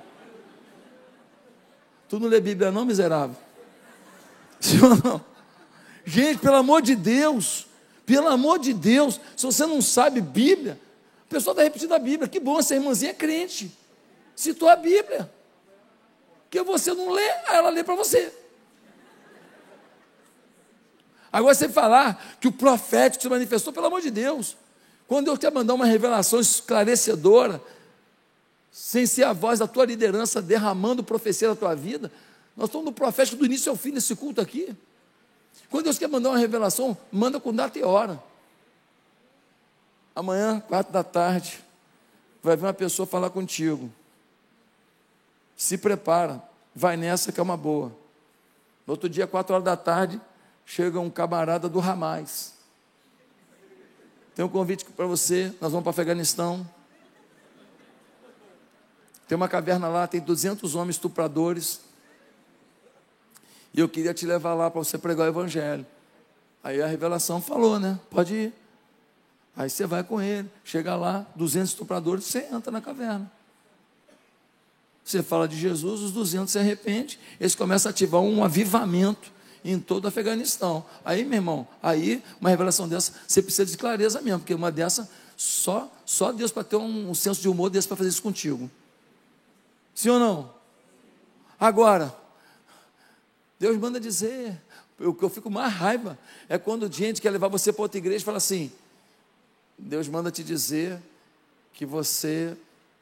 Tu 2.08 2.20
não 2.20 2.28
lê 2.28 2.42
Bíblia, 2.42 2.72
não, 2.72 2.84
miserável? 2.84 3.36
Sim 4.60 4.82
ou 4.82 4.96
não? 5.04 5.26
Gente, 6.04 6.40
pelo 6.40 6.56
amor 6.56 6.82
de 6.82 6.96
Deus, 6.96 7.68
pelo 8.04 8.28
amor 8.28 8.58
de 8.58 8.74
Deus, 8.74 9.22
se 9.38 9.46
você 9.46 9.68
não 9.68 9.80
sabe 9.80 10.20
Bíblia, 10.20 10.80
o 11.26 11.30
pessoal 11.30 11.54
está 11.54 11.62
repetindo 11.62 11.94
a 11.94 12.00
Bíblia, 12.00 12.28
que 12.28 12.40
bom, 12.40 12.58
essa 12.58 12.74
irmãzinha 12.74 13.12
é 13.12 13.14
crente, 13.14 13.72
citou 14.36 14.68
a 14.68 14.76
Bíblia, 14.76 15.32
que 16.50 16.64
você 16.64 16.92
não 16.96 17.12
lê, 17.12 17.28
ela 17.48 17.70
lê 17.70 17.84
para 17.84 17.94
você. 17.94 18.34
Agora 21.32 21.54
você 21.54 21.70
falar 21.70 22.38
que 22.40 22.48
o 22.48 22.52
profético 22.52 23.22
se 23.24 23.30
manifestou, 23.30 23.72
pelo 23.72 23.86
amor 23.86 24.02
de 24.02 24.10
Deus, 24.10 24.58
quando 25.08 25.26
Deus 25.26 25.40
quer 25.40 25.52
mandar 25.52 25.74
uma 25.74 25.86
revelação 25.86 26.40
esclarecedora, 26.40 27.62
sem 28.72 29.06
ser 29.06 29.24
a 29.24 29.34
voz 29.34 29.60
da 29.60 29.68
tua 29.68 29.86
liderança 29.86 30.42
derramando 30.42 31.04
profecia 31.04 31.50
na 31.50 31.56
tua 31.56 31.76
vida, 31.76 32.12
nós 32.56 32.70
estamos 32.70 32.86
no 32.86 32.92
profético 32.92 33.38
do 33.38 33.46
início 33.46 33.70
ao 33.70 33.76
fim 33.76 33.92
desse 33.92 34.16
culto 34.16 34.42
aqui. 34.42 34.76
Quando 35.70 35.86
Deus 35.86 35.98
quer 35.98 36.08
mandar 36.08 36.30
uma 36.30 36.38
revelação, 36.38 36.98
manda 37.12 37.40
com 37.40 37.54
data 37.54 37.78
e 37.78 37.84
hora. 37.84 38.22
Amanhã, 40.16 40.60
quatro 40.60 40.92
da 40.92 41.04
tarde, 41.04 41.64
vai 42.42 42.56
vir 42.56 42.66
uma 42.66 42.74
pessoa 42.74 43.06
falar 43.06 43.30
contigo. 43.30 43.92
Se 45.56 45.78
prepara, 45.78 46.42
vai 46.76 46.98
nessa 46.98 47.32
que 47.32 47.40
é 47.40 47.44
uma 47.44 47.58
boa. 47.58 47.92
No 48.86 48.94
outro 48.94 49.08
dia, 49.08 49.28
quatro 49.28 49.54
horas 49.54 49.66
da 49.66 49.78
tarde, 49.78 50.20
chega 50.70 51.00
um 51.00 51.10
camarada 51.10 51.68
do 51.68 51.80
Ramais. 51.80 52.54
Tem 54.36 54.46
um 54.46 54.50
convite 54.50 54.86
para 54.86 55.08
você, 55.08 55.52
nós 55.60 55.72
vamos 55.72 55.82
para 55.82 55.90
o 55.90 55.90
Afeganistão. 55.90 56.70
Tem 59.28 59.36
uma 59.36 59.50
caverna 59.50 59.88
lá, 59.88 60.08
tem 60.08 60.22
200 60.22 60.76
homens 60.76 60.98
estupradores. 60.98 61.82
E 63.74 63.80
eu 63.80 63.90
queria 63.90 64.14
te 64.14 64.28
levar 64.28 64.54
lá 64.54 64.70
para 64.70 64.78
você 64.78 64.96
pregar 65.00 65.26
o 65.26 65.30
evangelho. 65.32 65.86
Aí 66.64 66.80
a 66.80 66.86
revelação 66.86 67.42
falou, 67.42 67.80
né? 67.80 68.00
Pode 68.12 68.36
ir. 68.36 68.54
Aí 69.58 69.72
você 69.72 69.88
vai 69.88 70.04
com 70.04 70.22
ele, 70.22 70.48
chega 70.64 70.96
lá, 70.96 71.26
200 71.36 71.72
estupradores, 71.72 72.26
você 72.26 72.48
entra 72.52 72.72
na 72.72 72.80
caverna. 72.80 73.30
Você 75.04 75.24
fala 75.24 75.48
de 75.48 75.58
Jesus, 75.58 76.02
os 76.02 76.12
200 76.12 76.52
se 76.52 76.60
arrependem, 76.60 77.18
eles 77.40 77.56
começam 77.56 77.90
a 77.90 77.92
ativar 77.92 78.22
um 78.22 78.44
avivamento 78.44 79.39
em 79.64 79.80
todo 79.80 80.06
o 80.06 80.08
Afeganistão. 80.08 80.86
Aí, 81.04 81.26
meu 81.26 81.38
irmão, 81.38 81.68
aí 81.82 82.24
uma 82.40 82.50
revelação 82.50 82.88
dessa, 82.88 83.14
você 83.28 83.42
precisa 83.42 83.66
de 83.66 83.78
clareza 83.78 84.22
mesmo, 84.22 84.40
porque 84.40 84.54
uma 84.54 84.72
dessa, 84.72 85.10
só, 85.36 85.92
só 86.06 86.32
Deus 86.32 86.52
para 86.52 86.64
ter 86.64 86.76
um, 86.76 87.10
um, 87.10 87.16
senso 87.16 87.42
de 87.42 87.48
humor 87.48 87.70
desse 87.70 87.88
para 87.88 87.98
fazer 87.98 88.10
isso 88.10 88.22
contigo. 88.22 88.70
Sim 89.96 90.10
ou 90.10 90.20
não? 90.20 90.54
Agora, 91.60 92.16
Deus 93.60 93.78
manda 93.78 94.00
dizer, 94.00 94.60
o 95.00 95.14
que 95.14 95.24
eu 95.24 95.30
fico 95.30 95.50
mais 95.50 95.74
raiva 95.74 96.18
é 96.48 96.58
quando 96.58 96.92
gente 96.92 97.22
quer 97.22 97.30
levar 97.30 97.48
você 97.48 97.72
para 97.72 97.84
outra 97.84 97.98
igreja 97.98 98.22
e 98.22 98.26
fala 98.26 98.38
assim: 98.38 98.72
Deus 99.78 100.08
manda 100.08 100.32
te 100.32 100.44
dizer 100.44 101.02
que 101.74 101.86
você 101.86 102.56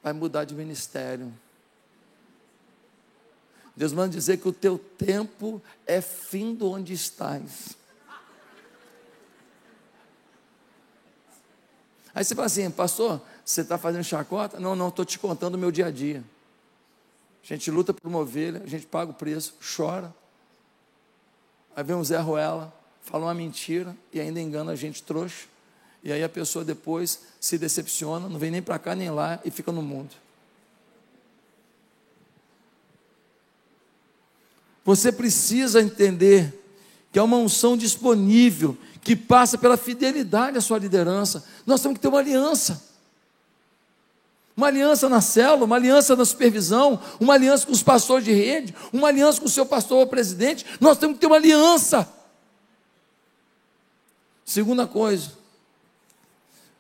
vai 0.04 0.14
mudar 0.14 0.44
de 0.44 0.54
ministério. 0.54 1.34
Deus 3.78 3.94
manda 3.94 4.10
dizer 4.10 4.38
que 4.38 4.48
o 4.48 4.52
teu 4.52 4.80
tempo 4.80 5.62
é 5.86 6.02
fim 6.02 6.56
de 6.56 6.64
onde 6.64 6.94
estás. 6.94 7.78
Aí 12.14 12.24
você 12.24 12.34
fala 12.34 12.48
assim, 12.48 12.72
pastor, 12.72 13.22
você 13.46 13.62
está 13.62 13.78
fazendo 13.78 14.04
chacota? 14.04 14.60
Não, 14.60 14.76
não, 14.76 14.88
estou 14.88 15.06
te 15.06 15.20
contando 15.20 15.54
o 15.54 15.58
meu 15.60 15.70
dia 15.70 15.86
a 15.86 15.92
dia. 15.92 16.24
A 17.44 17.46
gente 17.46 17.70
luta 17.70 17.94
por 17.94 18.08
uma 18.08 18.18
ovelha, 18.18 18.64
a 18.64 18.68
gente 18.68 18.88
paga 18.88 19.12
o 19.12 19.14
preço, 19.14 19.54
chora. 19.76 20.12
Aí 21.76 21.84
vem 21.84 21.96
o 21.96 22.04
Zé 22.04 22.18
Ruela, 22.18 22.74
fala 23.04 23.26
uma 23.26 23.34
mentira 23.36 23.96
e 24.12 24.20
ainda 24.20 24.42
engana 24.42 24.72
a 24.72 24.76
gente 24.76 25.04
trouxa. 25.04 25.46
E 26.04 26.12
aí 26.12 26.24
a 26.24 26.30
pessoa 26.30 26.66
depois 26.66 27.28
se 27.40 27.60
decepciona, 27.60 28.28
não 28.28 28.40
vem 28.40 28.50
nem 28.50 28.62
para 28.64 28.80
cá 28.80 28.96
nem 28.96 29.12
lá 29.12 29.40
e 29.46 29.52
fica 29.52 29.72
no 29.72 29.84
mundo. 29.84 30.16
Você 34.88 35.12
precisa 35.12 35.82
entender 35.82 36.64
que 37.12 37.20
é 37.20 37.22
uma 37.22 37.36
unção 37.36 37.76
disponível, 37.76 38.78
que 39.02 39.18
passa 39.18 39.58
pela 39.58 39.76
fidelidade 39.76 40.58
à 40.58 40.62
sua 40.62 40.80
liderança. 40.80 41.44
Nós 41.66 41.82
temos 41.82 41.98
que 41.98 42.02
ter 42.02 42.08
uma 42.08 42.20
aliança. 42.20 42.82
Uma 44.56 44.68
aliança 44.68 45.10
na 45.10 45.20
célula, 45.20 45.66
uma 45.66 45.76
aliança 45.76 46.16
na 46.16 46.24
supervisão, 46.24 47.02
uma 47.20 47.34
aliança 47.34 47.66
com 47.66 47.74
os 47.74 47.84
pastores 47.84 48.24
de 48.24 48.32
rede, 48.32 48.74
uma 48.94 49.10
aliança 49.10 49.42
com 49.42 49.48
o 49.48 49.50
seu 49.50 49.66
pastor 49.66 49.98
ou 49.98 50.08
presidente. 50.08 50.66
Nós 50.80 50.98
temos 50.98 51.16
que 51.16 51.20
ter 51.20 51.28
uma 51.28 51.36
aliança. 51.36 52.08
Segunda 54.46 54.88
coisa, 54.88 55.34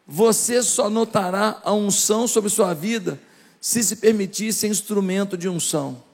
você 0.07 0.63
só 0.63 0.89
notará 0.89 1.59
a 1.61 1.73
unção 1.73 2.25
sobre 2.25 2.49
sua 2.49 2.73
vida 2.73 3.19
se 3.59 3.83
se 3.83 3.97
permitir 3.97 4.53
ser 4.53 4.69
instrumento 4.69 5.37
de 5.37 5.49
unção. 5.49 6.06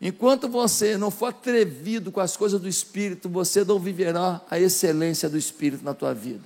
Enquanto 0.00 0.48
você 0.48 0.96
não 0.98 1.10
for 1.10 1.26
atrevido 1.26 2.12
com 2.12 2.20
as 2.20 2.36
coisas 2.36 2.60
do 2.60 2.68
Espírito, 2.68 3.28
você 3.28 3.64
não 3.64 3.78
viverá 3.78 4.42
a 4.50 4.58
excelência 4.58 5.28
do 5.28 5.38
Espírito 5.38 5.84
na 5.84 5.94
tua 5.94 6.12
vida. 6.12 6.44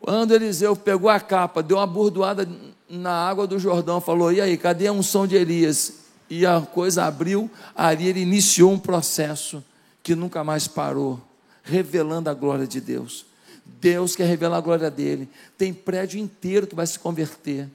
Quando 0.00 0.34
Eliseu 0.34 0.74
pegou 0.74 1.10
a 1.10 1.20
capa, 1.20 1.62
deu 1.62 1.76
uma 1.76 1.86
burdoada 1.86 2.48
na 2.88 3.12
água 3.12 3.46
do 3.46 3.58
Jordão, 3.58 4.00
falou: 4.00 4.32
E 4.32 4.40
aí, 4.40 4.56
cadê 4.56 4.86
a 4.86 4.92
unção 4.92 5.26
de 5.26 5.36
Elias? 5.36 6.02
E 6.30 6.46
a 6.46 6.60
coisa 6.60 7.04
abriu, 7.04 7.50
ali 7.74 8.08
ele 8.08 8.20
iniciou 8.20 8.72
um 8.72 8.78
processo 8.78 9.62
que 10.02 10.14
nunca 10.14 10.42
mais 10.42 10.66
parou, 10.66 11.20
revelando 11.62 12.30
a 12.30 12.34
glória 12.34 12.66
de 12.66 12.80
Deus. 12.80 13.26
Deus 13.64 14.16
quer 14.16 14.26
revelar 14.26 14.56
a 14.56 14.60
glória 14.60 14.90
dele. 14.90 15.28
Tem 15.58 15.72
prédio 15.72 16.18
inteiro 16.18 16.66
que 16.66 16.74
vai 16.74 16.86
se 16.86 16.98
converter. 16.98 17.68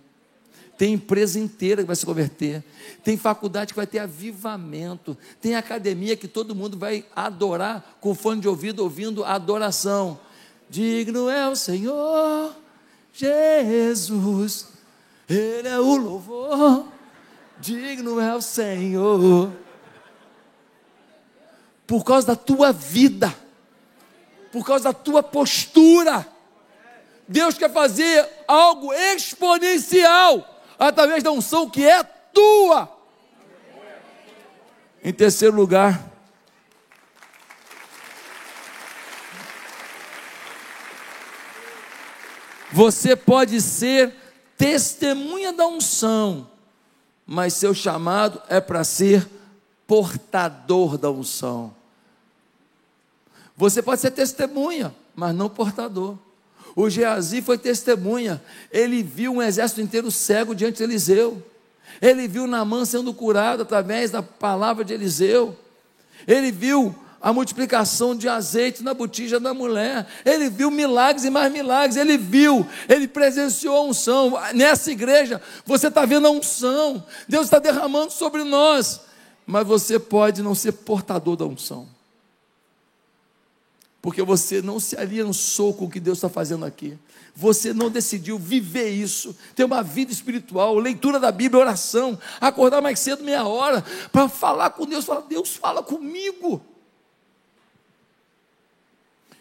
Tem 0.78 0.94
empresa 0.94 1.40
inteira 1.40 1.82
que 1.82 1.88
vai 1.88 1.96
se 1.96 2.06
converter. 2.06 2.64
Tem 3.04 3.18
faculdade 3.18 3.74
que 3.74 3.78
vai 3.78 3.88
ter 3.88 4.00
avivamento. 4.00 5.18
Tem 5.42 5.56
academia 5.56 6.16
que 6.16 6.28
todo 6.28 6.56
mundo 6.56 6.78
vai 6.78 7.04
adorar 7.16 7.98
com 8.00 8.14
fone 8.14 8.42
de 8.42 8.48
ouvido, 8.48 8.84
ouvindo 8.84 9.26
adoração. 9.26 10.20
Digno 10.70 11.30
é 11.30 11.50
o 11.50 11.56
Senhor 11.56 12.54
Jesus, 13.18 14.68
Ele 15.28 15.68
é 15.68 15.80
o 15.80 15.96
louvor. 15.96 16.86
Digno 17.60 18.20
é 18.20 18.36
o 18.36 18.42
Senhor. 18.42 19.52
Por 21.88 22.04
causa 22.04 22.28
da 22.28 22.36
tua 22.36 22.72
vida, 22.72 23.34
por 24.52 24.64
causa 24.64 24.84
da 24.86 24.94
tua 24.94 25.24
postura, 25.24 26.28
Deus 27.28 27.58
quer 27.58 27.74
fazer 27.74 28.30
algo 28.48 28.94
exponencial 28.94 30.57
através 30.78 31.24
da 31.24 31.32
unção 31.32 31.70
que 31.70 31.86
é 31.86 32.04
tua. 32.04 32.92
Em 35.04 35.14
terceiro 35.14 35.56
lugar, 35.56 36.12
você 42.72 43.16
pode 43.16 43.62
ser 43.62 44.14
testemunha 44.58 45.54
da 45.54 45.66
unção, 45.66 46.50
mas 47.26 47.54
seu 47.54 47.74
chamado 47.74 48.42
é 48.50 48.60
para 48.60 48.84
ser 48.84 49.28
portador 49.86 50.98
da 50.98 51.10
unção. 51.10 51.74
Você 53.56 53.82
pode 53.82 54.02
ser 54.02 54.12
testemunha, 54.12 54.94
mas 55.16 55.34
não 55.34 55.50
portador. 55.50 56.18
O 56.78 56.92
Geazi 56.92 57.42
foi 57.42 57.58
testemunha. 57.58 58.40
Ele 58.72 59.02
viu 59.02 59.34
um 59.34 59.42
exército 59.42 59.82
inteiro 59.82 60.12
cego 60.12 60.54
diante 60.54 60.78
de 60.78 60.84
Eliseu. 60.84 61.42
Ele 62.00 62.28
viu 62.28 62.46
Naamã 62.46 62.86
sendo 62.86 63.12
curado 63.16 63.64
através 63.64 64.12
da 64.12 64.22
palavra 64.22 64.86
de 64.86 64.94
Eliseu. 64.94 65.58
Ele 66.28 66.52
viu 66.52 66.96
a 67.20 67.34
multiplicação 67.34 68.16
de 68.16 68.30
azeite 68.30 68.84
na 68.84 68.94
botija 68.94 69.40
da 69.40 69.56
mulher. 69.56 70.06
Ele 70.24 70.52
viu 70.52 70.70
milagres 70.70 71.26
e 71.26 71.32
mais 71.32 71.52
milagres. 71.52 71.98
Ele 71.98 72.16
viu, 72.16 72.64
ele 72.88 73.08
presenciou 73.08 73.76
a 73.76 73.82
unção. 73.82 74.38
Nessa 74.54 74.92
igreja, 74.92 75.42
você 75.66 75.88
está 75.88 76.06
vendo 76.06 76.28
a 76.28 76.30
unção. 76.30 77.04
Deus 77.28 77.46
está 77.46 77.58
derramando 77.58 78.14
sobre 78.14 78.44
nós. 78.44 79.02
Mas 79.48 79.66
você 79.66 79.98
pode 79.98 80.44
não 80.44 80.54
ser 80.54 80.74
portador 80.74 81.36
da 81.36 81.46
unção 81.46 81.97
porque 84.08 84.24
você 84.24 84.62
não 84.62 84.80
se 84.80 84.96
aliançou 84.96 85.74
com 85.74 85.84
o 85.84 85.90
que 85.90 86.00
Deus 86.00 86.20
está 86.20 86.30
fazendo 86.30 86.64
aqui. 86.64 86.98
Você 87.36 87.74
não 87.74 87.90
decidiu 87.90 88.40
viver 88.40 88.88
isso, 88.88 89.36
ter 89.54 89.66
uma 89.66 89.84
vida 89.84 90.14
espiritual, 90.14 90.80
leitura 90.80 91.20
da 91.20 91.30
Bíblia, 91.30 91.60
oração, 91.60 92.18
acordar 92.40 92.82
mais 92.82 93.00
cedo, 93.00 93.22
meia 93.22 93.46
hora, 93.46 93.84
para 94.10 94.30
falar 94.30 94.70
com 94.70 94.86
Deus, 94.86 95.04
falar, 95.04 95.24
Deus 95.24 95.58
fala 95.58 95.84
comigo. 95.84 96.62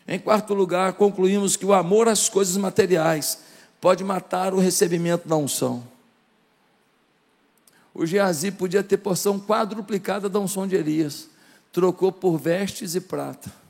Em 0.04 0.18
quarto 0.18 0.52
lugar, 0.52 0.94
concluímos 0.94 1.54
que 1.54 1.64
o 1.64 1.72
amor 1.72 2.08
às 2.08 2.28
coisas 2.28 2.56
materiais 2.56 3.38
pode 3.80 4.02
matar 4.02 4.52
o 4.52 4.58
recebimento 4.58 5.28
da 5.28 5.36
unção. 5.36 5.86
O 7.94 8.04
Geazi 8.04 8.50
podia 8.50 8.82
ter 8.82 8.96
porção 8.96 9.38
quadruplicada 9.38 10.28
da 10.28 10.40
unção 10.40 10.66
de 10.66 10.74
Elias, 10.74 11.28
trocou 11.70 12.10
por 12.10 12.36
vestes 12.36 12.96
e 12.96 13.00
prata. 13.00 13.65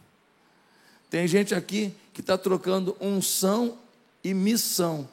Tem 1.11 1.27
gente 1.27 1.55
aqui 1.55 1.95
que 2.13 2.21
está 2.21 2.37
trocando 2.37 2.97
unção 3.01 3.79
e 4.23 4.35
missão 4.35 5.09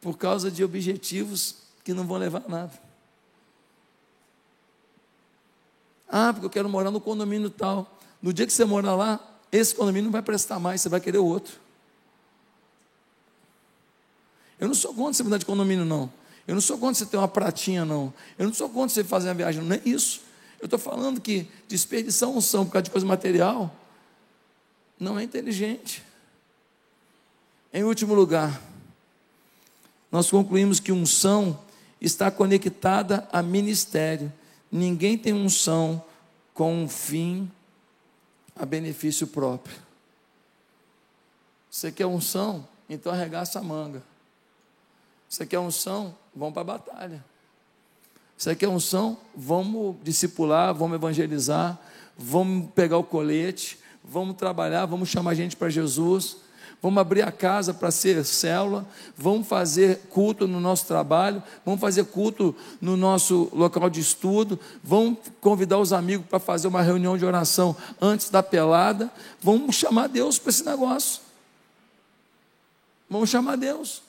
por 0.00 0.16
causa 0.16 0.50
de 0.50 0.64
objetivos 0.64 1.56
que 1.84 1.92
não 1.92 2.06
vão 2.06 2.16
levar 2.16 2.42
a 2.46 2.48
nada. 2.48 2.72
Ah, 6.08 6.32
porque 6.32 6.46
eu 6.46 6.50
quero 6.50 6.68
morar 6.68 6.90
no 6.90 7.00
condomínio 7.00 7.50
tal. 7.50 7.98
No 8.22 8.32
dia 8.32 8.46
que 8.46 8.52
você 8.52 8.64
morar 8.64 8.94
lá, 8.94 9.20
esse 9.50 9.74
condomínio 9.74 10.04
não 10.04 10.12
vai 10.12 10.22
prestar 10.22 10.58
mais, 10.58 10.80
você 10.80 10.88
vai 10.88 11.00
querer 11.00 11.18
outro. 11.18 11.58
Eu 14.58 14.68
não 14.68 14.74
sou 14.74 14.94
contra 14.94 15.12
você 15.12 15.22
mudar 15.22 15.38
de 15.38 15.44
condomínio, 15.44 15.84
não. 15.84 16.10
Eu 16.46 16.54
não 16.54 16.62
sou 16.62 16.78
contra 16.78 16.94
você 16.94 17.06
ter 17.06 17.16
uma 17.16 17.28
pratinha, 17.28 17.84
não. 17.84 18.12
Eu 18.38 18.46
não 18.46 18.54
sou 18.54 18.70
contra 18.70 18.94
você 18.94 19.04
fazer 19.04 19.28
uma 19.28 19.34
viagem, 19.34 19.62
não 19.62 19.74
é 19.76 19.82
isso. 19.84 20.22
Eu 20.60 20.66
estou 20.66 20.78
falando 20.78 21.20
que 21.20 21.46
desperdiçar 21.68 22.28
unção 22.28 22.64
por 22.64 22.72
causa 22.72 22.84
de 22.84 22.90
coisa 22.90 23.06
material 23.06 23.74
não 24.98 25.18
é 25.18 25.22
inteligente. 25.22 26.02
Em 27.72 27.84
último 27.84 28.14
lugar, 28.14 28.60
nós 30.10 30.30
concluímos 30.30 30.80
que 30.80 30.92
unção 30.92 31.58
está 32.00 32.30
conectada 32.30 33.28
a 33.32 33.42
ministério. 33.42 34.32
Ninguém 34.70 35.18
tem 35.18 35.32
unção 35.32 36.02
com 36.54 36.84
um 36.84 36.88
fim 36.88 37.50
a 38.54 38.64
benefício 38.64 39.26
próprio. 39.26 39.76
Você 41.70 41.92
quer 41.92 42.06
unção? 42.06 42.66
Então 42.88 43.12
arregaça 43.12 43.58
a 43.58 43.62
manga. 43.62 44.02
Você 45.28 45.44
quer 45.44 45.58
unção? 45.58 46.14
Vamos 46.34 46.54
para 46.54 46.62
a 46.62 46.78
batalha. 46.78 47.24
Você 48.36 48.54
quer 48.54 48.68
unção? 48.68 49.18
Vamos 49.34 49.96
discipular, 50.02 50.74
vamos 50.74 50.96
evangelizar, 50.96 51.78
vamos 52.16 52.70
pegar 52.74 52.98
o 52.98 53.04
colete, 53.04 53.78
vamos 54.08 54.36
trabalhar, 54.36 54.86
vamos 54.86 55.08
chamar 55.08 55.34
gente 55.34 55.56
para 55.56 55.68
Jesus 55.68 56.36
vamos 56.86 57.00
abrir 57.00 57.22
a 57.22 57.32
casa 57.32 57.72
para 57.72 57.90
ser 57.90 58.24
célula, 58.24 58.86
vamos 59.16 59.48
fazer 59.48 60.02
culto 60.10 60.46
no 60.46 60.60
nosso 60.60 60.86
trabalho, 60.86 61.42
vamos 61.64 61.80
fazer 61.80 62.04
culto 62.04 62.54
no 62.80 62.96
nosso 62.96 63.50
local 63.52 63.88
de 63.88 64.00
estudo, 64.00 64.58
vamos 64.82 65.18
convidar 65.40 65.78
os 65.78 65.92
amigos 65.92 66.26
para 66.26 66.38
fazer 66.38 66.68
uma 66.68 66.82
reunião 66.82 67.16
de 67.16 67.24
oração 67.24 67.76
antes 68.00 68.30
da 68.30 68.42
pelada, 68.42 69.10
vamos 69.40 69.74
chamar 69.74 70.08
Deus 70.08 70.38
para 70.38 70.50
esse 70.50 70.64
negócio. 70.64 71.22
Vamos 73.08 73.30
chamar 73.30 73.56
Deus. 73.56 74.02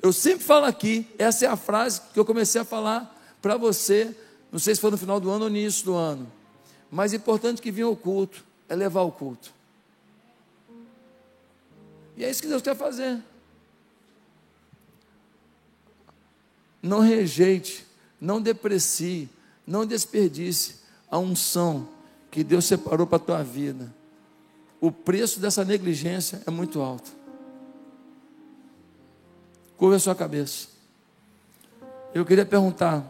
Eu 0.00 0.12
sempre 0.12 0.44
falo 0.44 0.66
aqui, 0.66 1.06
essa 1.18 1.44
é 1.44 1.48
a 1.48 1.56
frase 1.56 2.00
que 2.12 2.18
eu 2.18 2.24
comecei 2.24 2.60
a 2.60 2.64
falar 2.64 3.12
para 3.42 3.56
você, 3.56 4.16
não 4.50 4.58
sei 4.58 4.74
se 4.74 4.80
foi 4.80 4.90
no 4.90 4.98
final 4.98 5.18
do 5.20 5.30
ano 5.30 5.44
ou 5.44 5.50
no 5.50 5.56
início 5.56 5.84
do 5.84 5.94
ano. 5.94 6.35
Mais 6.96 7.12
importante 7.12 7.60
que 7.60 7.70
vir 7.70 7.82
ao 7.82 7.94
culto 7.94 8.42
é 8.70 8.74
levar 8.74 9.02
o 9.02 9.12
culto. 9.12 9.52
E 12.16 12.24
é 12.24 12.30
isso 12.30 12.40
que 12.40 12.48
Deus 12.48 12.62
quer 12.62 12.74
fazer. 12.74 13.22
Não 16.80 17.00
rejeite, 17.00 17.86
não 18.18 18.40
deprecie, 18.40 19.28
não 19.66 19.84
desperdice 19.84 20.76
a 21.10 21.18
unção 21.18 21.86
que 22.30 22.42
Deus 22.42 22.64
separou 22.64 23.06
para 23.06 23.16
a 23.16 23.26
tua 23.26 23.42
vida. 23.42 23.94
O 24.80 24.90
preço 24.90 25.38
dessa 25.38 25.66
negligência 25.66 26.42
é 26.46 26.50
muito 26.50 26.80
alto. 26.80 27.12
Curva 29.76 29.96
a 29.96 30.00
sua 30.00 30.14
cabeça. 30.14 30.68
Eu 32.14 32.24
queria 32.24 32.46
perguntar: 32.46 33.04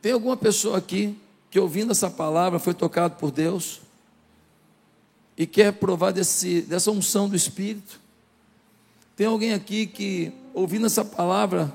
tem 0.00 0.12
alguma 0.12 0.38
pessoa 0.38 0.78
aqui 0.78 1.19
que 1.50 1.58
ouvindo 1.58 1.90
essa 1.90 2.08
palavra 2.08 2.58
foi 2.58 2.74
tocado 2.74 3.16
por 3.16 3.30
Deus? 3.30 3.80
e 5.40 5.46
quer 5.46 5.72
provar 5.72 6.10
desse, 6.10 6.60
dessa 6.60 6.90
unção 6.90 7.26
do 7.26 7.34
Espírito. 7.34 7.98
Tem 9.16 9.26
alguém 9.26 9.54
aqui 9.54 9.86
que, 9.86 10.30
ouvindo 10.52 10.84
essa 10.84 11.02
palavra, 11.02 11.74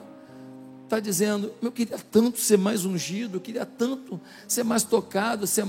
está 0.83 0.99
dizendo: 0.99 1.51
Eu 1.63 1.71
queria 1.71 1.97
tanto 1.97 2.39
ser 2.39 2.59
mais 2.59 2.85
ungido, 2.85 3.37
eu 3.37 3.41
queria 3.41 3.65
tanto 3.65 4.21
ser 4.47 4.63
mais 4.63 4.83
tocado, 4.83 5.47
ser, 5.47 5.65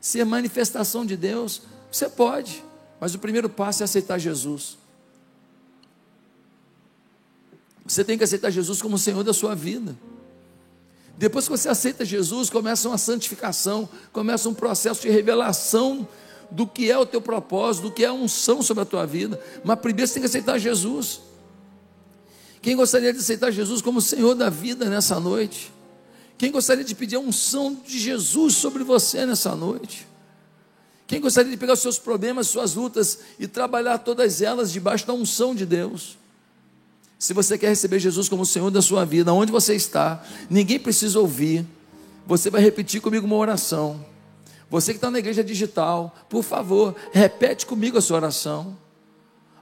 ser 0.00 0.24
manifestação 0.24 1.04
de 1.04 1.16
Deus. 1.16 1.62
Você 1.90 2.08
pode, 2.08 2.62
mas 3.00 3.16
o 3.16 3.18
primeiro 3.18 3.48
passo 3.48 3.82
é 3.82 3.84
aceitar 3.84 4.16
Jesus. 4.16 4.78
Você 7.84 8.04
tem 8.04 8.16
que 8.16 8.22
aceitar 8.22 8.50
Jesus 8.50 8.80
como 8.80 8.96
Senhor 8.96 9.24
da 9.24 9.32
sua 9.32 9.56
vida. 9.56 9.96
Depois 11.16 11.44
que 11.44 11.50
você 11.50 11.68
aceita 11.68 12.04
Jesus, 12.04 12.50
começa 12.50 12.88
uma 12.88 12.98
santificação, 12.98 13.88
começa 14.12 14.48
um 14.48 14.54
processo 14.54 15.02
de 15.02 15.10
revelação 15.10 16.06
do 16.50 16.66
que 16.66 16.90
é 16.90 16.98
o 16.98 17.06
teu 17.06 17.20
propósito, 17.20 17.84
do 17.84 17.92
que 17.92 18.04
é 18.04 18.08
a 18.08 18.12
unção 18.12 18.62
sobre 18.62 18.82
a 18.82 18.86
tua 18.86 19.06
vida. 19.06 19.40
Mas 19.62 19.78
primeiro 19.78 20.08
você 20.08 20.14
tem 20.14 20.22
que 20.22 20.28
aceitar 20.28 20.58
Jesus. 20.58 21.20
Quem 22.60 22.76
gostaria 22.76 23.12
de 23.12 23.18
aceitar 23.18 23.50
Jesus 23.50 23.80
como 23.80 24.00
Senhor 24.00 24.34
da 24.34 24.50
vida 24.50 24.86
nessa 24.86 25.20
noite? 25.20 25.72
Quem 26.36 26.50
gostaria 26.50 26.82
de 26.82 26.94
pedir 26.94 27.16
a 27.16 27.20
unção 27.20 27.80
de 27.86 27.98
Jesus 27.98 28.54
sobre 28.54 28.82
você 28.82 29.24
nessa 29.24 29.54
noite? 29.54 30.06
Quem 31.06 31.20
gostaria 31.20 31.50
de 31.50 31.56
pegar 31.56 31.74
os 31.74 31.80
seus 31.80 31.98
problemas, 31.98 32.48
suas 32.48 32.74
lutas 32.74 33.20
e 33.38 33.46
trabalhar 33.46 33.98
todas 33.98 34.42
elas 34.42 34.72
debaixo 34.72 35.06
da 35.06 35.12
unção 35.12 35.54
de 35.54 35.64
Deus? 35.64 36.18
Se 37.18 37.32
você 37.32 37.56
quer 37.56 37.68
receber 37.68 37.98
Jesus 37.98 38.28
como 38.28 38.44
Senhor 38.44 38.70
da 38.70 38.82
sua 38.82 39.04
vida, 39.04 39.32
onde 39.32 39.52
você 39.52 39.74
está, 39.74 40.22
ninguém 40.50 40.78
precisa 40.78 41.18
ouvir. 41.18 41.66
Você 42.26 42.50
vai 42.50 42.60
repetir 42.60 43.00
comigo 43.00 43.26
uma 43.26 43.36
oração. 43.36 44.04
Você 44.70 44.92
que 44.92 44.98
está 44.98 45.10
na 45.10 45.18
igreja 45.18 45.44
digital, 45.44 46.14
por 46.28 46.42
favor, 46.42 46.96
repete 47.12 47.66
comigo 47.66 47.96
a 47.96 48.00
sua 48.00 48.16
oração. 48.16 48.76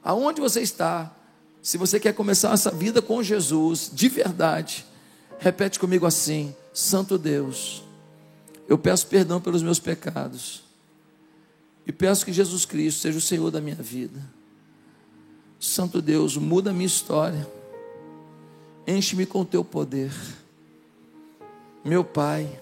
Aonde 0.03 0.41
você 0.41 0.61
está? 0.61 1.15
Se 1.63 1.79
você 1.79 2.01
quer 2.01 2.15
começar 2.15 2.53
essa 2.53 2.71
vida 2.71 3.01
com 3.01 3.23
Jesus, 3.23 3.91
de 3.93 4.09
verdade, 4.09 4.85
repete 5.39 5.79
comigo 5.79 6.07
assim: 6.07 6.55
Santo 6.73 7.17
Deus, 7.17 7.85
eu 8.69 8.77
peço 8.79 9.07
perdão 9.07 9.41
pelos 9.41 9.63
meus 9.63 9.79
pecados 9.79 10.65
e 11.87 11.93
peço 11.93 12.25
que 12.25 12.33
Jesus 12.33 12.65
Cristo 12.65 13.01
seja 13.01 13.19
o 13.19 13.21
Senhor 13.21 13.51
da 13.51 13.61
minha 13.61 13.77
vida. 13.77 14.21
Santo 15.63 16.03
Deus, 16.03 16.37
muda 16.37 16.71
a 16.71 16.73
minha 16.73 16.89
história, 16.89 17.49
enche-me 18.85 19.25
com 19.25 19.43
o 19.43 19.45
teu 19.45 19.65
poder. 19.65 20.13
Meu 21.85 22.03
Pai, 22.03 22.61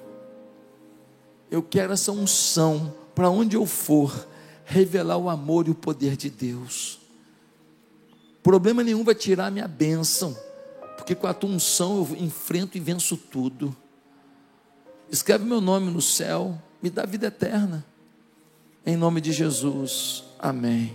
eu 1.51 1.62
quero 1.62 1.94
essa 1.94 2.12
unção 2.12 2.94
para 3.14 3.30
onde 3.30 3.57
eu 3.57 3.64
for, 3.64 4.28
revelar 4.66 5.16
o 5.16 5.30
amor 5.30 5.66
e 5.66 5.70
o 5.70 5.74
poder 5.74 6.14
de 6.14 6.28
Deus. 6.28 7.01
Problema 8.42 8.84
nenhum 8.84 9.03
vai 9.03 9.14
tirar 9.14 9.51
minha 9.51 9.66
bênção, 9.66 10.36
porque 10.98 11.14
com 11.14 11.26
a 11.26 11.32
tua 11.32 11.48
unção 11.48 12.07
eu 12.07 12.16
enfrento 12.22 12.76
e 12.76 12.80
venço 12.80 13.16
tudo. 13.16 13.74
Escreve 15.11 15.46
meu 15.46 15.62
nome 15.62 15.90
no 15.90 16.03
céu, 16.03 16.61
me 16.82 16.90
dá 16.90 17.07
vida 17.07 17.28
eterna. 17.28 17.82
Em 18.84 18.94
nome 18.94 19.22
de 19.22 19.32
Jesus, 19.32 20.22
amém. 20.38 20.94